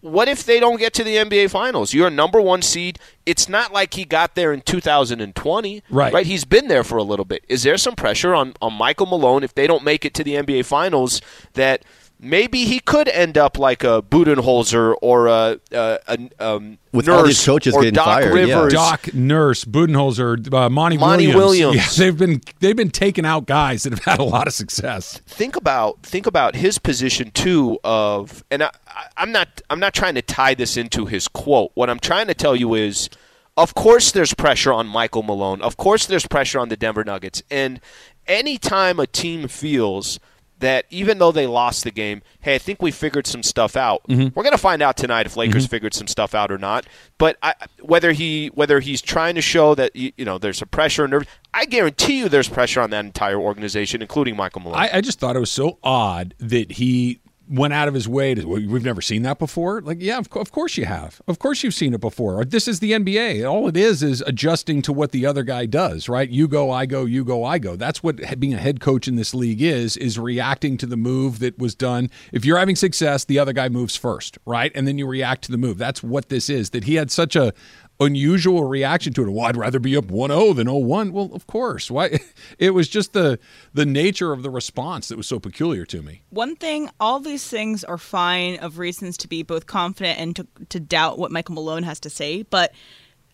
What 0.00 0.26
if 0.26 0.44
they 0.44 0.58
don't 0.58 0.78
get 0.78 0.94
to 0.94 1.04
the 1.04 1.16
NBA 1.16 1.50
Finals? 1.50 1.92
You're 1.92 2.06
a 2.06 2.10
number 2.10 2.40
one 2.40 2.62
seed. 2.62 2.98
It's 3.26 3.46
not 3.46 3.74
like 3.74 3.92
he 3.92 4.06
got 4.06 4.34
there 4.34 4.54
in 4.54 4.62
2020, 4.62 5.82
Right. 5.90 6.14
Right. 6.14 6.24
He's 6.24 6.46
been 6.46 6.68
there 6.68 6.82
for 6.82 6.96
a 6.96 7.02
little 7.02 7.26
bit. 7.26 7.44
Is 7.46 7.62
there 7.62 7.76
some 7.76 7.94
pressure 7.94 8.34
on 8.34 8.54
on 8.62 8.72
Michael 8.72 9.04
Malone 9.06 9.42
if 9.44 9.54
they 9.54 9.66
don't 9.66 9.84
make 9.84 10.04
it 10.06 10.14
to 10.14 10.24
the 10.24 10.34
NBA 10.34 10.64
Finals 10.64 11.20
that? 11.54 11.82
Maybe 12.18 12.64
he 12.64 12.80
could 12.80 13.08
end 13.08 13.36
up 13.36 13.58
like 13.58 13.84
a 13.84 14.00
Budenholzer 14.02 14.94
or 15.02 15.26
a, 15.26 15.60
a, 15.70 15.98
a 16.08 16.28
um, 16.40 16.78
With 16.92 17.10
all 17.10 17.22
these 17.24 17.36
Nurse 17.36 17.44
coaches 17.46 17.74
or 17.74 17.82
getting 17.82 17.94
Doc 17.94 18.06
fired, 18.06 18.48
yeah. 18.48 18.54
Rivers. 18.54 18.72
Doc 18.72 19.12
Nurse, 19.12 19.64
Budenholzer, 19.66 20.52
uh, 20.52 20.70
Monty, 20.70 20.96
Monty 20.96 21.26
Williams. 21.26 21.36
Williams. 21.36 21.76
Yeah, 21.76 22.04
they've 22.04 22.16
been 22.18 22.40
they've 22.60 22.74
been 22.76 22.90
taking 22.90 23.26
out 23.26 23.46
guys 23.46 23.82
that 23.82 23.92
have 23.92 24.02
had 24.04 24.18
a 24.18 24.24
lot 24.24 24.46
of 24.46 24.54
success. 24.54 25.18
think 25.26 25.56
about 25.56 26.02
think 26.02 26.26
about 26.26 26.56
his 26.56 26.78
position 26.78 27.30
too 27.32 27.78
of 27.84 28.42
and 28.50 28.62
I, 28.62 28.70
I- 28.88 29.08
I'm 29.18 29.30
not 29.30 29.60
I'm 29.68 29.78
not 29.80 29.92
trying 29.92 30.14
to 30.14 30.22
tie 30.22 30.54
this 30.54 30.78
into 30.78 31.04
his 31.04 31.28
quote. 31.28 31.70
What 31.74 31.90
I'm 31.90 31.98
trying 32.00 32.28
to 32.28 32.34
tell 32.34 32.56
you 32.56 32.74
is 32.74 33.10
of 33.58 33.74
course 33.74 34.10
there's 34.12 34.32
pressure 34.32 34.72
on 34.72 34.86
Michael 34.86 35.22
Malone. 35.22 35.60
Of 35.60 35.76
course 35.76 36.06
there's 36.06 36.26
pressure 36.26 36.58
on 36.60 36.70
the 36.70 36.76
Denver 36.78 37.04
Nuggets. 37.04 37.42
And 37.50 37.78
anytime 38.26 38.98
a 38.98 39.06
team 39.06 39.48
feels 39.48 40.18
that 40.60 40.86
even 40.90 41.18
though 41.18 41.32
they 41.32 41.46
lost 41.46 41.84
the 41.84 41.90
game, 41.90 42.22
hey, 42.40 42.54
I 42.54 42.58
think 42.58 42.80
we 42.80 42.90
figured 42.90 43.26
some 43.26 43.42
stuff 43.42 43.76
out. 43.76 44.02
Mm-hmm. 44.08 44.28
We're 44.34 44.42
going 44.42 44.52
to 44.52 44.58
find 44.58 44.82
out 44.82 44.96
tonight 44.96 45.26
if 45.26 45.36
Lakers 45.36 45.64
mm-hmm. 45.64 45.70
figured 45.70 45.94
some 45.94 46.06
stuff 46.06 46.34
out 46.34 46.50
or 46.50 46.58
not. 46.58 46.86
But 47.18 47.36
I, 47.42 47.54
whether 47.82 48.12
he 48.12 48.48
whether 48.48 48.80
he's 48.80 49.02
trying 49.02 49.34
to 49.34 49.42
show 49.42 49.74
that 49.74 49.94
you 49.94 50.12
you 50.16 50.24
know 50.24 50.38
there's 50.38 50.58
some 50.58 50.68
pressure 50.68 51.04
and 51.04 51.10
nerve, 51.10 51.26
I 51.52 51.64
guarantee 51.66 52.18
you 52.18 52.28
there's 52.28 52.48
pressure 52.48 52.80
on 52.80 52.90
that 52.90 53.04
entire 53.04 53.38
organization, 53.38 54.02
including 54.02 54.36
Michael 54.36 54.62
Malone. 54.62 54.78
I, 54.78 54.90
I 54.94 55.00
just 55.00 55.20
thought 55.20 55.36
it 55.36 55.40
was 55.40 55.52
so 55.52 55.78
odd 55.82 56.34
that 56.38 56.72
he 56.72 57.20
went 57.48 57.72
out 57.72 57.88
of 57.88 57.94
his 57.94 58.08
way 58.08 58.34
to 58.34 58.44
we've 58.46 58.84
never 58.84 59.00
seen 59.00 59.22
that 59.22 59.38
before? 59.38 59.80
Like 59.80 59.98
yeah 60.00 60.18
of, 60.18 60.30
co- 60.30 60.40
of 60.40 60.52
course 60.52 60.76
you 60.76 60.84
have. 60.84 61.20
Of 61.26 61.38
course 61.38 61.62
you've 61.62 61.74
seen 61.74 61.94
it 61.94 62.00
before. 62.00 62.44
This 62.44 62.68
is 62.68 62.80
the 62.80 62.92
nba 62.92 63.48
all 63.50 63.68
it 63.68 63.76
is 63.76 64.02
is 64.02 64.20
adjusting 64.22 64.82
to 64.82 64.92
what 64.92 65.12
the 65.12 65.26
other 65.26 65.42
guy 65.42 65.66
does 65.66 66.08
right? 66.08 66.28
You 66.28 66.48
go 66.48 66.70
i 66.70 66.86
go 66.86 67.04
you 67.04 67.24
go 67.24 67.44
i 67.44 67.58
go. 67.58 67.76
That's 67.76 68.02
what 68.02 68.38
being 68.40 68.54
a 68.54 68.58
head 68.58 68.80
coach 68.80 69.08
in 69.08 69.16
this 69.16 69.34
league 69.34 69.62
is 69.62 69.96
is 69.96 70.18
reacting 70.18 70.76
to 70.78 70.86
the 70.86 70.96
move 70.96 71.38
that 71.40 71.58
was 71.58 71.74
done. 71.74 72.10
If 72.32 72.44
you're 72.44 72.58
having 72.58 72.76
success 72.76 73.24
the 73.24 73.38
other 73.38 73.52
guy 73.52 73.68
moves 73.68 73.96
first 73.96 74.38
right? 74.46 74.72
And 74.74 74.86
then 74.86 74.98
you 74.98 75.06
react 75.06 75.44
to 75.44 75.52
the 75.52 75.58
move. 75.58 75.78
That's 75.78 76.02
what 76.02 76.28
this 76.28 76.48
is 76.50 76.70
that 76.70 76.84
he 76.84 76.96
had 76.96 77.10
such 77.10 77.36
a 77.36 77.52
unusual 78.00 78.64
reaction 78.64 79.12
to 79.14 79.22
it. 79.22 79.30
Well, 79.30 79.46
I'd 79.46 79.56
rather 79.56 79.78
be 79.78 79.96
up 79.96 80.06
1-0 80.06 80.56
than 80.56 80.66
0-1. 80.66 81.10
Well, 81.12 81.30
of 81.32 81.46
course. 81.46 81.90
Why 81.90 82.18
it 82.58 82.70
was 82.70 82.88
just 82.88 83.12
the 83.12 83.38
the 83.72 83.86
nature 83.86 84.32
of 84.32 84.42
the 84.42 84.50
response 84.50 85.08
that 85.08 85.16
was 85.16 85.26
so 85.26 85.40
peculiar 85.40 85.84
to 85.86 86.02
me. 86.02 86.22
One 86.30 86.56
thing, 86.56 86.90
all 87.00 87.20
these 87.20 87.48
things 87.48 87.84
are 87.84 87.98
fine 87.98 88.56
of 88.56 88.78
reasons 88.78 89.16
to 89.18 89.28
be 89.28 89.42
both 89.42 89.66
confident 89.66 90.18
and 90.18 90.36
to, 90.36 90.46
to 90.68 90.80
doubt 90.80 91.18
what 91.18 91.32
Michael 91.32 91.54
Malone 91.54 91.82
has 91.84 92.00
to 92.00 92.10
say, 92.10 92.42
but 92.42 92.72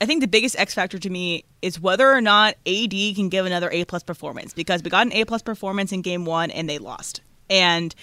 I 0.01 0.07
think 0.07 0.20
the 0.20 0.29
biggest 0.29 0.59
X 0.59 0.75
factor 0.75 0.98
to 0.98 1.11
me 1.11 1.44
is 1.61 1.79
whether 1.79 2.11
or 2.11 2.20
not 2.20 2.57
AD 2.66 2.90
can 2.90 3.29
give 3.29 3.46
another 3.46 3.70
A 3.70 3.85
plus 3.85 4.03
performance 4.03 4.53
because 4.53 4.83
we 4.83 4.90
got 4.90 5.07
an 5.07 5.12
A 5.12 5.25
plus 5.25 5.42
performance 5.42 5.92
in 5.92 6.03
game 6.03 6.25
one 6.25 6.51
and 6.51 6.68
they 6.68 6.79
lost. 6.79 7.20
And 7.48 7.94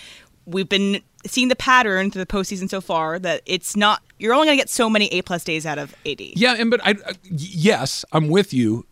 we've 0.45 0.69
been 0.69 1.01
seeing 1.25 1.47
the 1.47 1.55
pattern 1.55 2.11
through 2.11 2.23
the 2.23 2.31
postseason 2.31 2.69
so 2.69 2.81
far 2.81 3.19
that 3.19 3.41
it's 3.45 3.75
not 3.75 4.01
you're 4.17 4.33
only 4.33 4.47
going 4.47 4.57
to 4.57 4.61
get 4.61 4.69
so 4.69 4.89
many 4.89 5.07
A 5.07 5.21
plus 5.21 5.43
days 5.43 5.65
out 5.65 5.77
of 5.77 5.95
AD. 6.05 6.19
Yeah, 6.19 6.55
and 6.57 6.69
but 6.69 6.81
I 6.85 6.91
uh, 6.91 7.13
yes, 7.23 8.03
I'm 8.11 8.29
with 8.29 8.53
you, 8.53 8.85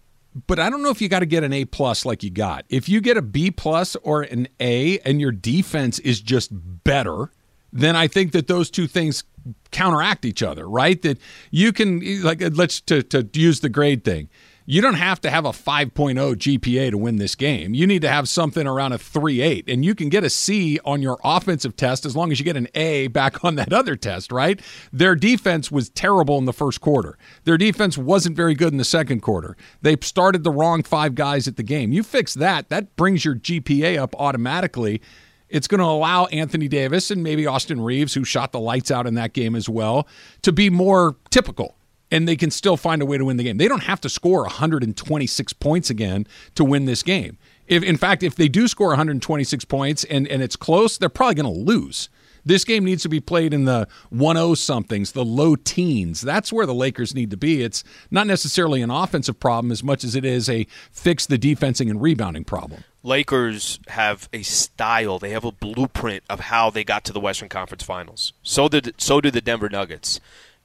but 0.48 0.60
I 0.60 0.70
don't 0.70 0.84
know 0.84 0.90
if 0.90 1.02
you 1.02 1.10
got 1.10 1.20
to 1.20 1.26
get 1.26 1.44
an 1.44 1.54
A 1.54 1.66
plus 1.66 2.06
like 2.06 2.24
you 2.24 2.30
got. 2.30 2.66
If 2.70 2.88
you 2.90 3.02
get 3.02 3.18
a 3.18 3.22
B 3.22 3.52
plus 3.52 3.96
or 3.98 4.24
an 4.24 4.48
A 4.60 5.00
and 5.00 5.20
your 5.20 5.32
defense 5.32 6.00
is 6.00 6.22
just 6.22 6.50
better, 6.84 7.32
then 7.74 7.96
I 7.96 8.08
think 8.08 8.32
that 8.32 8.48
those 8.48 8.70
two 8.70 8.88
things 8.88 9.24
counteract 9.72 10.26
each 10.26 10.44
other, 10.44 10.68
right? 10.68 11.02
That 11.02 11.20
you 11.52 11.72
can 11.74 12.24
like 12.24 12.42
let's 12.54 12.82
to 12.82 13.04
to 13.04 13.28
use 13.34 13.60
the 13.62 13.70
grade 13.70 14.04
thing 14.04 14.30
you 14.70 14.82
don't 14.82 14.96
have 14.96 15.22
to 15.22 15.30
have 15.30 15.46
a 15.46 15.52
5.0 15.52 16.16
GPA 16.36 16.92
to 16.92 16.98
win 16.98 17.16
this 17.16 17.36
game. 17.36 17.74
You 17.74 17.88
need 17.88 18.02
to 18.02 18.10
have 18.10 18.28
something 18.28 18.68
around 18.68 18.92
a 18.92 18.98
3.8, 18.98 19.64
and 19.72 19.86
you 19.86 19.96
can 19.96 20.10
get 20.10 20.26
a 20.26 20.30
C 20.30 20.78
on 20.84 21.02
your 21.02 21.18
offensive 21.24 21.78
test 21.78 22.06
as 22.06 22.18
long 22.18 22.34
as 22.34 22.40
you 22.40 22.44
get 22.44 22.58
an 22.58 22.68
A 22.76 23.08
back 23.08 23.46
on 23.46 23.56
that 23.56 23.72
other 23.72 23.96
test, 23.96 24.30
right? 24.30 24.60
Their 24.92 25.16
defense 25.16 25.72
was 25.72 25.90
terrible 25.90 26.38
in 26.38 26.44
the 26.44 26.52
first 26.52 26.82
quarter. 26.82 27.18
Their 27.46 27.58
defense 27.58 27.98
wasn't 27.98 28.36
very 28.36 28.56
good 28.56 28.74
in 28.74 28.78
the 28.78 28.84
second 28.84 29.22
quarter. 29.22 29.56
They 29.82 29.96
started 30.02 30.44
the 30.44 30.52
wrong 30.52 30.84
five 30.84 31.16
guys 31.16 31.48
at 31.48 31.56
the 31.56 31.64
game. 31.64 31.94
You 31.94 32.04
fix 32.04 32.34
that, 32.34 32.68
that 32.68 32.98
brings 32.98 33.24
your 33.24 33.36
GPA 33.36 33.98
up 33.98 34.16
automatically. 34.16 35.02
It's 35.48 35.70
going 35.70 35.80
to 35.80 35.86
allow 35.86 36.26
Anthony 36.26 36.68
Davis 36.68 37.10
and 37.10 37.24
maybe 37.24 37.48
Austin 37.48 37.80
Reaves, 37.80 38.14
who 38.14 38.26
shot 38.26 38.52
the 38.52 38.60
lights 38.60 38.92
out 38.92 39.08
in 39.08 39.14
that 39.14 39.32
game 39.32 39.56
as 39.56 39.70
well, 39.70 40.10
to 40.42 40.52
be 40.52 40.70
more 40.70 41.16
typical 41.30 41.77
and 42.12 42.28
they 42.28 42.36
can 42.36 42.52
still 42.52 42.78
find 42.78 43.02
a 43.02 43.06
way 43.06 43.18
to 43.18 43.26
win 43.26 43.38
the 43.38 43.44
game. 43.44 43.58
They 43.58 43.68
don't 43.68 43.84
have 43.84 44.02
to 44.02 44.10
score 44.10 44.42
126 44.44 45.54
points 45.54 45.90
again 45.90 46.28
to 46.56 46.64
win 46.64 46.86
this 46.86 47.04
game. 47.04 47.38
If 47.68 47.84
in 47.84 47.98
fact, 47.98 48.24
if 48.24 48.36
they 48.36 48.48
do 48.48 48.68
score 48.68 48.90
126 48.90 49.66
points 49.66 50.04
and, 50.06 50.28
and 50.28 50.42
it's 50.42 50.56
close, 50.56 50.98
they're 50.98 51.10
probably 51.10 51.36
going 51.36 51.54
to 51.54 51.62
lose. 51.62 52.10
This 52.46 52.64
game 52.64 52.86
needs 52.86 53.04
to 53.04 53.10
be 53.10 53.20
played 53.20 53.54
in 53.54 53.66
the 53.66 53.90
1-0 54.14 54.56
somethings, 54.56 55.12
the 55.12 55.26
low 55.26 55.58
teens. 55.58 56.22
That's 56.22 56.54
where 56.54 56.66
the 56.66 56.74
Lakers 56.74 57.14
need 57.14 57.30
to 57.32 57.38
be. 57.38 57.62
It's 57.62 57.84
not 58.10 58.26
necessarily 58.26 58.82
an 58.82 58.90
offensive 58.90 59.38
problem 59.38 59.70
as 59.70 59.84
much 59.84 60.06
as 60.06 60.16
it 60.16 60.24
is 60.24 60.48
a 60.48 60.66
fix 60.90 61.26
the 61.26 61.38
defensing 61.38 61.90
and 61.90 62.02
rebounding 62.02 62.46
problem. 62.46 62.86
Lakers 63.04 63.80
have 63.90 64.30
a 64.32 64.44
style. 64.44 65.20
They 65.20 65.32
have 65.32 65.44
a 65.44 65.52
blueprint 65.52 66.24
of 66.30 66.40
how 66.40 66.70
they 66.70 66.86
got 66.86 67.04
to 67.06 67.14
the 67.14 67.20
Western 67.20 67.50
Conference 67.50 67.84
Finals. 67.84 68.32
So 68.44 68.70
did 68.70 68.96
so 68.98 69.20
did 69.20 69.34
the 69.34 69.42
Denver 69.42 69.70
Nuggets. 69.70 70.22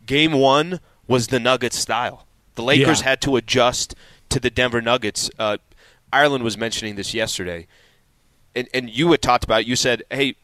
Game 0.07 0.33
1 0.33 0.79
was 1.07 1.29
the 1.29 1.41
Nuggets 1.41 1.79
style. 1.79 2.27
The 2.55 2.62
Lakers 2.62 3.01
Yeah. 3.01 3.09
had 3.09 3.21
to 3.23 3.37
adjust 3.37 3.95
to 4.29 4.38
the 4.41 4.51
Denver 4.51 4.81
Nuggets. 4.81 5.31
Uh, 5.38 5.57
Ireland 6.12 6.45
was 6.45 6.59
mentioning 6.59 6.97
this 6.97 7.15
yesterday, 7.15 7.67
and, 8.55 8.69
and 8.75 8.91
you 8.91 9.11
had 9.11 9.23
talked 9.23 9.45
about. 9.45 9.62
It. 9.62 9.67
You 9.67 9.77
said, 9.77 10.03
"Hey, 10.11 10.37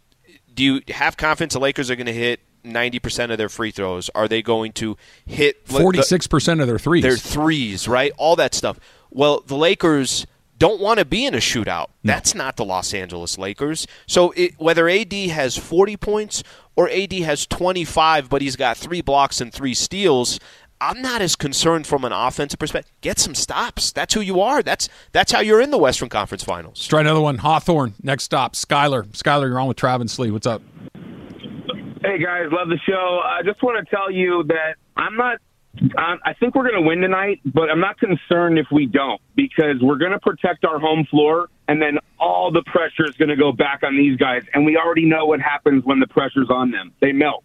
do 0.54 0.62
you 0.64 0.80
have 0.88 1.16
confidence 1.16 1.52
the 1.52 1.60
Lakers 1.60 1.90
are 1.90 1.96
going 1.96 2.06
to 2.06 2.12
hit 2.12 2.40
ninety 2.64 2.98
percent 2.98 3.30
of 3.32 3.38
their 3.38 3.50
free 3.50 3.70
throws? 3.70 4.08
Are 4.14 4.28
they 4.28 4.40
going 4.42 4.72
to 4.74 4.96
hit 5.26 5.66
46% 5.66 6.60
of 6.60 6.66
their 6.66 6.78
threes. 6.78 7.02
their 7.02 7.16
threes, 7.16 7.86
right? 7.86 8.12
All 8.16 8.36
that 8.36 8.54
stuff. 8.54 8.78
Well, 9.10 9.42
the 9.46 9.56
Lakers 9.56 10.26
don't 10.58 10.80
want 10.80 10.98
to 10.98 11.04
be 11.04 11.24
in 11.24 11.34
a 11.34 11.38
shootout. 11.38 11.88
That's 12.02 12.34
not 12.34 12.56
the 12.56 12.64
Los 12.64 12.92
Angeles 12.92 13.38
Lakers. 13.38 13.86
So 14.06 14.32
it, 14.32 14.54
whether 14.58 14.88
AD 14.88 15.12
has 15.12 15.56
40 15.56 15.96
points 15.96 16.42
or 16.78 16.88
AD 16.90 17.12
has 17.12 17.44
25, 17.44 18.30
but 18.30 18.40
he's 18.40 18.54
got 18.54 18.76
three 18.76 19.00
blocks 19.00 19.40
and 19.40 19.52
three 19.52 19.74
steals, 19.74 20.38
I'm 20.80 21.02
not 21.02 21.20
as 21.20 21.34
concerned 21.34 21.88
from 21.88 22.04
an 22.04 22.12
offensive 22.12 22.60
perspective. 22.60 22.92
Get 23.00 23.18
some 23.18 23.34
stops. 23.34 23.90
That's 23.90 24.14
who 24.14 24.20
you 24.20 24.40
are. 24.40 24.62
That's 24.62 24.88
that's 25.10 25.32
how 25.32 25.40
you're 25.40 25.60
in 25.60 25.72
the 25.72 25.76
Western 25.76 26.08
Conference 26.08 26.44
Finals. 26.44 26.74
Let's 26.78 26.86
try 26.86 27.00
another 27.00 27.20
one. 27.20 27.38
Hawthorne, 27.38 27.94
next 28.00 28.22
stop. 28.22 28.54
Skyler. 28.54 29.08
Skyler, 29.08 29.48
you're 29.48 29.58
on 29.58 29.66
with 29.66 29.76
Travis 29.76 30.20
Lee. 30.20 30.30
What's 30.30 30.46
up? 30.46 30.62
Hey 30.94 32.22
guys, 32.22 32.46
love 32.52 32.68
the 32.68 32.78
show. 32.86 33.22
I 33.24 33.42
just 33.44 33.60
want 33.60 33.84
to 33.84 33.90
tell 33.92 34.12
you 34.12 34.44
that 34.46 34.76
I'm 34.96 35.16
not. 35.16 35.38
Um, 35.80 36.18
I 36.24 36.34
think 36.34 36.54
we're 36.54 36.68
going 36.68 36.82
to 36.82 36.88
win 36.88 37.00
tonight, 37.00 37.40
but 37.44 37.70
I'm 37.70 37.80
not 37.80 37.98
concerned 37.98 38.58
if 38.58 38.66
we 38.72 38.86
don't 38.86 39.20
because 39.36 39.76
we're 39.80 39.98
going 39.98 40.12
to 40.12 40.18
protect 40.18 40.64
our 40.64 40.78
home 40.78 41.06
floor, 41.10 41.48
and 41.68 41.80
then 41.80 41.98
all 42.18 42.50
the 42.50 42.62
pressure 42.62 43.04
is 43.04 43.16
going 43.16 43.28
to 43.28 43.36
go 43.36 43.52
back 43.52 43.82
on 43.82 43.96
these 43.96 44.16
guys, 44.16 44.42
and 44.54 44.64
we 44.64 44.76
already 44.76 45.04
know 45.04 45.26
what 45.26 45.40
happens 45.40 45.84
when 45.84 46.00
the 46.00 46.06
pressure's 46.06 46.50
on 46.50 46.70
them. 46.70 46.92
They 47.00 47.12
melt. 47.12 47.44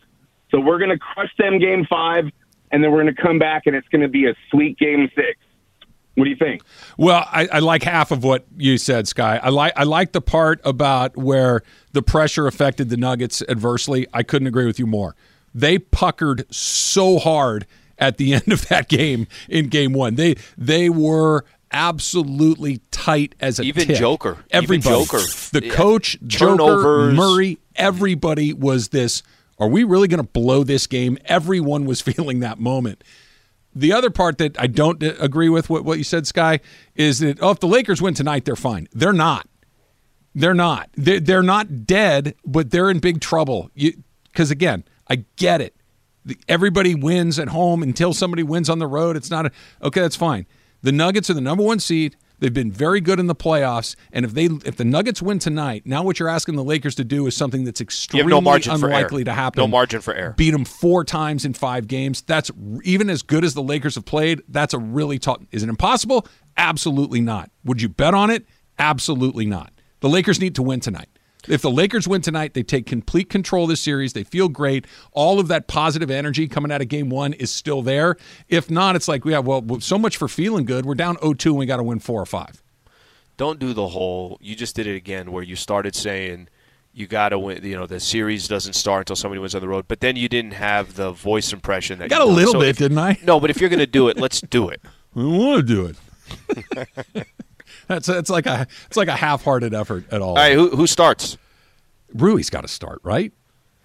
So 0.50 0.60
we're 0.60 0.80
going 0.80 0.92
to 0.92 1.00
crush 1.00 1.32
them 1.38 1.60
game 1.60 1.86
five, 1.90 2.26
and 2.72 2.84
then 2.84 2.92
we're 2.92 3.04
going 3.04 3.16
to 3.16 3.22
come 3.22 3.40
back, 3.40 3.64
and 3.66 3.76
it's 3.76 3.88
going 3.90 4.02
to 4.02 4.08
be 4.08 4.26
a 4.26 4.36
sweet 4.52 4.78
game 4.78 5.10
six. 5.16 5.40
What 6.16 6.26
do 6.26 6.30
you 6.30 6.36
think? 6.36 6.62
Well, 6.98 7.28
I, 7.32 7.48
I 7.52 7.60
like 7.60 7.82
half 7.82 8.12
of 8.12 8.24
what 8.24 8.46
you 8.56 8.78
said, 8.78 9.08
Sky. 9.08 9.40
I 9.42 9.50
like 9.50 9.74
I 9.76 9.84
like 9.84 10.12
the 10.12 10.22
part 10.22 10.62
about 10.64 11.18
where 11.18 11.64
the 11.94 12.04
pressure 12.04 12.46
affected 12.46 12.90
the 12.90 12.98
Nuggets 12.98 13.42
adversely. 13.50 14.06
I 14.14 14.22
couldn't 14.22 14.48
agree 14.48 14.68
with 14.68 14.78
you 14.78 14.86
more. 14.86 15.16
They 15.56 15.80
puckered 15.80 16.46
so 16.54 17.18
hard 17.18 17.66
at 18.04 18.18
the 18.18 18.34
end 18.36 18.52
of 18.52 18.68
that 18.68 18.88
game 18.90 19.26
in 19.50 19.68
game 19.70 19.94
one. 19.94 20.16
They 20.16 20.36
they 20.58 20.90
were 20.90 21.46
absolutely 21.72 22.82
tight 22.92 23.34
as 23.40 23.60
a 23.60 23.64
Even 23.64 23.88
tick. 23.88 23.98
Joker. 23.98 24.32
Even 24.32 24.46
Everybody, 24.52 25.06
Joker. 25.06 25.20
the 25.52 25.62
Yeah. 25.66 25.74
coach, 25.74 26.18
Joker, 26.28 27.12
Murray, 27.12 27.58
everybody 27.76 28.54
was 28.54 28.90
this. 28.90 29.24
Are 29.60 29.68
we 29.68 29.84
really 29.84 30.08
going 30.08 30.20
to 30.24 30.30
blow 30.32 30.64
this 30.64 30.86
game? 30.86 31.18
Everyone 31.26 31.86
was 31.86 32.02
feeling 32.10 32.42
that 32.42 32.60
moment. 32.60 33.04
The 33.76 33.92
other 33.92 34.12
part 34.12 34.38
that 34.38 34.60
I 34.60 34.68
don't 34.68 35.02
agree 35.02 35.50
with 35.50 35.68
what, 35.70 35.84
what 35.84 35.98
you 35.98 36.04
said, 36.04 36.28
Sky, 36.28 36.60
is 36.96 37.20
that 37.20 37.42
oh, 37.42 37.50
if 37.50 37.60
the 37.60 37.68
Lakers 37.68 38.02
win 38.04 38.14
tonight, 38.14 38.46
they're 38.46 38.56
fine. 38.56 38.88
They're 38.94 39.14
not. 39.14 39.48
They're 40.36 40.54
not. 40.54 40.90
They're, 40.96 41.20
they're 41.20 41.42
not 41.44 41.88
dead, 41.88 42.36
but 42.46 42.70
they're 42.70 42.92
in 42.92 43.00
big 43.00 43.20
trouble. 43.20 43.72
Because 44.26 44.52
again, 44.52 44.84
I 45.10 45.26
get 45.38 45.60
it. 45.60 45.76
The- 46.26 46.38
Everybody 46.48 46.96
wins 46.96 47.40
at 47.40 47.50
home 47.50 47.84
until 47.84 48.14
somebody 48.14 48.44
wins 48.44 48.70
on 48.70 48.80
the 48.80 48.88
road. 48.88 49.16
It's 49.18 49.30
not 49.30 49.46
a, 49.48 49.52
okay. 49.82 50.02
That's 50.02 50.16
fine. 50.16 50.46
The 50.82 50.92
Nuggets 50.92 51.30
are 51.30 51.34
the 51.34 51.42
number 51.42 51.64
one 51.64 51.80
seed. 51.80 52.16
They've 52.40 52.54
been 52.54 52.72
very 52.74 53.00
good 53.00 53.22
in 53.22 53.28
the 53.28 53.36
playoffs, 53.36 53.96
and 54.12 54.26
if 54.26 54.34
they 54.34 54.46
if 54.66 54.76
the 54.76 54.84
Nuggets 54.84 55.22
win 55.22 55.40
tonight, 55.40 55.84
now 55.86 56.04
what 56.04 56.20
you're 56.20 56.28
asking 56.28 56.56
the 56.58 56.64
Lakers 56.64 56.94
to 56.96 57.06
do 57.06 57.26
is 57.26 57.38
something 57.38 57.64
that's 57.64 57.80
extremely 57.80 58.30
no 58.30 58.42
margin 58.42 58.78
for 58.78 58.88
error. 58.88 58.96
unlikely 58.98 59.24
to 59.24 59.32
happen. 59.34 59.62
No 59.62 59.68
margin 59.68 60.02
for 60.02 60.14
error. 60.14 60.34
Beat 60.36 60.52
them 60.52 60.66
four 60.66 61.06
times 61.06 61.46
in 61.46 61.54
five 61.54 61.88
games. 61.88 62.22
That's 62.22 62.52
even 62.84 63.10
as 63.10 63.22
good 63.22 63.46
as 63.46 63.54
the 63.54 63.64
Lakers 63.64 63.96
have 63.96 64.04
played. 64.04 64.42
That's 64.50 64.74
a 64.74 64.80
really 64.80 65.20
tough. 65.20 65.38
Is 65.54 65.64
it 65.64 65.70
impossible? 65.70 66.28
Absolutely 66.58 67.22
not. 67.22 67.50
Would 67.64 67.82
you 67.82 67.88
bet 67.88 68.14
on 68.14 68.30
it? 68.30 68.46
Absolutely 68.78 69.46
not. 69.46 69.72
The 70.02 70.10
Lakers 70.10 70.42
need 70.42 70.56
to 70.56 70.64
win 70.64 70.82
tonight. 70.82 71.08
If 71.48 71.62
the 71.62 71.70
Lakers 71.72 72.08
win 72.08 72.22
tonight, 72.22 72.54
they 72.54 72.64
take 72.64 72.86
complete 72.86 73.30
control 73.30 73.64
of 73.64 73.70
this 73.70 73.82
series. 73.82 74.14
They 74.14 74.24
feel 74.24 74.48
great. 74.50 74.86
All 75.12 75.40
of 75.40 75.48
that 75.50 75.68
positive 75.68 76.10
energy 76.10 76.48
coming 76.48 76.72
out 76.72 76.82
of 76.82 76.88
game 76.88 77.10
one 77.10 77.34
is 77.34 77.52
still 77.52 77.82
there. 77.82 78.16
If 78.48 78.72
not, 78.72 78.96
it's 78.96 79.08
like, 79.08 79.26
yeah, 79.26 79.40
well, 79.40 79.80
so 79.82 79.98
much 79.98 80.16
for 80.18 80.28
feeling 80.28 80.66
good. 80.66 80.86
We're 80.86 80.96
down 80.96 81.18
0 81.22 81.34
2 81.34 81.50
and 81.50 81.60
we 81.60 81.66
got 81.66 81.78
to 81.78 81.84
win 81.84 82.00
four 82.00 82.22
or 82.22 82.26
five. 82.26 82.62
don't 83.38 83.60
do 83.60 83.74
the 83.74 83.88
whole 83.90 84.38
you 84.42 84.56
just 84.56 84.76
did 84.76 84.88
it 84.88 84.96
again 84.96 85.32
where 85.32 85.44
you 85.44 85.56
started 85.56 85.96
saying 85.96 86.48
you 86.94 87.08
got 87.08 87.30
to 87.30 87.40
win 87.40 87.64
you 87.66 87.76
know 87.76 87.88
the 87.88 88.00
series 88.00 88.48
doesn't 88.48 88.74
start 88.74 89.02
until 89.02 89.16
somebody 89.16 89.40
wins 89.40 89.56
on 89.56 89.62
the 89.62 89.68
road 89.68 89.86
but 89.88 90.00
then 90.02 90.16
you 90.16 90.30
didn't 90.30 90.54
have 90.54 90.94
the 90.94 91.12
voice 91.12 91.52
impression 91.52 91.98
that 91.98 92.10
Got 92.12 92.20
you 92.26 92.32
a 92.32 92.32
little 92.32 92.54
So 92.54 92.60
bit, 92.60 92.70
if- 92.70 92.78
didn't 92.78 93.00
I? 93.00 93.18
no 93.24 93.40
but 93.40 93.50
if 93.50 93.60
you're 93.60 93.70
going 93.72 93.80
to 93.80 93.88
do 93.88 94.08
it 94.08 94.18
let's 94.18 94.40
do 94.42 94.70
it 94.70 94.80
I 95.16 95.20
want 95.24 95.68
to 95.68 95.74
do 95.76 95.86
it. 95.88 97.28
that's 97.88 98.10
it's 98.10 98.30
like 98.30 98.46
a 98.46 98.68
it's 98.88 98.98
like 98.98 99.08
a 99.08 99.16
half-hearted 99.16 99.74
effort 99.74 100.06
at 100.12 100.22
all. 100.22 100.30
all 100.30 100.36
right 100.36 100.54
who, 100.54 100.70
who 100.70 100.88
starts 100.88 101.38
Rui's 102.14 102.50
got 102.50 102.62
to 102.62 102.68
start, 102.68 103.00
right? 103.04 103.34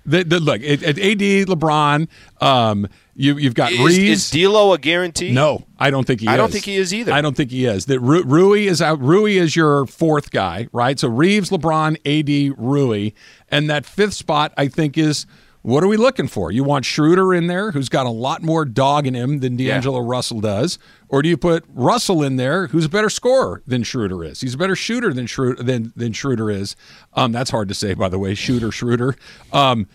The, 0.07 0.24
the, 0.24 0.40
look, 0.40 0.62
at, 0.62 0.82
AD, 0.82 0.96
LeBron, 0.99 2.09
um, 2.40 2.88
you, 3.14 3.36
you've 3.36 3.55
got 3.55 3.72
Is, 3.72 3.78
Reaves. 3.80 3.99
is 3.99 4.30
D'Lo 4.30 4.72
a 4.72 4.78
guarantee? 4.78 5.32
No, 5.32 5.66
I 5.78 5.90
don't 5.90 6.07
think 6.07 6.20
he 6.20 6.26
is. 6.26 6.32
I 6.32 6.36
don't 6.38 6.51
think 6.51 6.64
he 6.64 6.76
is 6.76 6.94
either. 6.94 7.12
I 7.12 7.20
don't 7.20 7.36
think 7.36 7.51
he 7.51 7.66
is. 7.66 7.86
That 7.86 8.01
Ru- 8.01 8.22
Rui 8.22 8.66
is 8.66 8.80
out. 8.80 9.01
Rui 9.01 9.36
is 9.36 9.55
your 9.55 9.84
fourth 9.86 10.30
guy, 10.30 10.68
right? 10.72 10.99
So 10.99 11.09
Reaves, 11.09 11.51
LeBron, 11.51 11.99
AD, 12.07 12.59
Rui, 12.59 13.11
and 13.51 13.68
that 13.68 13.84
fifth 13.84 14.14
spot 14.14 14.55
I 14.57 14.68
think 14.68 14.96
is 14.96 15.26
what 15.69 15.85
are 15.85 15.89
we 15.89 15.97
looking 15.97 16.29
for? 16.29 16.51
You 16.51 16.64
want 16.64 16.85
Schroeder 16.85 17.35
in 17.35 17.47
there, 17.47 17.73
who's 17.73 17.89
got 17.89 18.07
a 18.07 18.11
lot 18.11 18.43
more 18.43 18.64
dog 18.64 19.07
in 19.07 19.14
him 19.14 19.41
than 19.41 19.57
D'Angelo 19.57 20.01
Russell 20.01 20.41
does, 20.41 20.79
or 21.09 21.23
do 21.23 21.29
you 21.29 21.37
put 21.37 21.64
Russell 21.69 22.23
in 22.23 22.37
there, 22.37 22.69
who's 22.69 22.87
a 22.87 22.89
better 22.89 23.11
scorer 23.11 23.62
than 23.66 23.83
Schroeder 23.83 24.25
is? 24.25 24.41
He's 24.41 24.55
a 24.55 24.59
better 24.59 24.77
shooter 24.77 25.12
than 25.12 25.27
Schroeder 25.27 25.62
than, 25.62 25.93
than 25.95 26.12
Schroeder 26.12 26.51
is. 26.51 26.77
Um, 27.14 27.33
that's 27.33 27.51
hard 27.51 27.69
to 27.69 27.75
say, 27.75 27.95
by 27.95 28.09
the 28.09 28.19
way. 28.19 28.35
Shooter, 28.35 28.71
Schroeder. 28.73 29.14
Um, 29.53 29.87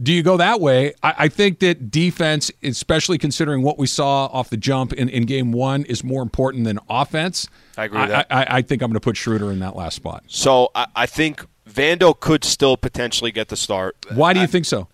do 0.00 0.12
you 0.12 0.22
go 0.22 0.36
that 0.36 0.60
way? 0.60 0.94
I, 1.02 1.14
I 1.18 1.28
think 1.28 1.58
that 1.58 1.90
defense, 1.90 2.52
especially 2.62 3.18
considering 3.18 3.62
what 3.62 3.78
we 3.78 3.88
saw 3.88 4.26
off 4.26 4.50
the 4.50 4.56
jump 4.56 4.92
in, 4.92 5.08
in 5.08 5.26
game 5.26 5.50
one, 5.50 5.84
is 5.84 6.04
more 6.04 6.22
important 6.22 6.64
than 6.64 6.78
offense. 6.88 7.48
I 7.76 7.84
agree 7.86 8.00
with 8.00 8.10
that. 8.10 8.26
I, 8.30 8.42
I, 8.42 8.46
I 8.58 8.62
think 8.62 8.82
I'm 8.82 8.90
going 8.90 8.94
to 8.94 9.00
put 9.00 9.16
Schroeder 9.16 9.50
in 9.50 9.58
that 9.58 9.74
last 9.74 9.96
spot. 9.96 10.24
So 10.28 10.70
I, 10.74 10.86
I 10.94 11.06
think 11.06 11.44
Vando 11.68 12.18
could 12.18 12.44
still 12.44 12.76
potentially 12.76 13.32
get 13.32 13.48
the 13.48 13.56
start. 13.56 13.96
Why 14.12 14.32
do 14.32 14.40
you 14.40 14.46
think 14.46 14.64
so? 14.64 14.86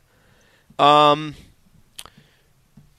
Um. 0.79 1.35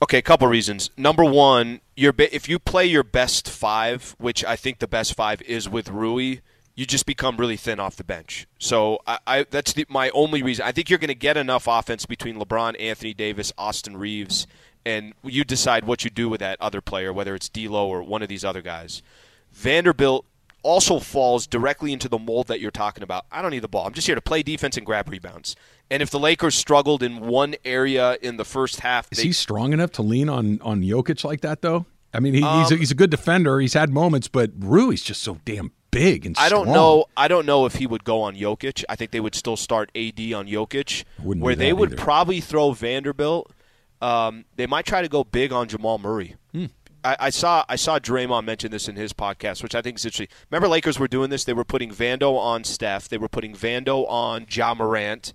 Okay, 0.02 0.18
a 0.18 0.22
couple 0.22 0.46
reasons. 0.46 0.90
Number 0.96 1.24
one, 1.24 1.80
your 1.96 2.14
if 2.18 2.48
you 2.48 2.58
play 2.58 2.84
your 2.84 3.02
best 3.02 3.48
five, 3.48 4.14
which 4.18 4.44
I 4.44 4.54
think 4.54 4.78
the 4.78 4.86
best 4.86 5.14
five 5.14 5.40
is 5.42 5.68
with 5.68 5.88
Rui, 5.88 6.40
you 6.74 6.84
just 6.84 7.06
become 7.06 7.38
really 7.38 7.56
thin 7.56 7.80
off 7.80 7.96
the 7.96 8.04
bench. 8.04 8.46
So 8.58 9.00
I, 9.06 9.18
I 9.26 9.46
that's 9.50 9.72
the, 9.72 9.86
my 9.88 10.10
only 10.10 10.42
reason. 10.42 10.66
I 10.66 10.72
think 10.72 10.90
you're 10.90 10.98
going 10.98 11.08
to 11.08 11.14
get 11.14 11.38
enough 11.38 11.66
offense 11.66 12.04
between 12.04 12.38
LeBron, 12.38 12.78
Anthony 12.78 13.14
Davis, 13.14 13.52
Austin 13.56 13.96
Reaves, 13.96 14.46
and 14.84 15.14
you 15.24 15.42
decide 15.42 15.84
what 15.84 16.04
you 16.04 16.10
do 16.10 16.28
with 16.28 16.40
that 16.40 16.60
other 16.60 16.82
player, 16.82 17.12
whether 17.12 17.34
it's 17.34 17.48
D'Lo 17.48 17.88
or 17.88 18.02
one 18.02 18.22
of 18.22 18.28
these 18.28 18.44
other 18.44 18.62
guys. 18.62 19.02
Vanderbilt 19.50 20.26
also 20.66 20.98
falls 20.98 21.46
directly 21.46 21.92
into 21.92 22.08
the 22.08 22.18
mold 22.18 22.48
that 22.48 22.60
you're 22.60 22.70
talking 22.70 23.02
about. 23.04 23.24
I 23.30 23.40
don't 23.40 23.52
need 23.52 23.60
the 23.60 23.68
ball. 23.68 23.86
I'm 23.86 23.92
just 23.94 24.06
here 24.06 24.16
to 24.16 24.20
play 24.20 24.42
defense 24.42 24.76
and 24.76 24.84
grab 24.84 25.08
rebounds. 25.08 25.54
And 25.90 26.02
if 26.02 26.10
the 26.10 26.18
Lakers 26.18 26.54
struggled 26.56 27.02
in 27.02 27.20
one 27.20 27.54
area 27.64 28.18
in 28.20 28.36
the 28.36 28.44
first 28.44 28.80
half, 28.80 29.08
Is 29.12 29.18
they, 29.18 29.24
he 29.24 29.32
strong 29.32 29.72
enough 29.72 29.92
to 29.92 30.02
lean 30.02 30.28
on 30.28 30.60
on 30.62 30.82
Jokic 30.82 31.24
like 31.24 31.40
that 31.42 31.62
though? 31.62 31.86
I 32.12 32.20
mean, 32.20 32.34
he, 32.34 32.40
he's 32.40 32.70
a, 32.70 32.74
Um, 32.74 32.78
he's 32.78 32.90
a 32.90 32.94
good 32.94 33.10
defender. 33.10 33.60
He's 33.60 33.74
had 33.74 33.90
moments, 33.90 34.26
but 34.28 34.50
Rui's 34.58 35.02
just 35.02 35.22
so 35.22 35.38
damn 35.44 35.70
big 35.90 36.26
and 36.26 36.36
I 36.38 36.48
don't 36.48 36.62
strong. 36.64 36.74
know. 36.74 37.04
I 37.16 37.28
don't 37.28 37.46
know 37.46 37.66
if 37.66 37.76
he 37.76 37.86
would 37.86 38.04
go 38.04 38.22
on 38.22 38.34
Jokic. 38.36 38.84
I 38.88 38.96
think 38.96 39.10
they 39.12 39.20
would 39.20 39.34
still 39.34 39.56
start 39.56 39.90
AD 39.94 40.18
on 40.32 40.46
Jokic, 40.46 41.04
Wouldn't 41.22 41.44
where 41.44 41.54
they 41.54 41.72
would 41.72 41.92
either. 41.92 42.02
probably 42.02 42.40
throw 42.40 42.72
Vanderbilt. 42.72 43.50
Um, 44.02 44.44
they 44.56 44.66
might 44.66 44.84
try 44.86 45.00
to 45.02 45.08
go 45.08 45.24
big 45.24 45.52
on 45.52 45.68
Jamal 45.68 45.98
Murray. 45.98 46.36
Hmm. 46.52 46.66
I, 47.06 47.16
I 47.26 47.30
saw 47.30 47.64
I 47.68 47.76
saw 47.76 47.98
Draymond 48.00 48.44
mention 48.44 48.72
this 48.72 48.88
in 48.88 48.96
his 48.96 49.12
podcast, 49.12 49.62
which 49.62 49.74
I 49.74 49.82
think 49.82 49.98
is 49.98 50.04
interesting. 50.04 50.28
Remember, 50.50 50.66
Lakers 50.66 50.98
were 50.98 51.06
doing 51.06 51.30
this. 51.30 51.44
They 51.44 51.52
were 51.52 51.64
putting 51.64 51.90
Vando 51.90 52.36
on 52.36 52.64
Steph. 52.64 53.08
They 53.08 53.18
were 53.18 53.28
putting 53.28 53.54
Vando 53.54 54.08
on 54.08 54.46
Ja 54.50 54.74
Morant. 54.74 55.32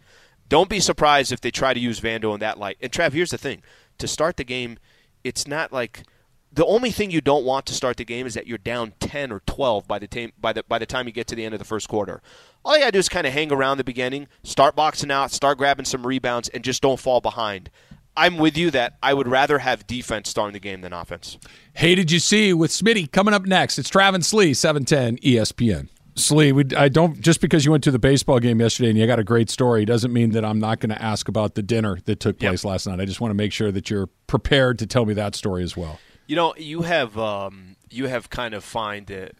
Don't 0.49 0.69
be 0.69 0.81
surprised 0.81 1.31
if 1.31 1.39
they 1.39 1.51
try 1.51 1.73
to 1.73 1.79
use 1.79 2.01
Vando 2.01 2.33
in 2.33 2.41
that 2.41 2.59
light. 2.59 2.77
And 2.81 2.91
Trav, 2.91 3.13
here's 3.13 3.31
the 3.31 3.37
thing: 3.37 3.61
to 3.99 4.07
start 4.07 4.35
the 4.35 4.43
game, 4.43 4.79
it's 5.23 5.47
not 5.47 5.71
like 5.71 6.03
the 6.51 6.65
only 6.65 6.91
thing 6.91 7.11
you 7.11 7.21
don't 7.21 7.45
want 7.45 7.65
to 7.67 7.73
start 7.73 7.95
the 7.95 8.03
game 8.03 8.27
is 8.27 8.33
that 8.33 8.47
you're 8.47 8.57
down 8.57 8.93
10 8.99 9.31
or 9.31 9.39
12 9.45 9.87
by 9.87 9.97
the 9.97 10.31
by 10.37 10.51
the 10.51 10.63
by 10.63 10.77
the 10.77 10.85
time 10.85 11.07
you 11.07 11.13
get 11.13 11.27
to 11.27 11.35
the 11.35 11.45
end 11.45 11.53
of 11.53 11.59
the 11.59 11.65
first 11.65 11.87
quarter. 11.87 12.21
All 12.65 12.73
you 12.73 12.81
got 12.81 12.87
to 12.87 12.91
do 12.91 12.99
is 12.99 13.07
kind 13.07 13.25
of 13.25 13.31
hang 13.31 13.51
around 13.51 13.77
the 13.77 13.85
beginning, 13.85 14.27
start 14.43 14.75
boxing 14.75 15.09
out, 15.09 15.31
start 15.31 15.57
grabbing 15.57 15.85
some 15.85 16.05
rebounds 16.05 16.49
and 16.49 16.63
just 16.63 16.81
don't 16.81 16.99
fall 16.99 17.21
behind. 17.21 17.69
I'm 18.15 18.37
with 18.37 18.57
you 18.57 18.71
that 18.71 18.97
I 19.01 19.13
would 19.13 19.27
rather 19.27 19.59
have 19.59 19.87
defense 19.87 20.29
starting 20.29 20.53
the 20.53 20.59
game 20.59 20.81
than 20.81 20.93
offense. 20.93 21.37
Hey, 21.73 21.95
did 21.95 22.11
you 22.11 22.19
see 22.19 22.53
with 22.53 22.71
Smitty 22.71 23.11
coming 23.11 23.33
up 23.33 23.45
next? 23.45 23.79
It's 23.79 23.89
Travis 23.89 24.31
Sli, 24.31 24.55
seven 24.55 24.85
ten 24.85 25.17
E 25.21 25.35
ESPN. 25.35 25.89
Sli, 26.15 26.51
we, 26.51 26.75
I 26.75 26.89
don't 26.89 27.21
just 27.21 27.39
because 27.39 27.63
you 27.63 27.71
went 27.71 27.83
to 27.85 27.91
the 27.91 27.99
baseball 27.99 28.39
game 28.39 28.59
yesterday 28.59 28.89
and 28.89 28.97
you 28.97 29.07
got 29.07 29.19
a 29.19 29.23
great 29.23 29.49
story 29.49 29.85
doesn't 29.85 30.11
mean 30.11 30.31
that 30.31 30.43
I'm 30.43 30.59
not 30.59 30.81
going 30.81 30.89
to 30.89 31.01
ask 31.01 31.29
about 31.29 31.55
the 31.55 31.63
dinner 31.63 31.99
that 32.03 32.19
took 32.19 32.37
place 32.37 32.65
last 32.65 32.85
night. 32.85 32.99
I 32.99 33.05
just 33.05 33.21
want 33.21 33.31
to 33.31 33.35
make 33.35 33.53
sure 33.53 33.71
that 33.71 33.89
you're 33.89 34.07
prepared 34.27 34.77
to 34.79 34.87
tell 34.87 35.05
me 35.05 35.13
that 35.13 35.35
story 35.35 35.63
as 35.63 35.77
well. 35.77 35.99
You 36.27 36.35
know, 36.35 36.53
you 36.57 36.81
have 36.81 37.17
um, 37.17 37.77
you 37.89 38.07
have 38.07 38.29
kind 38.29 38.53
of 38.53 38.63
find 38.63 39.09
it 39.09 39.37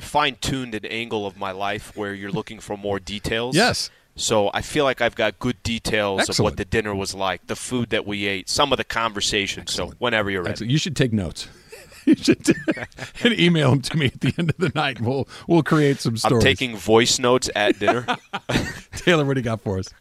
fine 0.00 0.36
tuned 0.40 0.74
an 0.74 0.84
angle 0.84 1.26
of 1.26 1.36
my 1.36 1.52
life 1.52 1.96
where 1.96 2.12
you're 2.14 2.30
looking 2.30 2.60
for 2.60 2.76
more 2.76 2.98
details. 2.98 3.56
Yes. 3.56 3.90
So 4.16 4.50
I 4.54 4.62
feel 4.62 4.84
like 4.84 5.02
I've 5.02 5.14
got 5.14 5.38
good 5.38 5.62
details 5.62 6.28
of 6.30 6.38
what 6.38 6.56
the 6.56 6.64
dinner 6.64 6.94
was 6.94 7.14
like, 7.14 7.46
the 7.46 7.56
food 7.56 7.90
that 7.90 8.06
we 8.06 8.26
ate, 8.26 8.48
some 8.48 8.72
of 8.72 8.78
the 8.78 8.84
conversation. 8.84 9.66
So 9.66 9.92
whenever 9.98 10.30
you're 10.30 10.42
ready. 10.42 10.52
Excellent. 10.52 10.72
You 10.72 10.78
should 10.78 10.96
take 10.96 11.12
notes. 11.12 11.48
you 12.06 12.16
should 12.16 12.46
and 13.24 13.38
email 13.38 13.70
them 13.70 13.82
to 13.82 13.96
me 13.96 14.06
at 14.06 14.20
the 14.20 14.32
end 14.38 14.50
of 14.50 14.56
the 14.56 14.72
night. 14.74 15.00
We'll 15.02 15.28
we'll 15.46 15.62
create 15.62 16.00
some 16.00 16.16
stories. 16.16 16.42
I'm 16.42 16.48
taking 16.48 16.76
voice 16.76 17.18
notes 17.18 17.50
at 17.54 17.78
dinner. 17.78 18.06
Taylor, 18.96 19.26
what 19.26 19.34
do 19.34 19.40
you 19.40 19.44
got 19.44 19.60
for 19.60 19.78
us? 19.78 19.92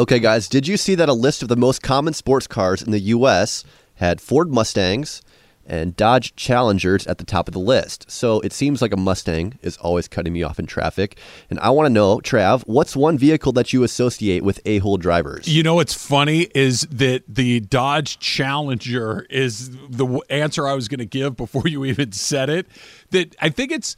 Okay, 0.00 0.20
guys, 0.20 0.48
did 0.48 0.66
you 0.66 0.76
see 0.76 0.94
that 0.94 1.08
a 1.08 1.12
list 1.12 1.42
of 1.42 1.48
the 1.48 1.56
most 1.56 1.82
common 1.82 2.14
sports 2.14 2.46
cars 2.46 2.82
in 2.82 2.92
the 2.92 3.00
U.S. 3.00 3.64
had 3.96 4.20
Ford 4.20 4.50
Mustangs 4.50 5.20
and 5.68 5.94
Dodge 5.94 6.34
Challengers 6.34 7.06
at 7.06 7.18
the 7.18 7.24
top 7.24 7.46
of 7.46 7.54
the 7.54 7.60
list? 7.60 8.10
So 8.10 8.40
it 8.40 8.52
seems 8.52 8.82
like 8.82 8.92
a 8.92 8.96
Mustang 8.96 9.58
is 9.62 9.76
always 9.76 10.08
cutting 10.08 10.32
me 10.32 10.42
off 10.42 10.58
in 10.58 10.66
traffic. 10.66 11.18
And 11.50 11.60
I 11.60 11.70
want 11.70 11.86
to 11.86 11.90
know, 11.90 12.18
Trav, 12.18 12.62
what's 12.66 12.96
one 12.96 13.16
vehicle 13.16 13.52
that 13.52 13.72
you 13.72 13.84
associate 13.84 14.42
with 14.42 14.60
a 14.64 14.78
hole 14.78 14.96
drivers? 14.96 15.46
You 15.46 15.62
know 15.62 15.76
what's 15.76 15.94
funny 15.94 16.48
is 16.54 16.80
that 16.90 17.22
the 17.28 17.60
Dodge 17.60 18.18
Challenger 18.18 19.26
is 19.30 19.70
the 19.70 20.20
answer 20.30 20.66
I 20.66 20.74
was 20.74 20.88
going 20.88 20.98
to 20.98 21.06
give 21.06 21.36
before 21.36 21.68
you 21.68 21.84
even 21.84 22.12
said 22.12 22.50
it. 22.50 22.66
That 23.10 23.36
I 23.40 23.50
think 23.50 23.70
it's 23.70 23.94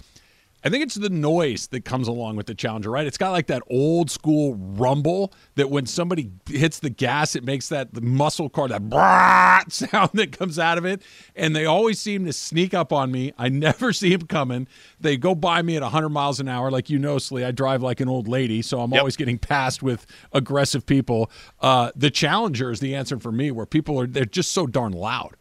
I 0.63 0.69
think 0.69 0.83
it's 0.83 0.97
the 0.97 1.09
noise 1.09 1.69
that 1.69 1.87
comes 1.87 2.07
along 2.07 2.37
with 2.37 2.47
the 2.47 2.55
Challenger, 2.55 2.91
right? 2.91 3.07
It's 3.07 3.17
got 3.17 3.31
like 3.31 3.47
that 3.47 3.63
old 3.71 4.11
school 4.11 4.55
rumble 4.57 5.33
that 5.55 5.71
when 5.71 5.87
somebody 5.87 6.31
hits 6.47 6.81
the 6.81 6.91
gas, 6.91 7.35
it 7.35 7.45
makes 7.45 7.69
that 7.71 8.03
muscle 8.03 8.51
car 8.51 8.69
that 8.69 8.83
brrrr 8.83 9.73
sound 9.73 10.11
that 10.15 10.33
comes 10.33 10.59
out 10.59 10.77
of 10.77 10.85
it. 10.85 11.03
And 11.35 11.57
they 11.57 11.65
always 11.65 11.99
seem 11.99 12.27
to 12.27 12.33
sneak 12.33 12.75
up 12.75 12.93
on 12.93 13.11
me. 13.11 13.33
I 13.39 13.49
never 13.49 13.93
see 13.95 14.15
them 14.15 14.27
coming. 14.27 14.69
They 15.01 15.17
go 15.17 15.35
by 15.35 15.63
me 15.63 15.77
at 15.77 15.83
100 15.83 16.11
miles 16.11 16.41
an 16.41 16.49
hour, 16.49 16.71
like 16.71 16.91
you 16.91 16.99
know, 16.99 17.17
Sli. 17.17 17.45
I 17.45 17.53
drive 17.53 17.83
like 17.83 18.01
an 18.01 18.09
old 18.09 18.29
lady, 18.29 18.61
so 18.61 18.81
I'm 18.81 18.93
always 18.93 19.17
getting 19.17 19.39
passed 19.39 19.83
with 19.83 20.05
aggressive 20.33 20.85
people. 20.85 21.31
Uh, 21.61 21.91
the 21.97 22.11
Challenger 22.11 22.71
is 22.71 22.81
the 22.81 22.95
answer 22.95 23.19
for 23.19 23.33
me, 23.33 23.51
where 23.51 23.67
people 23.67 23.99
are 23.99 24.07
they're 24.07 24.27
just 24.27 24.53
so 24.53 24.67
darn 24.67 24.93
loud. 24.93 25.37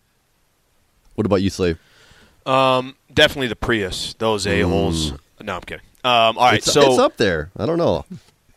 What 1.15 1.26
about 1.26 1.41
you, 1.41 1.49
Slave? 1.49 1.78
Um, 2.46 2.96
definitely 3.14 3.48
the 3.48 3.56
Prius. 3.56 4.14
Those 4.16 4.48
a 4.48 4.62
holes. 4.62 5.14
No, 5.42 5.56
I'm 5.56 5.62
kidding. 5.62 5.86
Um, 6.04 6.38
all 6.38 6.46
right, 6.46 6.56
it's, 6.56 6.72
so 6.72 6.82
it's 6.82 7.00
up 7.00 7.18
there. 7.18 7.52
I 7.58 7.66
don't 7.66 7.78
know. 7.78 8.06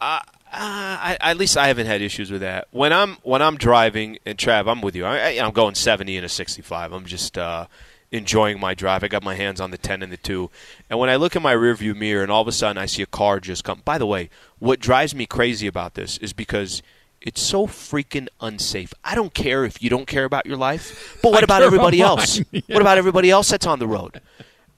Uh, 0.01 0.21
I, 0.53 1.17
at 1.21 1.39
least 1.39 1.57
I 1.57 1.69
haven't 1.69 1.87
had 1.87 2.03
issues 2.03 2.31
with 2.31 2.43
that. 2.43 2.69
When 2.71 2.93
I'm 2.93 3.17
when 3.23 3.41
I'm 3.41 3.57
driving, 3.57 4.19
and 4.27 4.37
Trav, 4.37 4.71
I'm 4.71 4.81
with 4.81 4.95
you. 4.95 5.05
I, 5.05 5.31
I'm 5.39 5.53
going 5.53 5.75
70 5.75 6.17
and 6.17 6.27
a 6.27 6.29
65. 6.29 6.93
I'm 6.93 7.07
just 7.07 7.39
uh, 7.39 7.67
enjoying 8.11 8.61
my 8.61 8.75
drive. 8.75 9.03
I 9.03 9.09
got 9.09 9.23
my 9.23 9.35
hands 9.35 9.61
on 9.61 9.71
the 9.71 9.79
10 9.79 10.03
and 10.03 10.13
the 10.13 10.19
2. 10.19 10.51
And 10.91 10.99
when 10.99 11.09
I 11.09 11.17
look 11.17 11.35
in 11.35 11.43
my 11.43 11.55
rearview 11.55 11.97
mirror, 11.97 12.23
and 12.23 12.31
all 12.31 12.43
of 12.43 12.49
a 12.49 12.53
sudden 12.53 12.77
I 12.77 12.87
see 12.87 13.03
a 13.03 13.07
car 13.07 13.41
just 13.41 13.65
come. 13.65 13.81
By 13.85 13.99
the 13.99 14.07
way, 14.07 14.29
what 14.59 14.79
drives 14.79 15.15
me 15.15 15.27
crazy 15.27 15.67
about 15.67 15.95
this 15.95 16.19
is 16.19 16.33
because 16.33 16.83
it's 17.25 17.41
so 17.43 17.67
freaking 17.67 18.29
unsafe. 18.41 18.93
I 19.05 19.15
don't 19.15 19.33
care 19.35 19.65
if 19.65 19.83
you 19.83 19.89
don't 19.91 20.07
care 20.07 20.25
about 20.25 20.47
your 20.47 20.57
life, 20.57 21.19
but 21.23 21.33
what 21.33 21.45
about 21.45 21.63
everybody 21.63 22.01
about 22.01 22.19
else? 22.21 22.41
Yeah. 22.51 22.61
What 22.69 22.81
about 22.83 22.99
everybody 22.99 23.31
else 23.31 23.49
that's 23.51 23.67
on 23.67 23.79
the 23.79 23.87
road? 23.87 24.21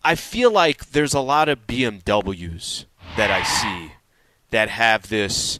I 0.05 0.15
feel 0.15 0.51
like 0.51 0.91
there's 0.91 1.15
a 1.15 1.21
lot 1.21 1.49
of 1.49 1.67
BMWs 1.67 2.85
that 3.17 3.31
I 3.31 3.43
see 3.43 3.93
that 4.51 4.69
have 4.69 5.09
this 5.09 5.59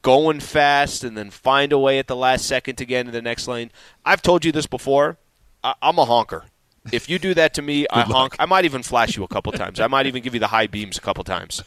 going 0.00 0.40
fast 0.40 1.04
and 1.04 1.16
then 1.16 1.30
find 1.30 1.72
a 1.72 1.78
way 1.78 1.98
at 1.98 2.06
the 2.08 2.16
last 2.16 2.46
second 2.46 2.76
to 2.76 2.84
get 2.84 3.00
into 3.00 3.12
the 3.12 3.22
next 3.22 3.46
lane. 3.46 3.70
I've 4.04 4.22
told 4.22 4.44
you 4.44 4.50
this 4.52 4.66
before. 4.66 5.18
I- 5.62 5.74
I'm 5.80 5.98
a 5.98 6.04
honker. 6.04 6.44
If 6.90 7.08
you 7.08 7.18
do 7.20 7.32
that 7.34 7.54
to 7.54 7.62
me, 7.62 7.86
I 7.90 8.00
honk. 8.00 8.34
I 8.40 8.46
might 8.46 8.64
even 8.64 8.82
flash 8.82 9.16
you 9.16 9.22
a 9.22 9.28
couple 9.28 9.52
times. 9.52 9.78
I 9.78 9.86
might 9.86 10.06
even 10.06 10.20
give 10.22 10.34
you 10.34 10.40
the 10.40 10.48
high 10.48 10.66
beams 10.66 10.98
a 10.98 11.00
couple 11.00 11.22
times. 11.22 11.62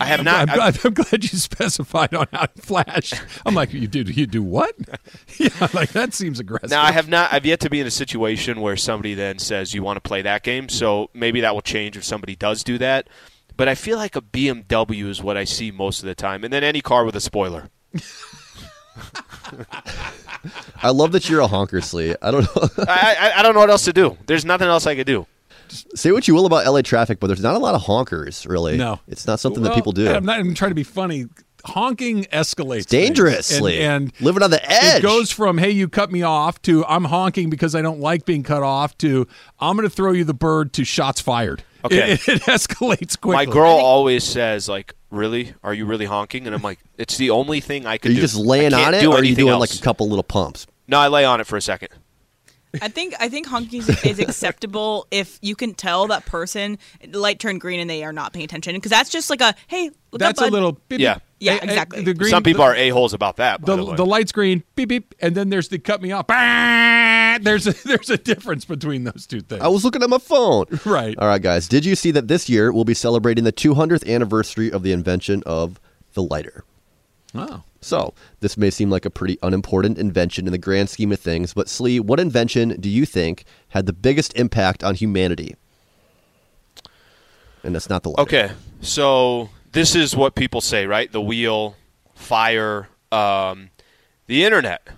I 0.00 0.06
have 0.06 0.24
not. 0.24 0.48
I'm, 0.48 0.60
I've- 0.60 0.78
glad, 0.78 0.86
I'm 0.86 0.94
glad 0.94 1.22
you 1.32 1.38
specified 1.38 2.14
on 2.14 2.26
how 2.32 2.46
to 2.46 2.62
flash. 2.62 3.12
I'm 3.44 3.54
like, 3.54 3.74
you 3.74 3.86
do 3.86 4.00
you 4.02 4.26
do 4.26 4.42
what? 4.42 4.74
yeah, 5.38 5.68
like 5.74 5.90
that 5.90 6.14
seems 6.14 6.40
aggressive. 6.40 6.70
Now 6.70 6.82
I 6.82 6.92
have 6.92 7.08
not. 7.08 7.30
I've 7.32 7.44
yet 7.44 7.60
to 7.60 7.70
be 7.70 7.80
in 7.80 7.86
a 7.86 7.90
situation 7.90 8.62
where 8.62 8.76
somebody 8.76 9.12
then 9.12 9.38
says 9.38 9.74
you 9.74 9.82
want 9.82 9.96
to 9.98 10.00
play 10.00 10.22
that 10.22 10.42
game. 10.42 10.70
So 10.70 11.10
maybe 11.12 11.42
that 11.42 11.52
will 11.54 11.62
change 11.62 11.96
if 11.98 12.04
somebody 12.04 12.34
does 12.34 12.64
do 12.64 12.78
that. 12.78 13.08
But 13.56 13.68
I 13.68 13.74
feel 13.74 13.98
like 13.98 14.16
a 14.16 14.22
BMW 14.22 15.06
is 15.08 15.22
what 15.22 15.36
I 15.36 15.44
see 15.44 15.70
most 15.70 16.00
of 16.00 16.06
the 16.06 16.14
time, 16.14 16.42
and 16.42 16.52
then 16.52 16.64
any 16.64 16.80
car 16.80 17.04
with 17.04 17.14
a 17.16 17.20
spoiler. 17.20 17.68
I 20.82 20.90
love 20.90 21.12
that 21.12 21.28
you're 21.28 21.40
a 21.40 21.46
honker, 21.46 21.80
Sli. 21.80 22.16
I 22.22 22.30
don't 22.30 22.42
know. 22.42 22.68
I, 22.88 23.16
I 23.20 23.40
I 23.40 23.42
don't 23.42 23.54
know 23.54 23.60
what 23.60 23.70
else 23.70 23.84
to 23.84 23.92
do. 23.92 24.16
There's 24.26 24.44
nothing 24.44 24.68
else 24.68 24.86
I 24.86 24.94
could 24.94 25.06
do. 25.06 25.26
Say 25.68 26.12
what 26.12 26.28
you 26.28 26.34
will 26.34 26.46
about 26.46 26.66
LA 26.66 26.82
traffic, 26.82 27.20
but 27.20 27.28
there's 27.28 27.42
not 27.42 27.54
a 27.54 27.58
lot 27.58 27.74
of 27.74 27.82
honkers, 27.82 28.46
really. 28.48 28.76
No. 28.76 29.00
It's 29.08 29.26
not 29.26 29.40
something 29.40 29.62
Well, 29.62 29.72
that 29.72 29.76
people 29.76 29.92
do. 29.92 30.08
I'm 30.08 30.24
not 30.24 30.38
even 30.38 30.54
trying 30.54 30.70
to 30.70 30.74
be 30.74 30.82
funny. 30.84 31.26
honking 31.64 32.24
escalates. 32.24 32.86
Dangerously. 32.86 33.80
and, 33.80 34.12
and 34.12 34.20
Living 34.20 34.42
on 34.42 34.50
the 34.50 34.62
edge. 34.70 34.98
It 34.98 35.02
goes 35.02 35.30
from 35.30 35.56
hey, 35.58 35.70
you 35.70 35.88
cut 35.88 36.12
me 36.12 36.22
off 36.22 36.60
to 36.62 36.84
I'm 36.84 37.04
honking 37.04 37.48
because 37.50 37.74
I 37.74 37.80
don't 37.82 38.00
like 38.00 38.24
being 38.26 38.42
cut 38.42 38.62
off 38.62 38.96
to 38.98 39.26
I'm 39.58 39.76
going 39.76 39.88
to 39.88 39.94
throw 39.94 40.12
you 40.12 40.24
the 40.24 40.34
bird 40.34 40.72
to 40.74 40.84
shots 40.84 41.20
fired. 41.20 41.64
Okay. 41.84 42.12
It, 42.12 42.28
it 42.28 42.42
escalates 42.42 43.20
quickly. 43.20 43.34
My 43.34 43.44
girl 43.44 43.72
always 43.76 44.24
says 44.24 44.68
like, 44.68 44.94
"Really? 45.10 45.54
Are 45.62 45.74
you 45.74 45.86
really 45.86 46.06
honking?" 46.06 46.46
And 46.46 46.54
I'm 46.54 46.62
like, 46.62 46.78
"It's 46.98 47.16
the 47.18 47.30
only 47.30 47.60
thing 47.60 47.86
I 47.86 47.94
Are 47.94 47.98
can 47.98 48.10
you 48.12 48.16
do. 48.16 48.20
just 48.22 48.36
I 48.36 48.40
laying 48.40 48.70
can't 48.70 48.86
on 48.88 48.94
it, 48.94 49.00
do 49.00 49.10
or 49.10 49.14
are 49.14 49.18
you 49.18 49.28
anything 49.28 49.44
doing 49.46 49.52
else." 49.52 49.72
like 49.72 49.80
a 49.80 49.82
couple 49.82 50.08
little 50.08 50.22
pumps? 50.22 50.66
No, 50.88 50.98
I 50.98 51.08
lay 51.08 51.24
on 51.24 51.40
it 51.40 51.46
for 51.46 51.56
a 51.56 51.62
second. 51.62 51.88
I 52.82 52.88
think 52.88 53.14
I 53.20 53.28
think 53.28 53.46
honking 53.46 53.80
is, 53.80 54.04
is 54.04 54.18
acceptable 54.18 55.06
if 55.10 55.38
you 55.42 55.54
can 55.56 55.74
tell 55.74 56.06
that 56.08 56.26
person 56.26 56.78
the 57.06 57.18
light 57.18 57.38
turned 57.38 57.60
green 57.60 57.80
and 57.80 57.88
they 57.88 58.04
are 58.04 58.12
not 58.12 58.32
paying 58.32 58.44
attention 58.44 58.74
because 58.74 58.90
that's 58.90 59.10
just 59.10 59.30
like 59.30 59.40
a 59.40 59.54
hey 59.66 59.90
look 60.12 60.20
That's 60.20 60.40
up, 60.40 60.48
a 60.48 60.50
little 60.50 60.72
beep, 60.88 61.00
Yeah. 61.00 61.14
beep. 61.14 61.22
Yeah, 61.40 61.58
exactly. 61.62 62.02
the 62.02 62.14
green, 62.14 62.30
Some 62.30 62.42
people 62.42 62.64
the, 62.64 62.70
are 62.70 62.74
a 62.74 62.88
holes 62.88 63.12
about 63.12 63.36
that. 63.36 63.60
By 63.60 63.66
the, 63.66 63.76
the, 63.76 63.90
way. 63.90 63.96
the 63.96 64.06
light's 64.06 64.32
green, 64.32 64.62
beep 64.76 64.88
beep, 64.88 65.14
and 65.20 65.34
then 65.34 65.50
there's 65.50 65.68
the 65.68 65.78
cut 65.78 66.00
me 66.00 66.10
off. 66.10 66.26
Bah! 66.26 67.38
There's 67.42 67.66
a, 67.66 67.72
there's 67.84 68.08
a 68.08 68.16
difference 68.16 68.64
between 68.64 69.04
those 69.04 69.26
two 69.26 69.40
things. 69.42 69.60
I 69.60 69.68
was 69.68 69.84
looking 69.84 70.02
at 70.02 70.08
my 70.08 70.18
phone. 70.18 70.66
Right. 70.86 71.14
All 71.18 71.28
right, 71.28 71.42
guys. 71.42 71.68
Did 71.68 71.84
you 71.84 71.96
see 71.96 72.12
that 72.12 72.28
this 72.28 72.48
year 72.48 72.72
we'll 72.72 72.84
be 72.84 72.94
celebrating 72.94 73.44
the 73.44 73.52
200th 73.52 74.08
anniversary 74.08 74.72
of 74.72 74.82
the 74.82 74.92
invention 74.92 75.42
of 75.44 75.78
the 76.14 76.22
lighter? 76.22 76.64
Oh. 77.34 77.62
So, 77.84 78.14
this 78.40 78.56
may 78.56 78.70
seem 78.70 78.88
like 78.88 79.04
a 79.04 79.10
pretty 79.10 79.38
unimportant 79.42 79.98
invention 79.98 80.46
in 80.46 80.52
the 80.52 80.58
grand 80.58 80.88
scheme 80.88 81.12
of 81.12 81.20
things, 81.20 81.52
but 81.52 81.66
Sli, 81.66 82.00
what 82.00 82.18
invention 82.18 82.80
do 82.80 82.88
you 82.88 83.04
think 83.04 83.44
had 83.68 83.84
the 83.84 83.92
biggest 83.92 84.34
impact 84.36 84.82
on 84.82 84.94
humanity? 84.94 85.54
And 87.62 87.74
that's 87.74 87.90
not 87.90 88.02
the 88.02 88.10
lighter. 88.10 88.22
Okay, 88.22 88.50
so 88.80 89.50
this 89.72 89.94
is 89.94 90.16
what 90.16 90.34
people 90.34 90.62
say, 90.62 90.86
right? 90.86 91.12
The 91.12 91.20
wheel, 91.20 91.76
fire, 92.14 92.88
um, 93.12 93.70
the 94.28 94.44
internet, 94.44 94.88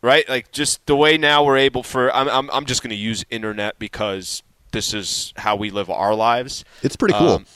right? 0.00 0.28
Like 0.28 0.52
just 0.52 0.86
the 0.86 0.94
way 0.94 1.18
now 1.18 1.44
we're 1.44 1.58
able 1.58 1.82
for. 1.82 2.14
I'm 2.14 2.28
I'm, 2.28 2.50
I'm 2.50 2.64
just 2.64 2.80
going 2.82 2.90
to 2.90 2.96
use 2.96 3.24
internet 3.30 3.78
because 3.80 4.44
this 4.70 4.94
is 4.94 5.32
how 5.36 5.56
we 5.56 5.70
live 5.70 5.90
our 5.90 6.14
lives. 6.14 6.64
It's 6.82 6.96
pretty 6.96 7.14
cool. 7.14 7.28
Um, 7.28 7.46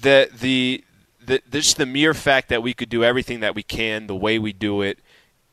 the 0.00 0.28
the 0.40 0.84
the 1.28 1.42
just 1.50 1.76
the 1.76 1.86
mere 1.86 2.14
fact 2.14 2.48
that 2.48 2.62
we 2.62 2.74
could 2.74 2.88
do 2.88 3.04
everything 3.04 3.40
that 3.40 3.54
we 3.54 3.62
can 3.62 4.06
the 4.06 4.16
way 4.16 4.38
we 4.38 4.52
do 4.52 4.82
it, 4.82 4.98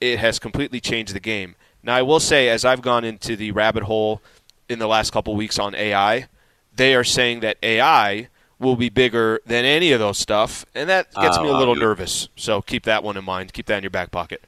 it 0.02 0.20
has 0.20 0.40
completely 0.40 0.80
changed 0.80 1.14
the 1.14 1.20
game. 1.20 1.56
Now 1.84 1.96
I 1.96 2.02
will 2.02 2.20
say, 2.20 2.50
as 2.50 2.66
I've 2.66 2.82
gone 2.82 3.04
into 3.04 3.36
the 3.36 3.52
rabbit 3.52 3.84
hole 3.84 4.22
in 4.68 4.80
the 4.80 4.88
last 4.88 5.12
couple 5.12 5.36
weeks 5.36 5.60
on 5.60 5.76
AI, 5.76 6.28
they 6.76 6.96
are 6.96 7.04
saying 7.04 7.42
that 7.42 7.58
AI 7.62 8.30
will 8.60 8.76
be 8.76 8.90
bigger 8.90 9.42
than 9.46 9.66
any 9.66 9.92
of 9.92 10.00
those 10.00 10.18
stuff, 10.18 10.66
and 10.74 10.90
that 10.90 11.14
gets 11.14 11.38
me 11.40 11.48
a 11.48 11.52
oh, 11.52 11.60
little 11.60 11.76
nervous. 11.76 12.30
So 12.36 12.62
keep 12.62 12.84
that 12.84 13.04
one 13.04 13.18
in 13.18 13.24
mind. 13.24 13.54
Keep 13.54 13.68
that 13.68 13.78
in 13.78 13.84
your 13.84 13.92
back 13.92 14.12
pocket. 14.12 14.44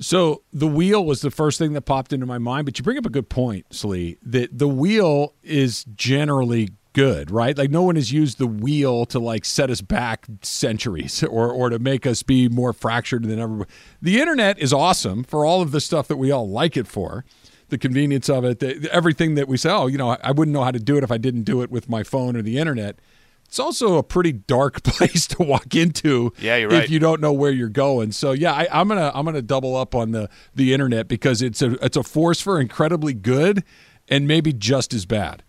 So 0.00 0.42
the 0.52 0.68
wheel 0.68 1.04
was 1.04 1.22
the 1.22 1.30
first 1.30 1.58
thing 1.58 1.72
that 1.72 1.82
popped 1.82 2.12
into 2.12 2.24
my 2.24 2.38
mind, 2.38 2.66
but 2.66 2.78
you 2.78 2.84
bring 2.84 2.98
up 2.98 3.06
a 3.06 3.10
good 3.10 3.28
point, 3.28 3.68
Sli. 3.70 4.16
That 4.22 4.56
the 4.56 4.68
wheel 4.68 5.34
is 5.42 5.84
generally 5.96 6.70
good, 6.98 7.30
right? 7.30 7.56
Like 7.56 7.70
no 7.70 7.82
one 7.82 7.94
has 7.94 8.10
used 8.10 8.38
the 8.38 8.46
wheel 8.48 9.06
to 9.06 9.20
like 9.20 9.44
set 9.44 9.70
us 9.70 9.80
back 9.80 10.26
centuries 10.42 11.22
or 11.36 11.48
or 11.52 11.70
to 11.70 11.78
make 11.78 12.06
us 12.06 12.24
be 12.24 12.48
more 12.48 12.72
fractured 12.72 13.22
than 13.22 13.38
ever. 13.38 13.66
The 14.02 14.20
internet 14.20 14.58
is 14.58 14.72
awesome 14.72 15.22
for 15.22 15.46
all 15.46 15.62
of 15.62 15.70
the 15.70 15.80
stuff 15.80 16.08
that 16.08 16.16
we 16.16 16.32
all 16.32 16.48
like 16.48 16.76
it 16.76 16.88
for. 16.88 17.24
The 17.68 17.78
convenience 17.78 18.28
of 18.28 18.44
it, 18.44 18.58
the, 18.58 18.88
everything 18.92 19.34
that 19.36 19.46
we 19.46 19.58
say, 19.58 19.70
oh, 19.70 19.86
you 19.86 19.96
know, 19.98 20.10
I, 20.10 20.18
I 20.24 20.30
wouldn't 20.32 20.52
know 20.54 20.64
how 20.64 20.70
to 20.72 20.80
do 20.80 20.96
it 20.96 21.04
if 21.04 21.12
I 21.12 21.18
didn't 21.18 21.42
do 21.42 21.62
it 21.62 21.70
with 21.70 21.88
my 21.88 22.02
phone 22.02 22.34
or 22.34 22.42
the 22.42 22.58
internet. 22.58 22.98
It's 23.44 23.58
also 23.60 23.96
a 23.98 24.02
pretty 24.02 24.32
dark 24.32 24.82
place 24.82 25.26
to 25.28 25.42
walk 25.42 25.74
into. 25.76 26.32
Yeah, 26.40 26.56
you're 26.56 26.72
If 26.72 26.78
right. 26.80 26.90
you 26.90 26.98
don't 26.98 27.20
know 27.20 27.32
where 27.32 27.52
you're 27.52 27.68
going. 27.68 28.10
So 28.10 28.32
yeah, 28.32 28.52
I, 28.54 28.66
I'm 28.72 28.88
gonna 28.88 29.12
I'm 29.14 29.24
gonna 29.24 29.40
double 29.42 29.76
up 29.76 29.94
on 29.94 30.10
the 30.10 30.28
the 30.54 30.72
internet 30.74 31.06
because 31.06 31.42
it's 31.42 31.62
a 31.62 31.72
it's 31.84 31.96
a 31.96 32.02
force 32.02 32.40
for 32.40 32.60
incredibly 32.60 33.14
good 33.14 33.62
and 34.08 34.26
maybe 34.26 34.52
just 34.52 34.92
as 34.92 35.06
bad. 35.06 35.44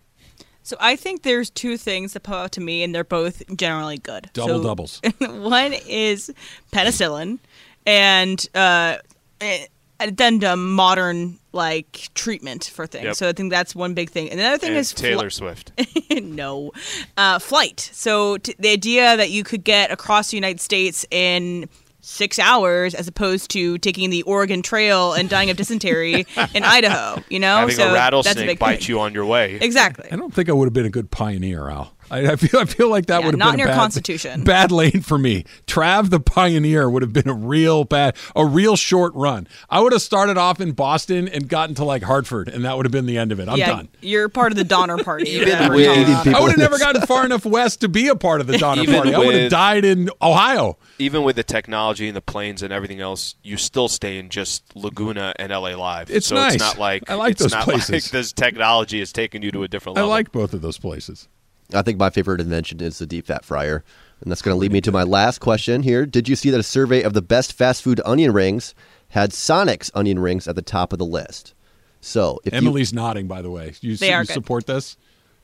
So 0.62 0.76
I 0.78 0.94
think 0.96 1.22
there's 1.22 1.50
two 1.50 1.76
things 1.76 2.12
that 2.12 2.20
pop 2.22 2.34
out 2.36 2.52
to 2.52 2.60
me, 2.60 2.82
and 2.82 2.94
they're 2.94 3.02
both 3.04 3.42
generally 3.56 3.98
good. 3.98 4.30
Double 4.32 4.58
So- 4.58 4.62
doubles. 4.62 5.00
one 5.20 5.72
is 5.86 6.32
penicillin, 6.72 7.38
and 7.86 8.46
uh, 8.54 8.96
eh, 9.40 9.66
addendum 9.98 10.72
modern 10.74 11.38
like 11.52 12.08
treatment 12.14 12.64
for 12.72 12.86
things. 12.86 13.04
Yep. 13.04 13.16
So 13.16 13.28
I 13.28 13.32
think 13.32 13.50
that's 13.50 13.74
one 13.74 13.94
big 13.94 14.10
thing. 14.10 14.30
And 14.30 14.38
another 14.38 14.58
thing 14.58 14.70
And 14.70 14.78
is 14.78 14.92
fli- 14.92 14.96
Taylor 14.98 15.30
Swift. 15.30 15.72
no, 16.22 16.70
uh, 17.16 17.38
flight. 17.40 17.90
So 17.92 18.36
t- 18.38 18.54
the 18.58 18.68
idea 18.70 19.16
that 19.16 19.30
you 19.30 19.42
could 19.44 19.64
get 19.64 19.90
across 19.90 20.30
the 20.30 20.36
United 20.36 20.60
States 20.60 21.04
in 21.10 21.68
six 22.02 22.38
hours 22.38 22.94
as 22.94 23.08
opposed 23.08 23.50
to 23.52 23.78
taking 23.78 24.10
the 24.10 24.22
Oregon 24.22 24.62
Trail 24.62 25.12
and 25.12 25.28
dying 25.28 25.50
of 25.50 25.56
dysentery 25.56 26.26
in 26.54 26.62
Idaho. 26.64 27.22
You 27.28 27.38
know, 27.38 27.56
Having 27.58 27.76
so 27.76 27.82
a 27.82 27.84
that's 27.86 27.92
a 27.92 27.94
rattlesnake 27.94 28.46
big 28.46 28.58
bite 28.58 28.78
thing. 28.80 28.88
you 28.88 29.00
on 29.00 29.14
your 29.14 29.26
way. 29.26 29.58
Exactly. 29.60 30.08
I 30.10 30.16
don't 30.16 30.32
think 30.34 30.48
I 30.48 30.52
would 30.52 30.66
have 30.66 30.72
been 30.72 30.86
a 30.86 30.90
good 30.90 31.10
pioneer, 31.10 31.68
Al. 31.68 31.94
I, 32.10 32.32
I 32.32 32.36
feel 32.36 32.60
I 32.60 32.64
feel 32.64 32.88
like 32.88 33.06
that 33.06 33.20
Yeah, 33.20 33.26
would 33.26 33.34
have 33.34 33.38
not 33.38 33.50
been 33.52 33.54
in 33.54 33.60
a 33.60 33.62
your 33.64 33.68
bad, 33.74 33.80
constitution. 33.80 34.44
Bad 34.44 34.72
lane 34.72 35.00
for 35.02 35.16
me. 35.18 35.44
Trav 35.66 36.10
the 36.10 36.20
pioneer 36.20 36.88
would 36.90 37.02
have 37.02 37.12
been 37.12 37.28
a 37.28 37.34
real 37.34 37.84
bad, 37.84 38.16
a 38.34 38.44
real 38.44 38.76
short 38.76 39.14
run. 39.14 39.46
I 39.68 39.80
would 39.80 39.92
have 39.92 40.02
started 40.02 40.36
off 40.38 40.60
in 40.60 40.72
Boston 40.72 41.28
and 41.28 41.48
gotten 41.48 41.74
to 41.76 41.84
like 41.84 42.02
Hartford, 42.02 42.48
and 42.48 42.64
that 42.64 42.76
would 42.76 42.86
have 42.86 42.92
been 42.92 43.06
the 43.06 43.18
end 43.18 43.32
of 43.32 43.40
it. 43.40 43.48
I'm 43.48 43.58
yeah, 43.58 43.68
done. 43.68 43.88
you're 44.00 44.28
part 44.28 44.52
of 44.52 44.56
the 44.58 44.64
Donner 44.64 44.98
Party. 45.04 45.24
or 45.38 45.42
Even 45.42 45.48
whatever 45.48 45.74
with- 45.74 45.86
it's 45.86 45.88
called. 45.88 45.98
Eating 46.08 46.22
people 46.24 46.36
I 46.36 46.40
would 46.42 46.50
have 46.50 46.58
never 46.58 46.78
gotten 46.78 47.02
far 47.06 47.24
enough 47.24 47.44
west 47.46 47.80
to 47.82 47.88
be 47.88 48.08
a 48.08 48.16
part 48.16 48.40
of 48.40 48.46
the 48.46 48.58
Donner 48.58 48.82
Even 48.84 48.94
Party. 48.96 49.14
I 49.14 49.18
would 49.18 49.34
have 49.34 49.50
died 49.50 49.84
in 49.84 50.10
Ohio. 50.20 50.78
Even 50.98 51.22
with 51.22 51.36
the 51.36 51.42
technology 51.44 52.08
and 52.08 52.16
the 52.16 52.20
planes 52.20 52.62
and 52.62 52.72
everything 52.72 53.00
else, 53.00 53.34
you 53.42 53.56
still 53.56 53.88
stay 53.88 54.18
in 54.18 54.28
just 54.28 54.76
Laguna 54.76 55.32
and 55.38 55.50
LA 55.52 55.70
Live. 55.76 56.10
It's 56.10 56.26
so 56.26 56.34
nice. 56.34 56.54
It's 56.54 56.62
not 56.62 56.78
like 56.78 57.08
I 57.08 57.14
like 57.14 57.32
it's 57.32 57.42
those 57.42 57.52
not 57.52 57.64
places. 57.64 57.90
Like 57.90 58.04
this 58.12 58.32
technology 58.32 58.98
has 58.98 59.12
taken 59.12 59.42
you 59.42 59.50
to 59.52 59.62
a 59.62 59.68
different 59.68 59.96
level. 59.96 60.10
I 60.10 60.14
like 60.16 60.32
both 60.32 60.52
of 60.54 60.60
those 60.60 60.78
places. 60.78 61.28
I 61.74 61.82
think 61.82 61.98
my 61.98 62.10
favorite 62.10 62.40
invention 62.40 62.80
is 62.80 62.98
the 62.98 63.06
deep 63.06 63.26
fat 63.26 63.44
fryer. 63.44 63.84
And 64.20 64.30
that's 64.30 64.42
going 64.42 64.54
to 64.54 64.58
lead 64.58 64.72
me 64.72 64.80
to 64.82 64.92
my 64.92 65.02
last 65.02 65.38
question 65.38 65.82
here. 65.82 66.04
Did 66.04 66.28
you 66.28 66.36
see 66.36 66.50
that 66.50 66.60
a 66.60 66.64
survey 66.64 67.02
of 67.02 67.14
the 67.14 67.22
best 67.22 67.52
fast 67.52 67.82
food 67.82 68.00
onion 68.04 68.32
rings 68.32 68.74
had 69.08 69.32
Sonic's 69.32 69.90
onion 69.94 70.18
rings 70.18 70.46
at 70.46 70.56
the 70.56 70.62
top 70.62 70.92
of 70.92 70.98
the 70.98 71.06
list? 71.06 71.54
So, 72.02 72.38
if 72.44 72.52
you, 72.52 72.58
Emily's 72.58 72.92
nodding, 72.92 73.26
by 73.28 73.42
the 73.42 73.50
way. 73.50 73.72
You, 73.80 73.96
They 73.96 74.08
you 74.08 74.14
are 74.14 74.24
good. 74.24 74.32
support 74.32 74.66
this? 74.66 74.96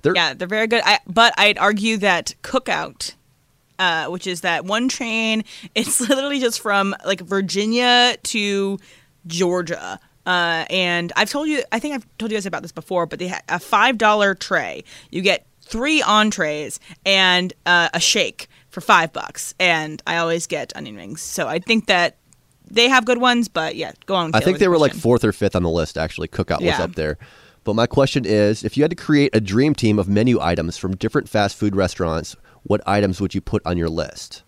they're, 0.02 0.14
Yeah, 0.14 0.34
they're 0.34 0.48
very 0.48 0.66
good. 0.66 0.82
I, 0.84 1.00
but 1.06 1.34
I'd 1.38 1.58
argue 1.58 1.96
that 1.98 2.34
Cookout, 2.42 3.14
uh, 3.78 4.06
which 4.06 4.26
is 4.26 4.42
that 4.42 4.64
one 4.64 4.88
train, 4.88 5.44
it's 5.74 6.00
literally 6.00 6.38
just 6.38 6.60
from 6.60 6.94
like 7.04 7.20
Virginia 7.20 8.16
to 8.24 8.78
Georgia. 9.26 9.98
Uh, 10.24 10.64
and 10.70 11.12
I've 11.16 11.30
told 11.30 11.48
you, 11.48 11.62
I 11.70 11.78
think 11.78 11.94
I've 11.94 12.18
told 12.18 12.32
you 12.32 12.36
guys 12.36 12.46
about 12.46 12.62
this 12.62 12.72
before, 12.72 13.06
but 13.06 13.18
they 13.18 13.28
have 13.28 13.42
a 13.48 13.58
five 13.58 13.96
dollar 13.96 14.34
tray. 14.34 14.82
You 15.10 15.22
get 15.22 15.46
three 15.66 16.00
entrees 16.02 16.80
and 17.04 17.52
uh, 17.66 17.88
a 17.92 18.00
shake 18.00 18.48
for 18.68 18.80
five 18.80 19.12
bucks. 19.12 19.54
And 19.58 20.02
I 20.06 20.16
always 20.16 20.46
get 20.46 20.74
onion 20.76 20.96
rings. 20.96 21.22
So 21.22 21.48
I 21.48 21.58
think 21.58 21.86
that 21.86 22.16
they 22.68 22.88
have 22.88 23.04
good 23.04 23.18
ones, 23.18 23.48
but 23.48 23.76
yeah, 23.76 23.92
go 24.06 24.14
on. 24.14 24.30
I 24.34 24.40
think 24.40 24.58
they 24.58 24.66
the 24.66 24.70
were 24.70 24.78
like 24.78 24.94
fourth 24.94 25.24
or 25.24 25.32
fifth 25.32 25.56
on 25.56 25.62
the 25.62 25.70
list, 25.70 25.98
actually. 25.98 26.28
Cookout 26.28 26.60
was 26.60 26.78
up 26.80 26.94
there. 26.94 27.18
But 27.64 27.74
my 27.74 27.86
question 27.86 28.24
is 28.24 28.64
if 28.64 28.76
you 28.76 28.84
had 28.84 28.90
to 28.90 28.96
create 28.96 29.34
a 29.34 29.40
dream 29.40 29.74
team 29.74 29.98
of 29.98 30.08
menu 30.08 30.40
items 30.40 30.76
from 30.76 30.94
different 30.96 31.28
fast 31.28 31.56
food 31.56 31.74
restaurants, 31.74 32.36
what 32.62 32.80
items 32.86 33.20
would 33.20 33.34
you 33.34 33.40
put 33.40 33.60
on 33.66 33.76
your 33.76 33.88
list? 33.88 34.44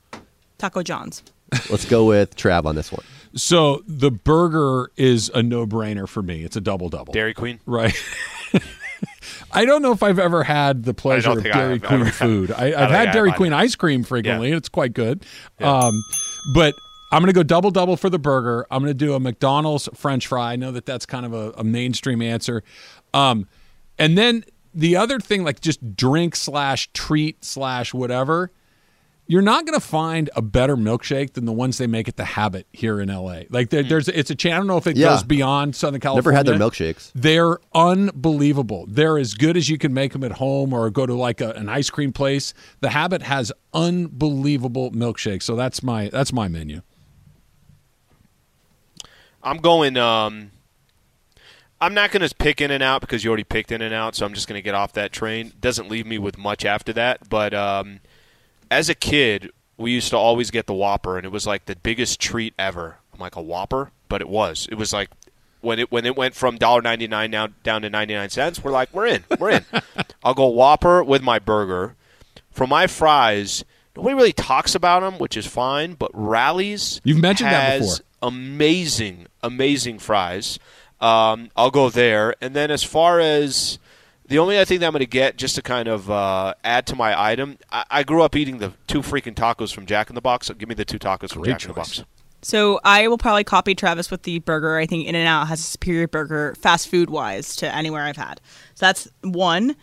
Taco 0.58 0.82
John's. 0.82 1.22
Let's 1.70 1.84
go 1.84 2.04
with 2.04 2.36
Trav 2.36 2.64
on 2.64 2.74
this 2.74 2.92
one. 2.92 3.04
So 3.34 3.82
the 3.86 4.10
burger 4.10 4.90
is 4.96 5.30
a 5.34 5.42
no 5.42 5.66
brainer 5.66 6.08
for 6.08 6.22
me. 6.22 6.44
It's 6.44 6.56
a 6.56 6.60
double 6.60 6.88
double. 6.88 7.12
Dairy 7.12 7.34
Queen. 7.34 7.60
Right. 7.66 7.94
I 9.52 9.64
don't 9.64 9.82
know 9.82 9.92
if 9.92 10.02
I've 10.02 10.18
ever 10.18 10.42
had 10.44 10.84
the 10.84 10.94
pleasure 10.94 11.30
of 11.30 11.42
Dairy 11.42 11.78
have 11.78 11.82
Queen 11.82 12.04
food. 12.06 12.50
I, 12.52 12.56
I 12.56 12.66
I've 12.66 12.72
don't 12.72 12.90
had 12.90 13.12
Dairy 13.12 13.30
have 13.30 13.36
Queen 13.36 13.52
ice 13.52 13.74
cream 13.74 14.04
frequently, 14.04 14.48
Yeah. 14.48 14.54
and 14.54 14.58
it's 14.58 14.68
quite 14.68 14.92
good. 14.94 15.24
Um, 15.60 16.02
but 16.54 16.74
I'm 17.12 17.20
going 17.22 17.28
to 17.32 17.32
go 17.34 17.42
double 17.42 17.70
double 17.70 17.96
for 17.96 18.10
the 18.10 18.18
burger. 18.18 18.66
I'm 18.70 18.82
going 18.82 18.90
to 18.90 18.94
do 18.94 19.14
a 19.14 19.20
McDonald's 19.20 19.88
French 19.94 20.26
fry. 20.26 20.52
I 20.52 20.56
know 20.56 20.72
that 20.72 20.86
that's 20.86 21.06
kind 21.06 21.24
of 21.26 21.32
a, 21.32 21.52
a 21.58 21.64
mainstream 21.64 22.20
answer. 22.22 22.62
Um, 23.14 23.48
and 23.98 24.16
then 24.18 24.44
the 24.74 24.96
other 24.96 25.18
thing, 25.18 25.42
like 25.42 25.60
just 25.60 25.96
drink 25.96 26.36
slash 26.36 26.88
treat 26.92 27.44
slash 27.44 27.92
whatever, 27.94 28.52
you're 29.30 29.42
not 29.42 29.66
going 29.66 29.78
to 29.78 29.86
find 29.86 30.30
a 30.34 30.40
better 30.42 30.74
milkshake 30.74 31.34
than 31.34 31.44
the 31.44 31.52
ones 31.52 31.76
they 31.76 31.86
make 31.86 32.08
at 32.08 32.16
the 32.16 32.24
Habit 32.24 32.66
here 32.72 32.98
in 32.98 33.08
LA. 33.10 33.42
Like 33.50 33.68
there, 33.68 33.82
there's, 33.82 34.08
it's 34.08 34.30
a 34.30 34.34
chain. 34.34 34.54
I 34.54 34.56
don't 34.56 34.66
know 34.66 34.78
if 34.78 34.86
it 34.86 34.96
Yeah. 34.96 35.08
goes 35.10 35.22
beyond 35.22 35.76
Southern 35.76 36.00
California. 36.00 36.32
Never 36.32 36.36
had 36.36 36.46
their 36.60 36.68
milkshakes. 36.68 37.12
They're 37.14 37.58
unbelievable. 37.74 38.86
They're 38.88 39.18
as 39.18 39.34
good 39.34 39.56
as 39.58 39.68
you 39.68 39.76
can 39.76 39.92
make 39.92 40.12
them 40.12 40.24
at 40.24 40.32
home 40.32 40.72
or 40.72 40.88
go 40.90 41.04
to 41.04 41.14
like 41.14 41.42
a, 41.42 41.50
an 41.50 41.68
ice 41.68 41.90
cream 41.90 42.10
place. 42.12 42.54
The 42.80 42.88
Habit 42.88 43.20
has 43.22 43.52
unbelievable 43.74 44.90
milkshakes. 44.92 45.42
So 45.42 45.54
that's 45.56 45.82
my 45.82 46.08
that's 46.08 46.32
my 46.32 46.48
menu. 46.48 46.80
I'm 49.42 49.58
going. 49.58 49.96
Um, 49.96 50.50
I'm 51.80 51.94
not 51.94 52.10
going 52.10 52.26
to 52.28 52.34
pick 52.34 52.60
In 52.60 52.70
and 52.70 52.82
Out 52.82 53.00
because 53.02 53.22
you 53.22 53.30
already 53.30 53.44
picked 53.44 53.70
In 53.70 53.82
and 53.82 53.94
Out, 53.94 54.16
so 54.16 54.26
I'm 54.26 54.34
just 54.34 54.48
going 54.48 54.58
to 54.58 54.62
get 54.62 54.74
off 54.74 54.92
that 54.94 55.12
train. 55.12 55.52
Doesn't 55.60 55.88
leave 55.88 56.06
me 56.06 56.18
with 56.18 56.36
much 56.36 56.64
after 56.64 56.92
that. 56.94 57.28
But 57.28 57.54
um, 57.54 58.00
as 58.70 58.88
a 58.88 58.94
kid, 58.94 59.50
we 59.76 59.92
used 59.92 60.10
to 60.10 60.16
always 60.16 60.50
get 60.50 60.66
the 60.66 60.74
Whopper, 60.74 61.16
and 61.16 61.24
it 61.24 61.32
was 61.32 61.46
like 61.46 61.66
the 61.66 61.76
biggest 61.76 62.20
treat 62.20 62.54
ever. 62.58 62.96
I'm 63.12 63.20
like 63.20 63.36
a 63.36 63.42
Whopper, 63.42 63.90
but 64.08 64.20
it 64.20 64.28
was. 64.28 64.68
It 64.70 64.76
was 64.76 64.92
like 64.92 65.10
when 65.60 65.78
it 65.78 65.90
when 65.90 66.04
it 66.06 66.16
went 66.16 66.34
from 66.34 66.58
$1.99 66.58 67.30
now 67.30 67.48
down 67.62 67.82
to 67.82 67.90
99 67.90 68.30
cents. 68.30 68.62
We're 68.62 68.70
like, 68.70 68.92
we're 68.92 69.06
in, 69.06 69.24
we're 69.38 69.50
in. 69.50 69.64
I'll 70.24 70.34
go 70.34 70.46
Whopper 70.48 71.02
with 71.02 71.22
my 71.22 71.38
burger. 71.38 71.94
For 72.50 72.66
my 72.66 72.88
fries, 72.88 73.64
nobody 73.96 74.14
really 74.14 74.32
talks 74.32 74.74
about 74.74 75.00
them, 75.00 75.14
which 75.18 75.36
is 75.36 75.46
fine. 75.46 75.94
But 75.94 76.10
Rally's, 76.12 77.00
You've 77.04 77.20
mentioned 77.22 77.50
that 77.50 77.78
before. 77.80 77.96
Amazing, 78.20 79.28
amazing 79.42 80.00
fries. 80.00 80.58
Um, 81.00 81.50
I'll 81.54 81.70
go 81.70 81.88
there, 81.88 82.34
and 82.40 82.54
then 82.56 82.72
as 82.72 82.82
far 82.82 83.20
as 83.20 83.78
the 84.28 84.38
only 84.38 84.56
other 84.56 84.64
thing 84.64 84.80
that 84.80 84.86
I'm 84.86 84.92
going 84.92 85.00
to 85.00 85.06
get, 85.06 85.36
just 85.36 85.54
to 85.56 85.62
kind 85.62 85.88
of 85.88 86.10
uh, 86.10 86.54
add 86.62 86.86
to 86.88 86.96
my 86.96 87.20
item, 87.20 87.58
I-, 87.72 87.84
I 87.90 88.02
grew 88.02 88.22
up 88.22 88.36
eating 88.36 88.58
the 88.58 88.72
two 88.86 89.00
freaking 89.00 89.34
tacos 89.34 89.74
from 89.74 89.86
Jack 89.86 90.10
in 90.10 90.14
the 90.14 90.20
Box. 90.20 90.46
So 90.46 90.54
give 90.54 90.68
me 90.68 90.74
the 90.74 90.84
two 90.84 90.98
tacos 90.98 91.32
from 91.32 91.42
Great 91.42 91.52
Jack 91.52 91.64
in 91.64 91.68
the. 91.68 91.74
Box. 91.74 92.04
So 92.42 92.78
I 92.84 93.08
will 93.08 93.18
probably 93.18 93.44
copy 93.44 93.74
Travis 93.74 94.10
with 94.10 94.22
the 94.22 94.38
burger. 94.40 94.76
I 94.76 94.86
think 94.86 95.06
In 95.06 95.14
and 95.14 95.26
Out 95.26 95.48
has 95.48 95.60
a 95.60 95.64
superior 95.64 96.06
burger, 96.06 96.54
fast 96.54 96.88
food 96.88 97.10
wise, 97.10 97.56
to 97.56 97.74
anywhere 97.74 98.02
I've 98.02 98.16
had. 98.16 98.40
So 98.74 98.86
that's 98.86 99.08
one. 99.22 99.74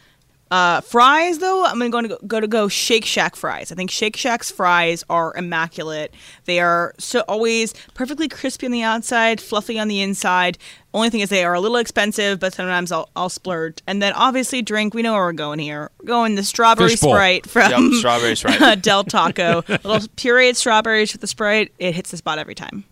Uh, 0.55 0.79
fries 0.79 1.39
though, 1.39 1.65
I'm 1.65 1.79
gonna 1.79 1.89
go 1.89 2.01
to 2.01 2.17
go 2.25 2.39
to 2.39 2.47
go 2.47 2.69
Shake 2.69 3.03
Shack 3.03 3.35
fries. 3.35 3.73
I 3.73 3.75
think 3.75 3.91
Shake 3.91 4.15
Shack's 4.15 4.49
fries 4.49 5.03
are 5.09 5.35
immaculate. 5.35 6.13
They 6.45 6.61
are 6.61 6.95
so 6.97 7.25
always 7.27 7.73
perfectly 7.93 8.29
crispy 8.29 8.65
on 8.65 8.71
the 8.71 8.81
outside, 8.81 9.41
fluffy 9.41 9.77
on 9.77 9.89
the 9.89 10.01
inside. 10.01 10.57
Only 10.93 11.09
thing 11.09 11.19
is 11.19 11.27
they 11.27 11.43
are 11.43 11.55
a 11.55 11.59
little 11.59 11.75
expensive, 11.75 12.39
but 12.39 12.53
sometimes 12.53 12.89
I'll, 12.93 13.09
I'll 13.17 13.27
splurge. 13.27 13.79
And 13.85 14.01
then 14.01 14.13
obviously 14.13 14.61
drink. 14.61 14.93
We 14.93 15.01
know 15.01 15.11
where 15.11 15.23
we're 15.23 15.33
going 15.33 15.59
here. 15.59 15.91
We're 15.99 16.07
going 16.07 16.35
the 16.35 16.43
strawberry 16.43 16.91
Fishbowl. 16.91 17.11
sprite 17.11 17.49
from 17.49 17.71
Yep, 17.71 17.93
strawberry 17.99 18.35
Sprite. 18.37 18.81
Del 18.81 19.03
Taco. 19.03 19.61
little 19.67 20.07
pureed 20.15 20.55
strawberries 20.55 21.11
with 21.11 21.19
the 21.19 21.27
sprite. 21.27 21.73
It 21.79 21.95
hits 21.95 22.11
the 22.11 22.17
spot 22.17 22.39
every 22.39 22.55
time. 22.55 22.85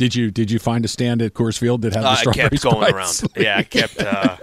Did 0.00 0.14
you 0.14 0.30
did 0.30 0.50
you 0.50 0.58
find 0.58 0.82
a 0.86 0.88
stand 0.88 1.20
at 1.20 1.34
Coors 1.34 1.58
Field 1.58 1.82
that 1.82 1.92
had 1.92 2.04
the 2.04 2.08
Uh, 2.08 2.16
I 2.30 2.32
kept 2.32 2.62
going 2.62 2.86
Sprites? 2.88 3.22
around. 3.22 3.32
Yeah, 3.36 3.58
I 3.58 3.62
kept 3.64 4.00
uh, 4.00 4.36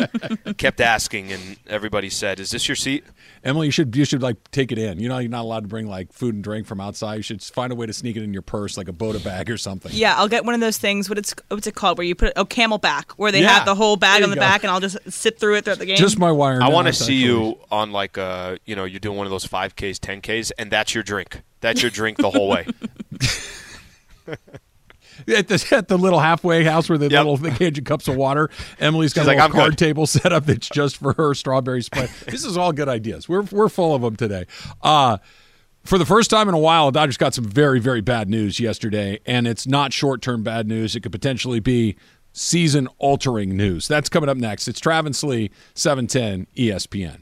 kept 0.55 0.79
asking, 0.79 1.31
and 1.31 1.57
everybody 1.65 2.11
said, 2.11 2.39
"Is 2.39 2.51
this 2.51 2.67
your 2.67 2.75
seat?" 2.75 3.03
Emily, 3.43 3.65
you 3.65 3.71
should 3.71 3.95
you 3.95 4.05
should 4.05 4.21
like 4.21 4.35
take 4.51 4.71
it 4.71 4.77
in. 4.77 4.99
You 4.99 5.09
know, 5.09 5.17
you're 5.17 5.31
not 5.31 5.41
allowed 5.41 5.61
to 5.61 5.67
bring 5.67 5.87
like 5.87 6.13
food 6.13 6.35
and 6.35 6.43
drink 6.43 6.67
from 6.67 6.79
outside. 6.79 7.15
You 7.15 7.21
should 7.23 7.41
find 7.41 7.71
a 7.71 7.75
way 7.75 7.87
to 7.87 7.93
sneak 7.93 8.15
it 8.15 8.21
in 8.21 8.33
your 8.33 8.43
purse, 8.43 8.77
like 8.77 8.87
a 8.87 8.93
Boda 8.93 9.23
bag 9.23 9.49
or 9.49 9.57
something. 9.57 9.91
Yeah, 9.95 10.15
I'll 10.15 10.27
get 10.27 10.45
one 10.45 10.53
of 10.53 10.59
those 10.61 10.77
things. 10.77 11.09
What 11.09 11.17
it's 11.17 11.33
what's 11.47 11.65
it 11.65 11.73
called? 11.73 11.97
Where 11.97 12.05
you 12.05 12.13
put 12.13 12.33
oh 12.35 12.45
CamelBak, 12.45 13.13
where 13.13 13.31
they 13.31 13.41
Yeah, 13.41 13.49
have 13.53 13.65
the 13.65 13.73
whole 13.73 13.97
bag 13.97 14.21
on 14.21 14.29
the 14.29 14.35
go. 14.35 14.41
back, 14.41 14.63
and 14.63 14.69
I'll 14.69 14.79
just 14.79 14.97
sit 15.11 15.39
through 15.39 15.55
it 15.55 15.65
throughout 15.65 15.79
the 15.79 15.87
game. 15.87 15.97
Just 15.97 16.19
my 16.19 16.31
wire. 16.31 16.61
I 16.61 16.69
want 16.69 16.85
to 16.85 16.93
see 16.93 17.15
you 17.15 17.57
on 17.71 17.91
like 17.91 18.19
uh, 18.19 18.57
you 18.65 18.75
know, 18.75 18.83
you're 18.83 18.99
doing 18.99 19.17
one 19.17 19.25
of 19.25 19.31
those 19.31 19.47
5Ks, 19.47 19.97
10Ks, 19.97 20.51
and 20.59 20.69
that's 20.69 20.93
your 20.93 21.03
drink. 21.03 21.41
That's 21.61 21.81
your 21.81 21.89
drink 21.89 22.17
the 22.19 22.29
whole 22.29 22.47
way. 22.47 22.67
at 25.27 25.47
the 25.47 25.67
at 25.71 25.87
the 25.87 25.97
little 25.97 26.19
halfway 26.19 26.63
house 26.63 26.89
where 26.89 26.97
the 26.97 27.05
Yep. 27.09 27.11
little 27.25 27.37
they 27.37 27.49
hand 27.51 27.77
you 27.77 27.83
cups 27.83 28.07
of 28.07 28.15
water. 28.15 28.49
Emily's 28.79 29.13
got 29.13 29.21
She's 29.21 29.27
a 29.27 29.31
like, 29.31 29.39
"I'm 29.39 29.51
card 29.51 29.71
good." 29.71 29.77
table 29.77 30.05
set 30.07 30.31
up 30.33 30.45
that's 30.45 30.69
just 30.69 30.97
for 30.97 31.13
her 31.13 31.33
strawberry 31.33 31.81
Sprite. 31.81 32.09
this 32.27 32.43
is 32.45 32.57
all 32.57 32.71
good 32.73 32.89
ideas. 32.89 33.27
We're 33.29 33.43
we're 33.43 33.69
full 33.69 33.95
of 33.95 34.01
them 34.01 34.15
today. 34.15 34.45
Uh 34.81 35.17
for 35.83 35.97
the 35.97 36.05
first 36.05 36.29
time 36.29 36.49
in 36.49 36.53
a 36.53 36.59
while, 36.59 36.87
the 36.91 36.99
Dodgers 36.99 37.15
got 37.15 37.33
some 37.33 37.45
very, 37.45 37.79
very 37.79 38.01
bad 38.01 38.29
news 38.29 38.59
yesterday, 38.59 39.19
and 39.25 39.47
it's 39.47 39.65
not 39.65 39.93
short 39.93 40.21
term 40.21 40.43
bad 40.43 40.67
news. 40.67 40.97
It 40.97 40.99
could 40.99 41.13
potentially 41.13 41.61
be 41.61 41.95
season 42.33 42.87
altering 42.97 43.55
news. 43.55 43.87
That's 43.87 44.09
coming 44.09 44.27
up 44.29 44.35
next. 44.35 44.67
It's 44.67 44.81
Travis 44.81 45.23
Lee, 45.23 45.49
710 45.75 46.45
ESPN. 46.57 47.21